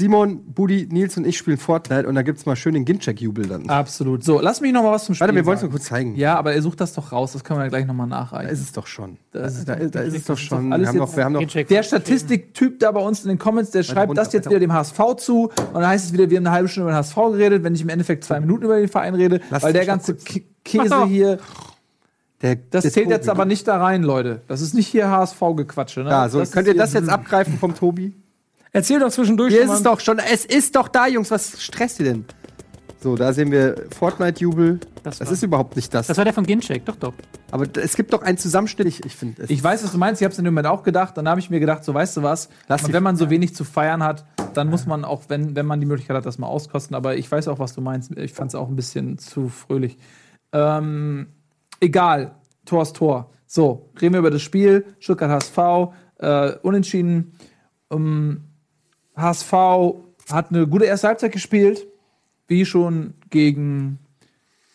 [0.02, 3.70] Simon, Budi, Nils und ich spielen Fortnite und da gibt's mal schön den Gincheck-Jubel dann.
[3.70, 4.24] Absolut.
[4.24, 6.16] So, lass mich noch mal was zum Spiel Warte, wir wollen es nur kurz zeigen.
[6.16, 7.34] Ja, aber er sucht das doch raus.
[7.34, 8.50] Das können wir ja gleich noch mal Da nachreichen.
[8.52, 9.18] ist es doch schon.
[9.32, 10.70] Da, Das ist da, doch- da ist es doch schon.
[10.72, 13.84] wir haben noch, wir haben noch Der Statistiktyp da bei uns in den Comments, der
[13.84, 16.48] schreibt runter, das jetzt wieder dem HSV zu und dann heißt es wieder, wir haben
[16.48, 18.88] eine halbe Stunde über den HSV geredet, wenn ich im Endeffekt zwei Minuten über den
[18.90, 20.16] Verein rede, Lass weil der ganze
[20.66, 21.38] Käse hier,
[22.42, 23.16] der, das der zählt Tobi.
[23.16, 24.42] jetzt aber nicht da rein, Leute.
[24.48, 26.02] Das ist nicht hier HSV-Gequatsche.
[26.04, 26.10] Ne?
[26.10, 28.16] Ja, so, das könnt ihr das jetzt abgreifen vom Tobi?
[28.74, 30.20] Erzähl doch zwischendurch Hier schon ist es doch schon.
[30.20, 31.30] Es ist doch da, Jungs.
[31.32, 32.26] Was stresst ihr denn?
[33.02, 34.80] So, da sehen wir Fortnite-Jubel.
[35.04, 36.06] Das Das, ist überhaupt nicht das.
[36.08, 37.14] Das war der von Ginchek, doch, doch.
[37.50, 38.88] Aber es gibt doch einen Zusammenschnitt.
[38.88, 40.22] Ich, ich finde, Ich weiß, was du meinst.
[40.22, 41.18] Ich habe es in dem Moment auch gedacht.
[41.18, 43.64] Dann habe ich mir gedacht, so weißt du was, Lass wenn man so wenig zu
[43.64, 46.96] feiern hat, dann muss man auch, wenn, wenn man die Möglichkeit hat, das mal auskosten.
[46.96, 48.16] Aber ich weiß auch, was du meinst.
[48.18, 49.98] Ich fand es auch ein bisschen zu fröhlich.
[50.54, 51.28] Ähm,
[51.80, 52.36] egal,
[52.66, 53.32] Tor ist Tor.
[53.48, 54.86] So, reden wir über das Spiel.
[55.00, 57.34] Stuttgart HSV, äh, unentschieden.
[57.92, 58.44] Ähm,
[59.22, 59.54] HSV
[60.32, 61.88] hat eine gute erste Halbzeit gespielt,
[62.48, 64.00] wie schon gegen,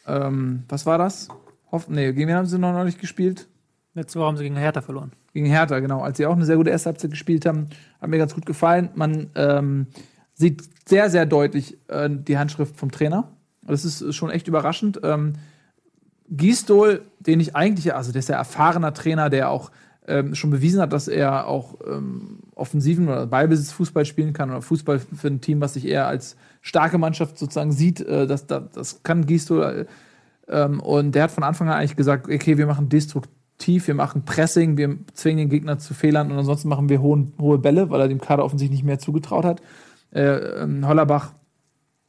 [0.06, 1.28] ähm, was war das?
[1.70, 3.48] Hoff nee, gegen wen haben sie noch nicht gespielt?
[3.94, 5.12] Letzte Woche haben sie gegen Hertha verloren.
[5.32, 6.02] Gegen Hertha, genau.
[6.02, 7.68] Als sie auch eine sehr gute erste Halbzeit gespielt haben,
[8.00, 8.90] hat mir ganz gut gefallen.
[8.94, 9.86] Man ähm,
[10.34, 13.32] sieht sehr, sehr deutlich äh, die Handschrift vom Trainer.
[13.62, 15.00] Das ist schon echt überraschend.
[15.02, 15.34] Ähm,
[16.28, 19.70] Gisdol, den ich eigentlich, also der ist ja erfahrener Trainer, der auch
[20.08, 24.98] ähm, schon bewiesen hat, dass er auch ähm, offensiven oder Ballbesitzfußball spielen kann oder Fußball
[24.98, 28.00] für ein Team, was sich eher als starke Mannschaft sozusagen sieht.
[28.00, 29.86] Äh, das, das, das kann Gisdol.
[30.48, 33.94] Äh, ähm, und der hat von Anfang an eigentlich gesagt, okay, wir machen destruktiv, wir
[33.94, 37.90] machen Pressing, wir zwingen den Gegner zu Fehlern und ansonsten machen wir hohen, hohe Bälle,
[37.90, 39.60] weil er dem Kader offensichtlich nicht mehr zugetraut hat.
[40.12, 40.22] Äh,
[40.62, 41.32] ähm, Hollerbach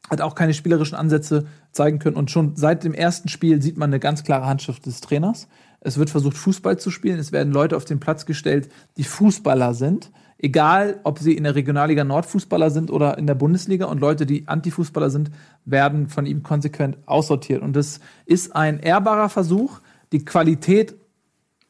[0.10, 2.16] hat auch keine spielerischen Ansätze zeigen können.
[2.16, 5.48] Und schon seit dem ersten Spiel sieht man eine ganz klare Handschrift des Trainers.
[5.88, 7.18] Es wird versucht, Fußball zu spielen.
[7.18, 10.12] Es werden Leute auf den Platz gestellt, die Fußballer sind.
[10.38, 13.86] Egal, ob sie in der Regionalliga Nord Fußballer sind oder in der Bundesliga.
[13.86, 15.32] Und Leute, die Anti-Fußballer sind,
[15.64, 17.62] werden von ihm konsequent aussortiert.
[17.62, 19.80] Und das ist ein ehrbarer Versuch,
[20.12, 20.96] die Qualität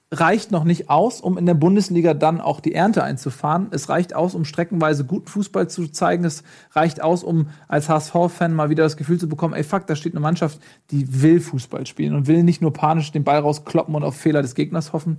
[0.10, 3.68] reicht noch nicht aus, um in der Bundesliga dann auch die Ernte einzufahren.
[3.72, 6.24] Es reicht aus, um streckenweise guten Fußball zu zeigen.
[6.24, 9.96] Es reicht aus, um als HSV-Fan mal wieder das Gefühl zu bekommen, ey fuck, da
[9.96, 10.60] steht eine Mannschaft,
[10.92, 14.42] die will Fußball spielen und will nicht nur panisch den Ball rauskloppen und auf Fehler
[14.42, 15.18] des Gegners hoffen.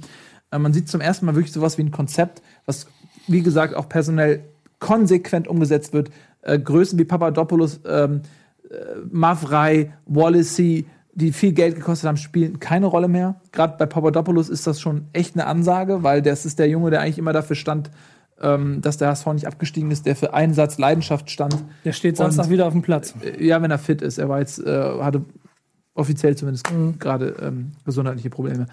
[0.51, 2.87] Äh, man sieht zum ersten Mal wirklich sowas wie ein Konzept, was,
[3.27, 4.45] wie gesagt, auch personell
[4.79, 6.11] konsequent umgesetzt wird.
[6.41, 8.23] Äh, Größen wie Papadopoulos, ähm,
[8.71, 8.75] äh,
[9.11, 10.87] Mavrei, Wallacey,
[11.19, 13.41] die viel Geld gekostet haben, spielen keine Rolle mehr.
[13.53, 17.01] Gerade bei Papadopoulos ist das schon echt eine Ansage, weil das ist der Junge, der
[17.01, 17.91] eigentlich immer dafür stand,
[18.41, 21.57] ähm, dass der HSV nicht abgestiegen ist, der für Einsatz, Leidenschaft stand.
[21.85, 23.15] Der steht Samstag Und- wieder auf dem Platz.
[23.23, 24.19] Äh, Ja, wenn er fit ist.
[24.19, 25.25] Er war jetzt, äh, hatte
[25.95, 26.69] offiziell zumindest
[27.01, 28.67] gerade ähm, gesundheitliche Probleme.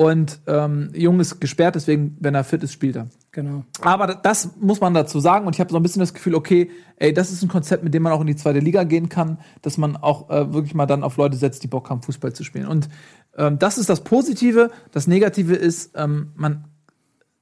[0.00, 3.08] Und ähm, Jung ist gesperrt, deswegen, wenn er fit ist, spielt er.
[3.32, 3.64] Genau.
[3.82, 5.46] Aber da- das muss man dazu sagen.
[5.46, 7.92] Und ich habe so ein bisschen das Gefühl, okay, ey, das ist ein Konzept, mit
[7.92, 10.86] dem man auch in die zweite Liga gehen kann, dass man auch äh, wirklich mal
[10.86, 12.66] dann auf Leute setzt, die Bock haben, Fußball zu spielen.
[12.66, 12.88] Und
[13.36, 14.70] ähm, das ist das Positive.
[14.90, 16.64] Das Negative ist, ähm, man,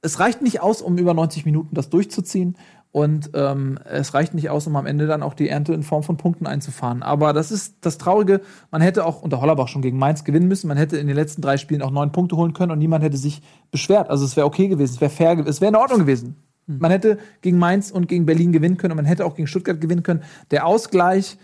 [0.01, 2.57] es reicht nicht aus, um über 90 Minuten das durchzuziehen.
[2.91, 6.01] Und ähm, es reicht nicht aus, um am Ende dann auch die Ernte in Form
[6.01, 7.03] von Punkten einzufahren.
[7.03, 8.41] Aber das ist das Traurige.
[8.71, 10.67] Man hätte auch unter Hollerbach schon gegen Mainz gewinnen müssen.
[10.67, 13.17] Man hätte in den letzten drei Spielen auch neun Punkte holen können und niemand hätte
[13.17, 14.09] sich beschwert.
[14.09, 16.35] Also es wäre okay gewesen, es wäre fair gewesen, es wäre in Ordnung gewesen.
[16.65, 19.79] Man hätte gegen Mainz und gegen Berlin gewinnen können und man hätte auch gegen Stuttgart
[19.79, 20.23] gewinnen können.
[20.49, 21.37] Der Ausgleich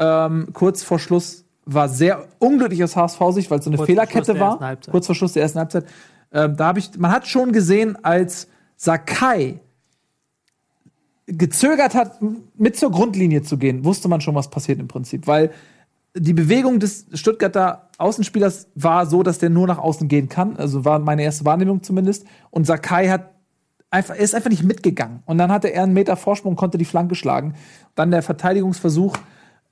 [0.00, 4.38] ähm, kurz vor Schluss war sehr unglücklich aus HSV-Sicht, weil es so eine Kurz Fehlerkette
[4.40, 4.76] war.
[4.90, 5.84] Kurz vor Schluss der ersten Halbzeit.
[6.32, 9.60] Ähm, da habe ich, man hat schon gesehen, als Sakai
[11.28, 12.18] gezögert hat,
[12.56, 15.26] mit zur Grundlinie zu gehen, wusste man schon, was passiert im Prinzip.
[15.26, 15.50] Weil
[16.16, 20.56] die Bewegung des Stuttgarter Außenspielers war so, dass der nur nach außen gehen kann.
[20.56, 22.24] Also war meine erste Wahrnehmung zumindest.
[22.50, 23.34] Und Sakai hat
[23.90, 25.22] einfach, ist einfach nicht mitgegangen.
[25.26, 27.54] Und dann hatte er einen Meter Vorsprung, konnte die Flanke schlagen.
[27.94, 29.16] Dann der Verteidigungsversuch,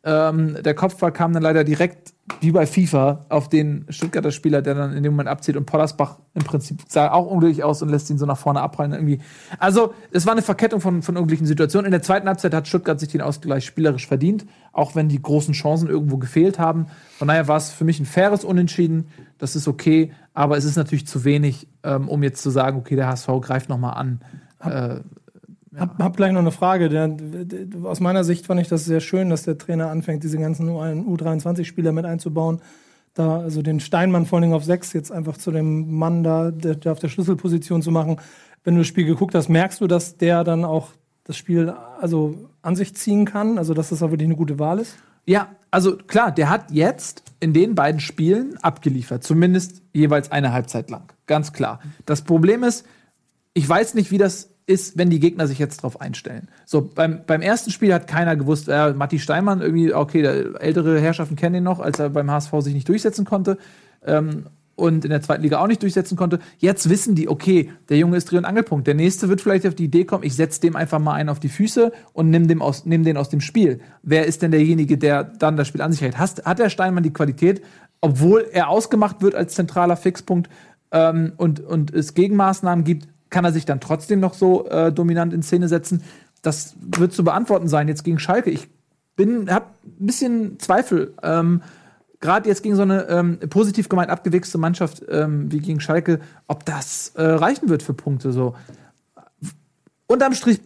[0.06, 4.74] ähm, der Kopfball kam dann leider direkt wie bei FIFA auf den Stuttgarter Spieler, der
[4.74, 5.56] dann in dem Moment abzieht.
[5.56, 8.92] Und Pollersbach im Prinzip sah auch unglücklich aus und lässt ihn so nach vorne abprallen.
[8.92, 9.18] Irgendwie.
[9.58, 11.86] Also, es war eine Verkettung von, von unglücklichen Situationen.
[11.86, 15.54] In der zweiten Halbzeit hat Stuttgart sich den Ausgleich spielerisch verdient, auch wenn die großen
[15.54, 16.86] Chancen irgendwo gefehlt haben.
[17.18, 19.08] Von daher war es für mich ein faires Unentschieden.
[19.38, 22.94] Das ist okay, aber es ist natürlich zu wenig, ähm, um jetzt zu sagen, okay,
[22.94, 24.20] der HSV greift noch mal an.
[24.60, 25.00] Äh,
[25.78, 26.88] Hab, hab gleich noch eine Frage.
[26.88, 30.38] Der, der, aus meiner Sicht fand ich das sehr schön, dass der Trainer anfängt, diese
[30.38, 32.60] ganzen U23-Spieler mit einzubauen.
[33.14, 36.50] Da, also den Steinmann vor allen Dingen auf sechs jetzt einfach zu dem Mann da,
[36.50, 38.18] der, der auf der Schlüsselposition zu machen.
[38.64, 40.88] Wenn du das Spiel geguckt hast, merkst du, dass der dann auch
[41.24, 44.78] das Spiel also an sich ziehen kann, also dass das auch wirklich eine gute Wahl
[44.78, 44.96] ist?
[45.24, 50.88] Ja, also klar, der hat jetzt in den beiden Spielen abgeliefert, zumindest jeweils eine Halbzeit
[50.88, 51.12] lang.
[51.26, 51.80] Ganz klar.
[52.06, 52.86] Das Problem ist,
[53.52, 56.48] ich weiß nicht, wie das ist, wenn die Gegner sich jetzt drauf einstellen.
[56.64, 61.00] So, beim, beim ersten Spiel hat keiner gewusst, äh, Matti Steinmann, irgendwie, okay, der, ältere
[61.00, 63.58] Herrschaften kennen ihn noch, als er beim HSV sich nicht durchsetzen konnte.
[64.04, 66.38] Ähm, und in der zweiten Liga auch nicht durchsetzen konnte.
[66.58, 68.86] Jetzt wissen die, okay, der Junge ist Dreh- und Angelpunkt.
[68.86, 71.40] Der nächste wird vielleicht auf die Idee kommen, ich setze dem einfach mal einen auf
[71.40, 73.80] die Füße und nimm, dem aus, nimm den aus dem Spiel.
[74.02, 76.18] Wer ist denn derjenige, der dann das Spiel an sich hält?
[76.18, 77.62] Hast, hat der Steinmann die Qualität,
[78.02, 80.50] obwohl er ausgemacht wird als zentraler Fixpunkt
[80.92, 85.32] ähm, und, und es Gegenmaßnahmen gibt, kann er sich dann trotzdem noch so äh, dominant
[85.32, 86.02] in Szene setzen?
[86.42, 88.50] Das wird zu beantworten sein jetzt gegen Schalke.
[88.50, 88.68] Ich
[89.16, 91.14] bin, hab ein bisschen Zweifel.
[91.22, 91.62] Ähm,
[92.20, 96.64] Gerade jetzt gegen so eine ähm, positiv gemeint abgewichste Mannschaft ähm, wie gegen Schalke, ob
[96.64, 98.32] das äh, reichen wird für Punkte.
[98.32, 98.54] So.
[100.06, 100.60] Unterm Strich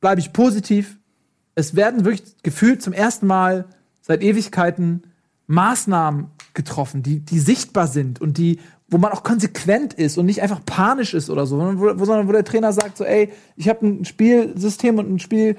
[0.00, 0.98] bleibe ich positiv.
[1.54, 3.66] Es werden wirklich gefühlt zum ersten Mal
[4.00, 5.02] seit Ewigkeiten
[5.46, 10.42] Maßnahmen getroffen, die, die sichtbar sind und die, wo man auch konsequent ist und nicht
[10.42, 13.68] einfach panisch ist oder so, sondern wo, sondern wo der Trainer sagt so, ey, ich
[13.68, 15.56] habe ein Spielsystem und ein Spiel,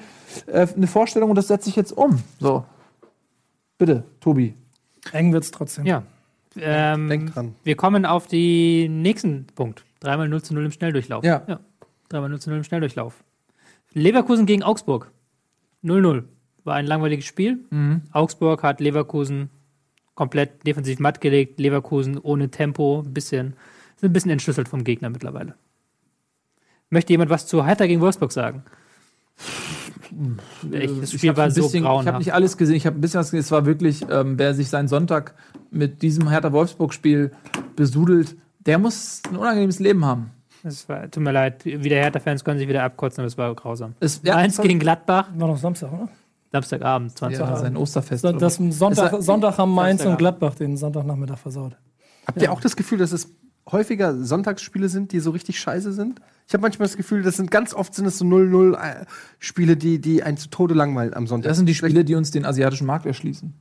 [0.48, 2.20] äh, eine Vorstellung und das setze ich jetzt um.
[2.40, 2.66] So.
[3.78, 4.54] Bitte, Tobi.
[5.12, 5.86] Eng wird's trotzdem.
[5.86, 6.04] Ja.
[6.60, 7.56] Ähm, Denk dran.
[7.64, 9.84] Wir kommen auf den nächsten Punkt.
[10.00, 11.24] Dreimal 0 zu 0 im Schnelldurchlauf.
[11.24, 11.44] Ja.
[11.48, 11.60] ja.
[12.10, 13.24] Dreimal 0 zu 0 im Schnelldurchlauf.
[13.94, 15.12] Leverkusen gegen Augsburg.
[15.84, 16.24] 0-0.
[16.64, 17.60] War ein langweiliges Spiel.
[18.12, 19.50] Augsburg hat Leverkusen
[20.18, 21.60] komplett defensiv matt gelegt.
[21.62, 23.04] Leverkusen ohne Tempo.
[23.06, 23.54] Ein bisschen,
[23.96, 25.54] sind ein bisschen entschlüsselt vom Gegner mittlerweile.
[26.90, 28.64] Möchte jemand was zu Hertha gegen Wolfsburg sagen?
[30.64, 32.20] Das Ich Spiel hab war ein so bisschen, Ich habe grauenhaft.
[32.20, 33.42] nicht alles gesehen, ich habe ein bisschen was gesehen.
[33.42, 35.34] Es war wirklich, ähm, wer sich seinen Sonntag
[35.70, 37.32] mit diesem Hertha-Wolfsburg-Spiel
[37.76, 40.32] besudelt, der muss ein unangenehmes Leben haben.
[40.64, 43.94] Es war, tut mir leid, wieder Hertha-Fans können sich wieder abkotzen, aber es war grausam.
[44.00, 46.10] Es, ja, Eins es war- gegen Gladbach, War noch Samstag, oder?
[46.52, 47.58] Samstagabend, 20 ja, Uhr.
[47.58, 48.22] sein Osterfest.
[48.22, 50.18] So, das Sonntag, Sonntag haben Mainz und.
[50.18, 51.78] Gladbach den Sonntagnachmittag versaut.
[52.26, 53.30] Habt ihr auch das Gefühl, dass es
[53.72, 56.22] häufiger Sonntagsspiele sind, die so richtig scheiße sind?
[56.48, 59.06] Ich habe manchmal das Gefühl, das sind ganz oft sind es so 0-0 äh,
[59.40, 61.50] Spiele, die, die einen zu Tode langweilen am Sonntag.
[61.50, 63.54] das sind die Spiele, die uns den asiatischen Markt erschließen.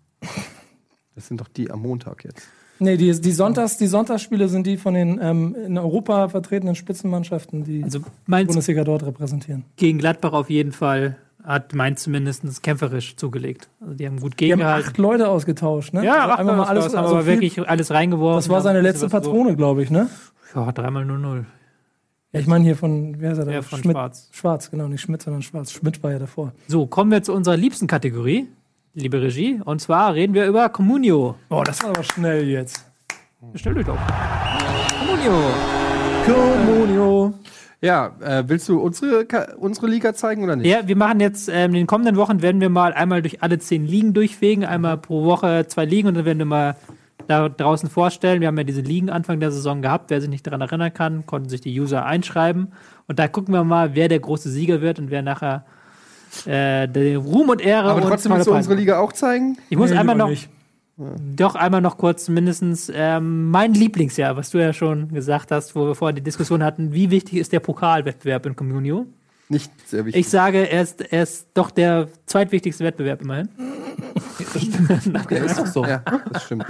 [1.14, 2.46] Das sind doch die am Montag jetzt.
[2.78, 7.64] Nee, die, die, Sonntags, die Sonntagsspiele sind die von den ähm, in Europa vertretenen Spitzenmannschaften,
[7.64, 9.64] die Also Bundesliga dort repräsentieren.
[9.76, 11.16] gegen Gladbach auf jeden Fall
[11.46, 13.68] hat Mainz zumindest kämpferisch zugelegt.
[13.80, 14.88] Also die haben gut Die haben gegengehalten.
[14.90, 16.04] acht Leute ausgetauscht, ne?
[16.04, 18.38] Ja, Also acht einmal mal alles, haben also aber viel- wirklich alles reingeworfen.
[18.38, 20.08] Das war seine haben ein letzte Patrone, glaube ich, ne?
[20.54, 21.44] Ja, dreimal 0-0.
[22.32, 23.52] Ja, ich meine hier von, wie heißt er da?
[23.52, 24.28] Ja, von Schmidt, Schwarz.
[24.32, 25.70] Schwarz, genau, nicht Schmidt, sondern Schwarz.
[25.72, 26.52] Schmidt war ja davor.
[26.66, 28.48] So, kommen wir zu unserer liebsten Kategorie,
[28.94, 29.60] liebe Regie.
[29.64, 31.36] Und zwar reden wir über Comunio.
[31.48, 32.84] Oh, das war aber schnell jetzt.
[33.54, 33.98] Stellt euch auf.
[34.98, 35.40] Comunio.
[36.26, 37.34] Comunio.
[37.86, 39.26] Ja, äh, willst du unsere,
[39.58, 40.66] unsere Liga zeigen oder nicht?
[40.66, 43.60] Ja, wir machen jetzt, ähm, in den kommenden Wochen werden wir mal einmal durch alle
[43.60, 46.76] zehn Ligen durchfegen, einmal pro Woche zwei Ligen und dann werden wir mal
[47.28, 48.40] da draußen vorstellen.
[48.40, 50.10] Wir haben ja diese Ligen Anfang der Saison gehabt.
[50.10, 52.72] Wer sich nicht daran erinnern kann, konnten sich die User einschreiben.
[53.06, 55.64] Und da gucken wir mal, wer der große Sieger wird und wer nachher
[56.44, 59.58] äh, den Ruhm und Ehre Aber und trotzdem willst du unsere Liga auch zeigen?
[59.70, 60.48] Ich muss Nee, einmal noch, nicht.
[60.98, 65.86] Doch einmal noch kurz mindestens ähm, mein Lieblingsjahr, was du ja schon gesagt hast, wo
[65.86, 69.06] wir vorher die Diskussion hatten, wie wichtig ist der Pokalwettbewerb in Communio?
[69.48, 70.20] Nicht sehr wichtig.
[70.22, 73.48] Ich sage, er ist, er ist doch der zweitwichtigste Wettbewerb immerhin.
[75.30, 75.84] Ja, ist doch so.
[75.84, 76.02] ja,
[76.32, 76.64] das stimmt.
[76.64, 76.68] Da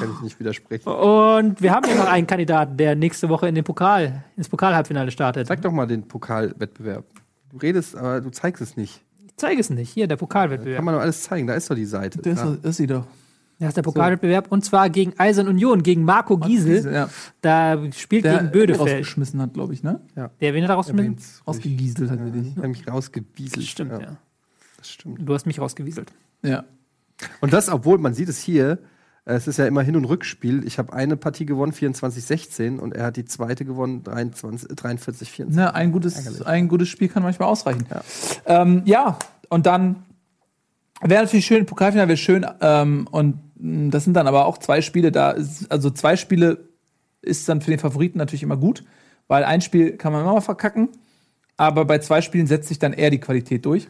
[0.00, 0.88] kann ich nicht widersprechen.
[0.88, 5.10] Und wir haben ja noch einen Kandidaten, der nächste Woche in den Pokal, ins Pokalhalbfinale
[5.10, 5.46] startet.
[5.46, 7.04] Sag doch mal den Pokalwettbewerb.
[7.50, 9.00] Du redest, aber du zeigst es nicht.
[9.26, 9.90] Ich zeige es nicht.
[9.90, 10.82] Hier, der Kann Pokalwettbewerb.
[10.82, 11.46] man doch alles zeigen.
[11.46, 12.18] Da ist doch die Seite.
[12.20, 12.52] Das Ja.
[12.54, 13.04] ist, ist sie doch.
[13.64, 14.50] Das ist der Pokalwettbewerb.
[14.50, 16.92] Und zwar gegen Eisern Union, gegen Marco Giesel.
[16.92, 17.08] Ja.
[17.40, 18.80] Da spielt Der gegen Bödefeld.
[18.80, 20.00] rausgeschmissen hat, glaube ich, ne?
[20.40, 21.12] Der wen hat er rausgeschmissen?
[21.12, 21.56] Erwähnt's ruhig.
[21.56, 22.48] Ausgegieselt hat er dich.
[22.48, 23.66] Ich habe mich rausgewieselt.
[23.66, 24.00] Stimmt, ja.
[24.00, 24.16] ja.
[24.76, 25.18] Das stimmt.
[25.28, 26.12] Du hast mich rausgewieselt.
[26.42, 26.64] Ja.
[27.40, 28.78] Und das, obwohl man sieht es hier,
[29.26, 30.66] es ist ja immer Hin- und Rückspiel.
[30.66, 35.54] Ich habe eine Partie gewonnen, 24-16, und er hat die zweite gewonnen, 23, 43-24.
[35.54, 37.86] Ne, ein, gutes, ein gutes Spiel kann manchmal ausreichen.
[37.90, 38.02] Ja,
[38.44, 39.18] ähm, ja
[39.48, 40.04] und dann
[41.00, 42.46] wäre natürlich schön, Pokalfinale wäre schön.
[42.60, 43.38] Ähm, und
[43.90, 46.68] das sind dann aber auch zwei Spiele, da ist, also zwei Spiele
[47.22, 48.84] ist dann für den Favoriten natürlich immer gut,
[49.28, 50.90] weil ein Spiel kann man immer mal verkacken,
[51.56, 53.88] aber bei zwei Spielen setzt sich dann eher die Qualität durch.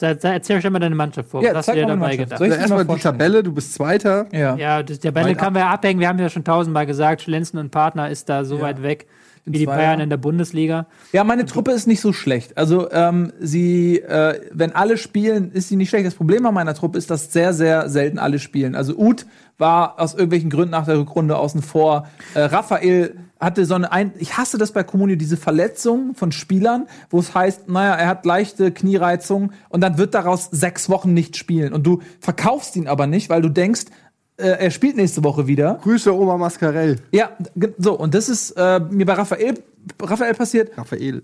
[0.00, 1.42] Erzähl euch einmal deine Mannschaft vor.
[1.42, 2.18] Ja, Was hast du dir mal die dabei Mannschaft.
[2.24, 2.38] gedacht?
[2.38, 3.02] Soll ich Also erstmal die?
[3.02, 4.26] Tabelle, du bist Zweiter.
[4.32, 4.56] Ja.
[4.56, 6.00] Ja, Bälle Weit kann man ja abhängen.
[6.00, 8.62] Wir haben ja schon tausendmal gesagt, Schlenzen und Partner ist da so Ja.
[8.62, 9.06] weit weg
[9.52, 9.66] wie die.
[9.66, 10.86] Bayern in der Bundesliga.
[11.12, 12.56] Ja, meine Truppe ist nicht so schlecht.
[12.58, 16.06] Also, ähm, sie, äh, wenn alle spielen, ist sie nicht schlecht.
[16.06, 18.74] Das Problem an meiner Truppe ist, dass sehr, sehr selten alle spielen.
[18.74, 19.26] Also, Uth
[19.58, 22.08] war aus irgendwelchen Gründen nach der Rückrunde außen vor.
[22.34, 26.86] Äh, Raphael hatte so eine, ein ich hasse das bei Comunio, diese Verletzung von Spielern,
[27.08, 31.36] wo es heißt, naja, er hat leichte Kniereizung und dann wird daraus sechs Wochen nicht
[31.36, 31.72] spielen.
[31.72, 33.84] Und du verkaufst ihn aber nicht, weil du denkst,
[34.46, 35.78] er spielt nächste Woche wieder.
[35.82, 36.96] Grüße Oma Mascarell.
[37.12, 37.30] Ja,
[37.78, 39.54] so, und das ist äh, mir bei Raphael,
[40.00, 40.76] Raphael passiert.
[40.76, 41.22] Raphael.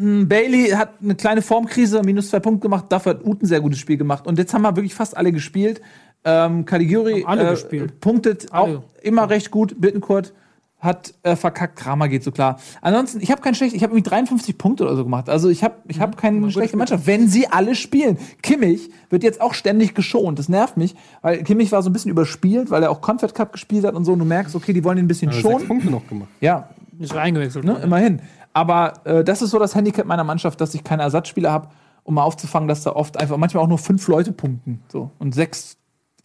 [0.00, 3.80] Bailey hat eine kleine Formkrise, minus zwei Punkte gemacht, dafür hat Ute ein sehr gutes
[3.80, 4.26] Spiel gemacht.
[4.26, 5.80] Und jetzt haben wir wirklich fast alle gespielt.
[6.24, 8.00] Ähm, Caligiuri Haben alle äh, gespielt.
[8.00, 8.78] punktet Alle.
[8.78, 9.80] auch immer recht gut.
[9.80, 10.32] Bittenkurt
[10.80, 12.58] hat äh, verkackt, Kramer geht so klar.
[12.80, 15.28] Ansonsten, ich habe kein schlecht, ich habe irgendwie 53 Punkte oder so gemacht.
[15.28, 18.16] Also ich habe ich hab keine schlechte Mannschaft, wenn sie alle spielen.
[18.42, 20.38] Kimmich wird jetzt auch ständig geschont.
[20.38, 23.52] Das nervt mich, weil Kimmich war so ein bisschen überspielt, weil er auch Confed Cup
[23.52, 24.12] gespielt hat und so.
[24.12, 25.66] Und du merkst, okay, die wollen ihn ein bisschen Sechs schonen.
[25.66, 26.28] Punkte noch gemacht.
[26.40, 26.68] Ja,
[26.98, 27.64] Ist schon eingewechselt.
[27.64, 28.20] ne, immerhin.
[28.52, 31.68] Aber äh, das ist so das Handicap meiner Mannschaft, dass ich keine Ersatzspieler habe,
[32.04, 35.34] um mal aufzufangen, dass da oft einfach manchmal auch nur fünf Leute punkten so und
[35.34, 35.76] sechs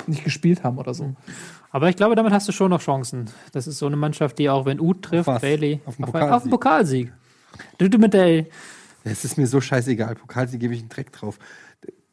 [0.07, 1.13] nicht gespielt haben oder so.
[1.71, 3.29] Aber ich glaube, damit hast du schon noch Chancen.
[3.51, 5.41] Das ist so eine Mannschaft, die auch, wenn Uth trifft, was?
[5.41, 6.33] Bailey, Auf den auf, Pokalsieg.
[6.35, 7.13] auf den Pokalsieg.
[7.77, 8.45] Du, du mit der,
[9.03, 10.15] Es ist mir so scheißegal.
[10.15, 11.39] Pokalsieg gebe ich einen Dreck drauf.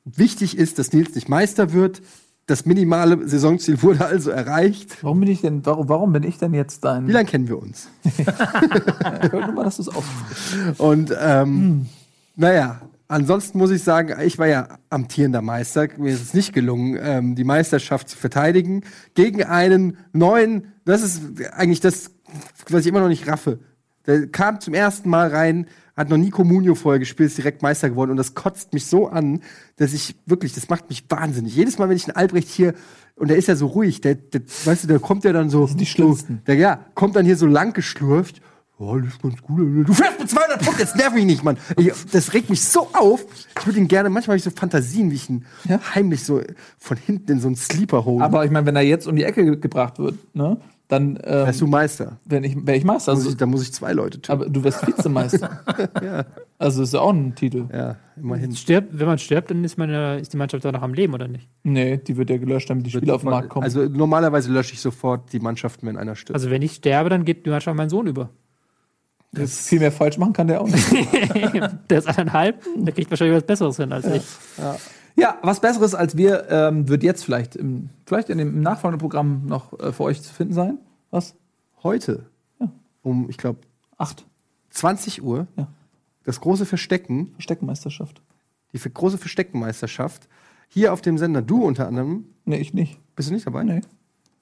[0.05, 2.01] Wichtig ist, dass Nils nicht Meister wird.
[2.47, 5.03] Das minimale Saisonziel wurde also erreicht.
[5.03, 7.07] Warum bin ich denn, warum, warum bin ich denn jetzt dein.
[7.07, 7.89] Wie lange kennen wir uns?
[9.23, 10.81] Ich nur mal, dass du es.
[10.81, 11.87] Und ähm,
[12.37, 12.81] naja,
[13.11, 15.89] ansonsten muss ich sagen, ich war ja amtierender Meister.
[15.99, 18.83] Mir ist es nicht gelungen, ähm, die Meisterschaft zu verteidigen
[19.15, 20.69] gegen einen neuen.
[20.85, 21.21] Das ist
[21.53, 22.13] eigentlich das,
[22.69, 23.59] was ich immer noch nicht raffe.
[24.07, 25.67] Der kam zum ersten Mal rein,
[25.97, 29.09] hat noch nie Communio vorher gespielt, ist direkt Meister geworden und das kotzt mich so
[29.09, 29.43] an,
[29.77, 31.55] dass ich wirklich, das macht mich wahnsinnig.
[31.55, 32.75] Jedes Mal, wenn ich einen Albrecht hier
[33.17, 35.67] und der ist ja so ruhig, der, der weißt du, der kommt ja dann so,
[35.67, 36.37] die Schlimmsten.
[36.37, 38.41] So, der ja, kommt dann hier so lang geschlurft.
[38.83, 39.87] Oh, das ist ganz gut.
[39.87, 41.59] Du fährst mit 200 Punkten, jetzt nerv ich nicht, Mann.
[41.77, 43.25] Ich, das regt mich so auf.
[43.59, 45.79] Ich würde ihn gerne, manchmal habe ich so Fantasien, wie ich ihn Ja.
[45.95, 46.41] heimlich so
[46.79, 48.25] von hinten in so einen Sleeper hole.
[48.25, 50.57] Aber ich meine, wenn er jetzt um die Ecke ge gebracht wird, ne,
[50.89, 52.19] dann ähm, Wärst du Meister?
[52.25, 53.13] wenn ich, wär ich Meister.
[53.13, 54.33] Da muss Also, ich, da muss ich zwei Leute töten.
[54.33, 55.61] aber du wärst Vizemeister.
[56.59, 57.69] Also ist ja auch ein Titel.
[57.73, 58.55] Ja, immerhin.
[58.55, 61.27] stirbt, wenn man stirbt, dann ist, meine, ist die Mannschaft da noch am Leben, oder
[61.27, 61.49] nicht?
[61.63, 63.65] Nee, die wird ja gelöscht, damit die Spieler auf den Markt kommen.
[63.65, 66.35] Also normalerweise lösche ich sofort die Mannschaften, wenn einer stirbt.
[66.35, 68.29] Also wenn ich sterbe, dann geht die Mannschaft meinen Sohn über.
[69.33, 70.91] Das viel mehr falsch machen kann der auch nicht.
[71.91, 74.25] der ist eineinhalb, der kriegt wahrscheinlich was Besseres hin als ich.
[75.17, 79.47] Ja, was Besseres als wir ähm, wird jetzt vielleicht im, vielleicht in dem nachfolgenden Programm
[79.47, 80.79] noch äh, für euch zu finden sein.
[81.11, 81.35] Was?
[81.83, 82.27] Heute
[83.03, 83.61] um, ich glaube,
[83.97, 84.27] Acht.
[84.71, 85.69] 20 Uhr Ja.
[86.25, 88.21] das große Verstecken, Versteckenmeisterschaft.
[88.73, 90.29] die große Versteckenmeisterschaft.
[90.69, 92.99] Hier auf dem Sender, du unter anderem, Nee, ich nicht.
[93.17, 93.65] bist du nicht dabei?
[93.65, 93.81] Nee.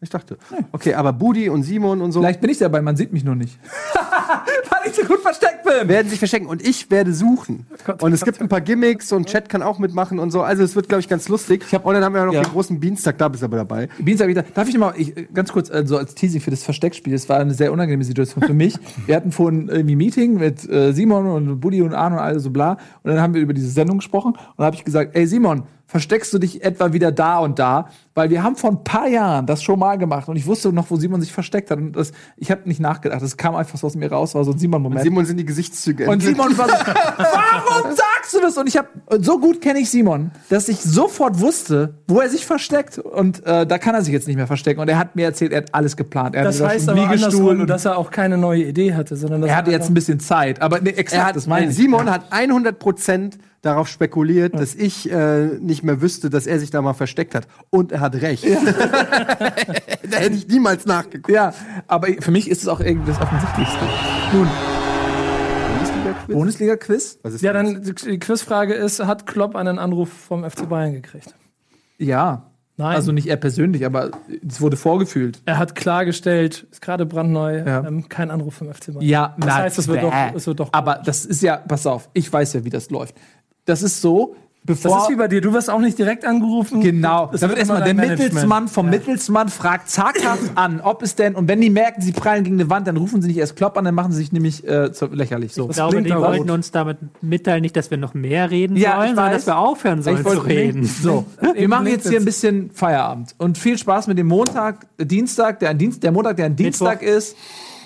[0.00, 0.38] Ich dachte.
[0.70, 3.34] Okay, aber Budi und Simon und so Vielleicht bin ich dabei, man sieht mich nur
[3.34, 3.58] nicht.
[4.70, 5.88] Weil ich so gut versteckt bin.
[5.88, 7.66] werden sich verstecken und ich werde suchen.
[7.84, 10.42] Gott, und es Gott, gibt ein paar Gimmicks und Chat kann auch mitmachen und so.
[10.42, 11.64] Also es wird, glaube ich, ganz lustig.
[11.82, 12.42] und dann haben wir noch ja.
[12.42, 13.88] den großen Dienstag, da bist du aber dabei.
[13.98, 14.44] Dienstag wieder.
[14.54, 17.12] Darf ich noch mal ich, ganz kurz äh, so als Teasing für das Versteckspiel?
[17.12, 18.76] Das war eine sehr unangenehme Situation für mich.
[19.06, 22.44] wir hatten vorhin irgendwie ein Meeting mit äh, Simon und Buddy und Arno und alles
[22.44, 22.78] so bla.
[23.02, 24.34] Und dann haben wir über diese Sendung gesprochen.
[24.34, 27.88] Und dann habe ich gesagt, ey Simon, versteckst du dich etwa wieder da und da?
[28.14, 30.90] Weil wir haben vor ein paar Jahren das schon mal gemacht und ich wusste noch,
[30.90, 31.78] wo Simon sich versteckt hat.
[31.78, 33.22] Und das, ich habe nicht nachgedacht.
[33.22, 35.02] Das kam einfach so aus mir raus, war so ein Simon-Moment.
[35.02, 36.08] Simon sind die Gesichtszüge.
[36.08, 38.56] Und Simon war so, warum sagst du das?
[38.58, 38.88] Und ich habe
[39.20, 42.98] so gut kenne ich Simon, dass ich sofort wusste, wo er sich versteckt.
[42.98, 44.80] Und äh, da kann er sich jetzt nicht mehr verstecken.
[44.80, 46.34] Und er hat mir erzählt, er hat alles geplant.
[46.34, 49.40] Er Das heißt schon aber andersrum, und dass er auch keine neue Idee hatte, sondern
[49.40, 50.60] dass er hatte jetzt ein bisschen Zeit.
[50.60, 51.76] Aber nee, exakt, er hat, das meine ich.
[51.76, 53.38] Simon hat 100%
[53.68, 57.46] darauf spekuliert, dass ich äh, nicht mehr wüsste, dass er sich da mal versteckt hat.
[57.70, 58.44] Und er hat recht.
[60.10, 61.34] da hätte ich niemals nachgeguckt.
[61.34, 61.52] Ja,
[61.86, 63.84] aber für mich ist es auch irgendwie das Offensichtlichste.
[64.32, 64.48] Nun,
[66.28, 67.18] Bundesliga-Quiz?
[67.22, 71.34] Ist Ja, dann die Quizfrage ist, hat Klopp einen Anruf vom FC Bayern gekriegt?
[71.98, 72.44] Ja.
[72.80, 72.94] Nein.
[72.94, 74.12] Also nicht er persönlich, aber
[74.48, 75.40] es wurde vorgefühlt.
[75.46, 77.84] Er hat klargestellt, ist gerade brandneu, Ja.
[77.84, 79.00] ähm, kein Anruf vom FC Bayern.
[79.02, 80.68] Ja, das heißt, es wird, doch, es wird doch.
[80.72, 83.16] Aber das ist ja, pass auf, ich weiß ja, wie das läuft.
[83.68, 84.34] Das ist so,
[84.64, 84.92] bevor.
[84.92, 86.80] das ist wie bei dir, du wirst auch nicht direkt angerufen.
[86.80, 87.30] Genau.
[87.32, 87.92] Da wird erstmal der.
[87.92, 88.92] Mittelsmann vom Ja.
[88.92, 92.70] Mittelsmann fragt zaghaft an, ob es denn, und wenn die merken, sie prallen gegen eine
[92.70, 95.52] Wand, dann rufen sie nicht erst Klopp an, dann machen sie sich nämlich äh, lächerlich.
[95.52, 95.68] So.
[95.68, 98.96] Ich glaube, blinkt die wollten uns damit mitteilen, nicht, dass wir noch mehr reden Ja,
[98.96, 100.84] sollen, sondern dass wir aufhören sollen zu reden.
[100.84, 103.34] So, wir machen jetzt hier ein bisschen Feierabend.
[103.36, 106.56] Und viel Spaß mit dem Montag, äh, Dienstag, der, ein Dienst, der Montag, der ein
[106.56, 107.36] Dienstag ist.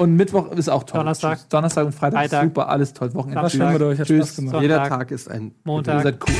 [0.02, 0.98] Und Mittwoch ist auch toll.
[0.98, 1.38] Donnerstag.
[1.38, 1.48] Tschüss.
[1.48, 2.42] Donnerstag und Freitag, Freitag.
[2.44, 3.14] super, alles toll.
[3.14, 3.40] Wochenende.
[3.40, 4.26] Hat Tschüss.
[4.28, 4.60] Spaß gemacht.
[4.60, 4.88] Jeder.
[4.88, 6.02] Tag ist ein Ihr Montag.
[6.02, 6.34] seid cool.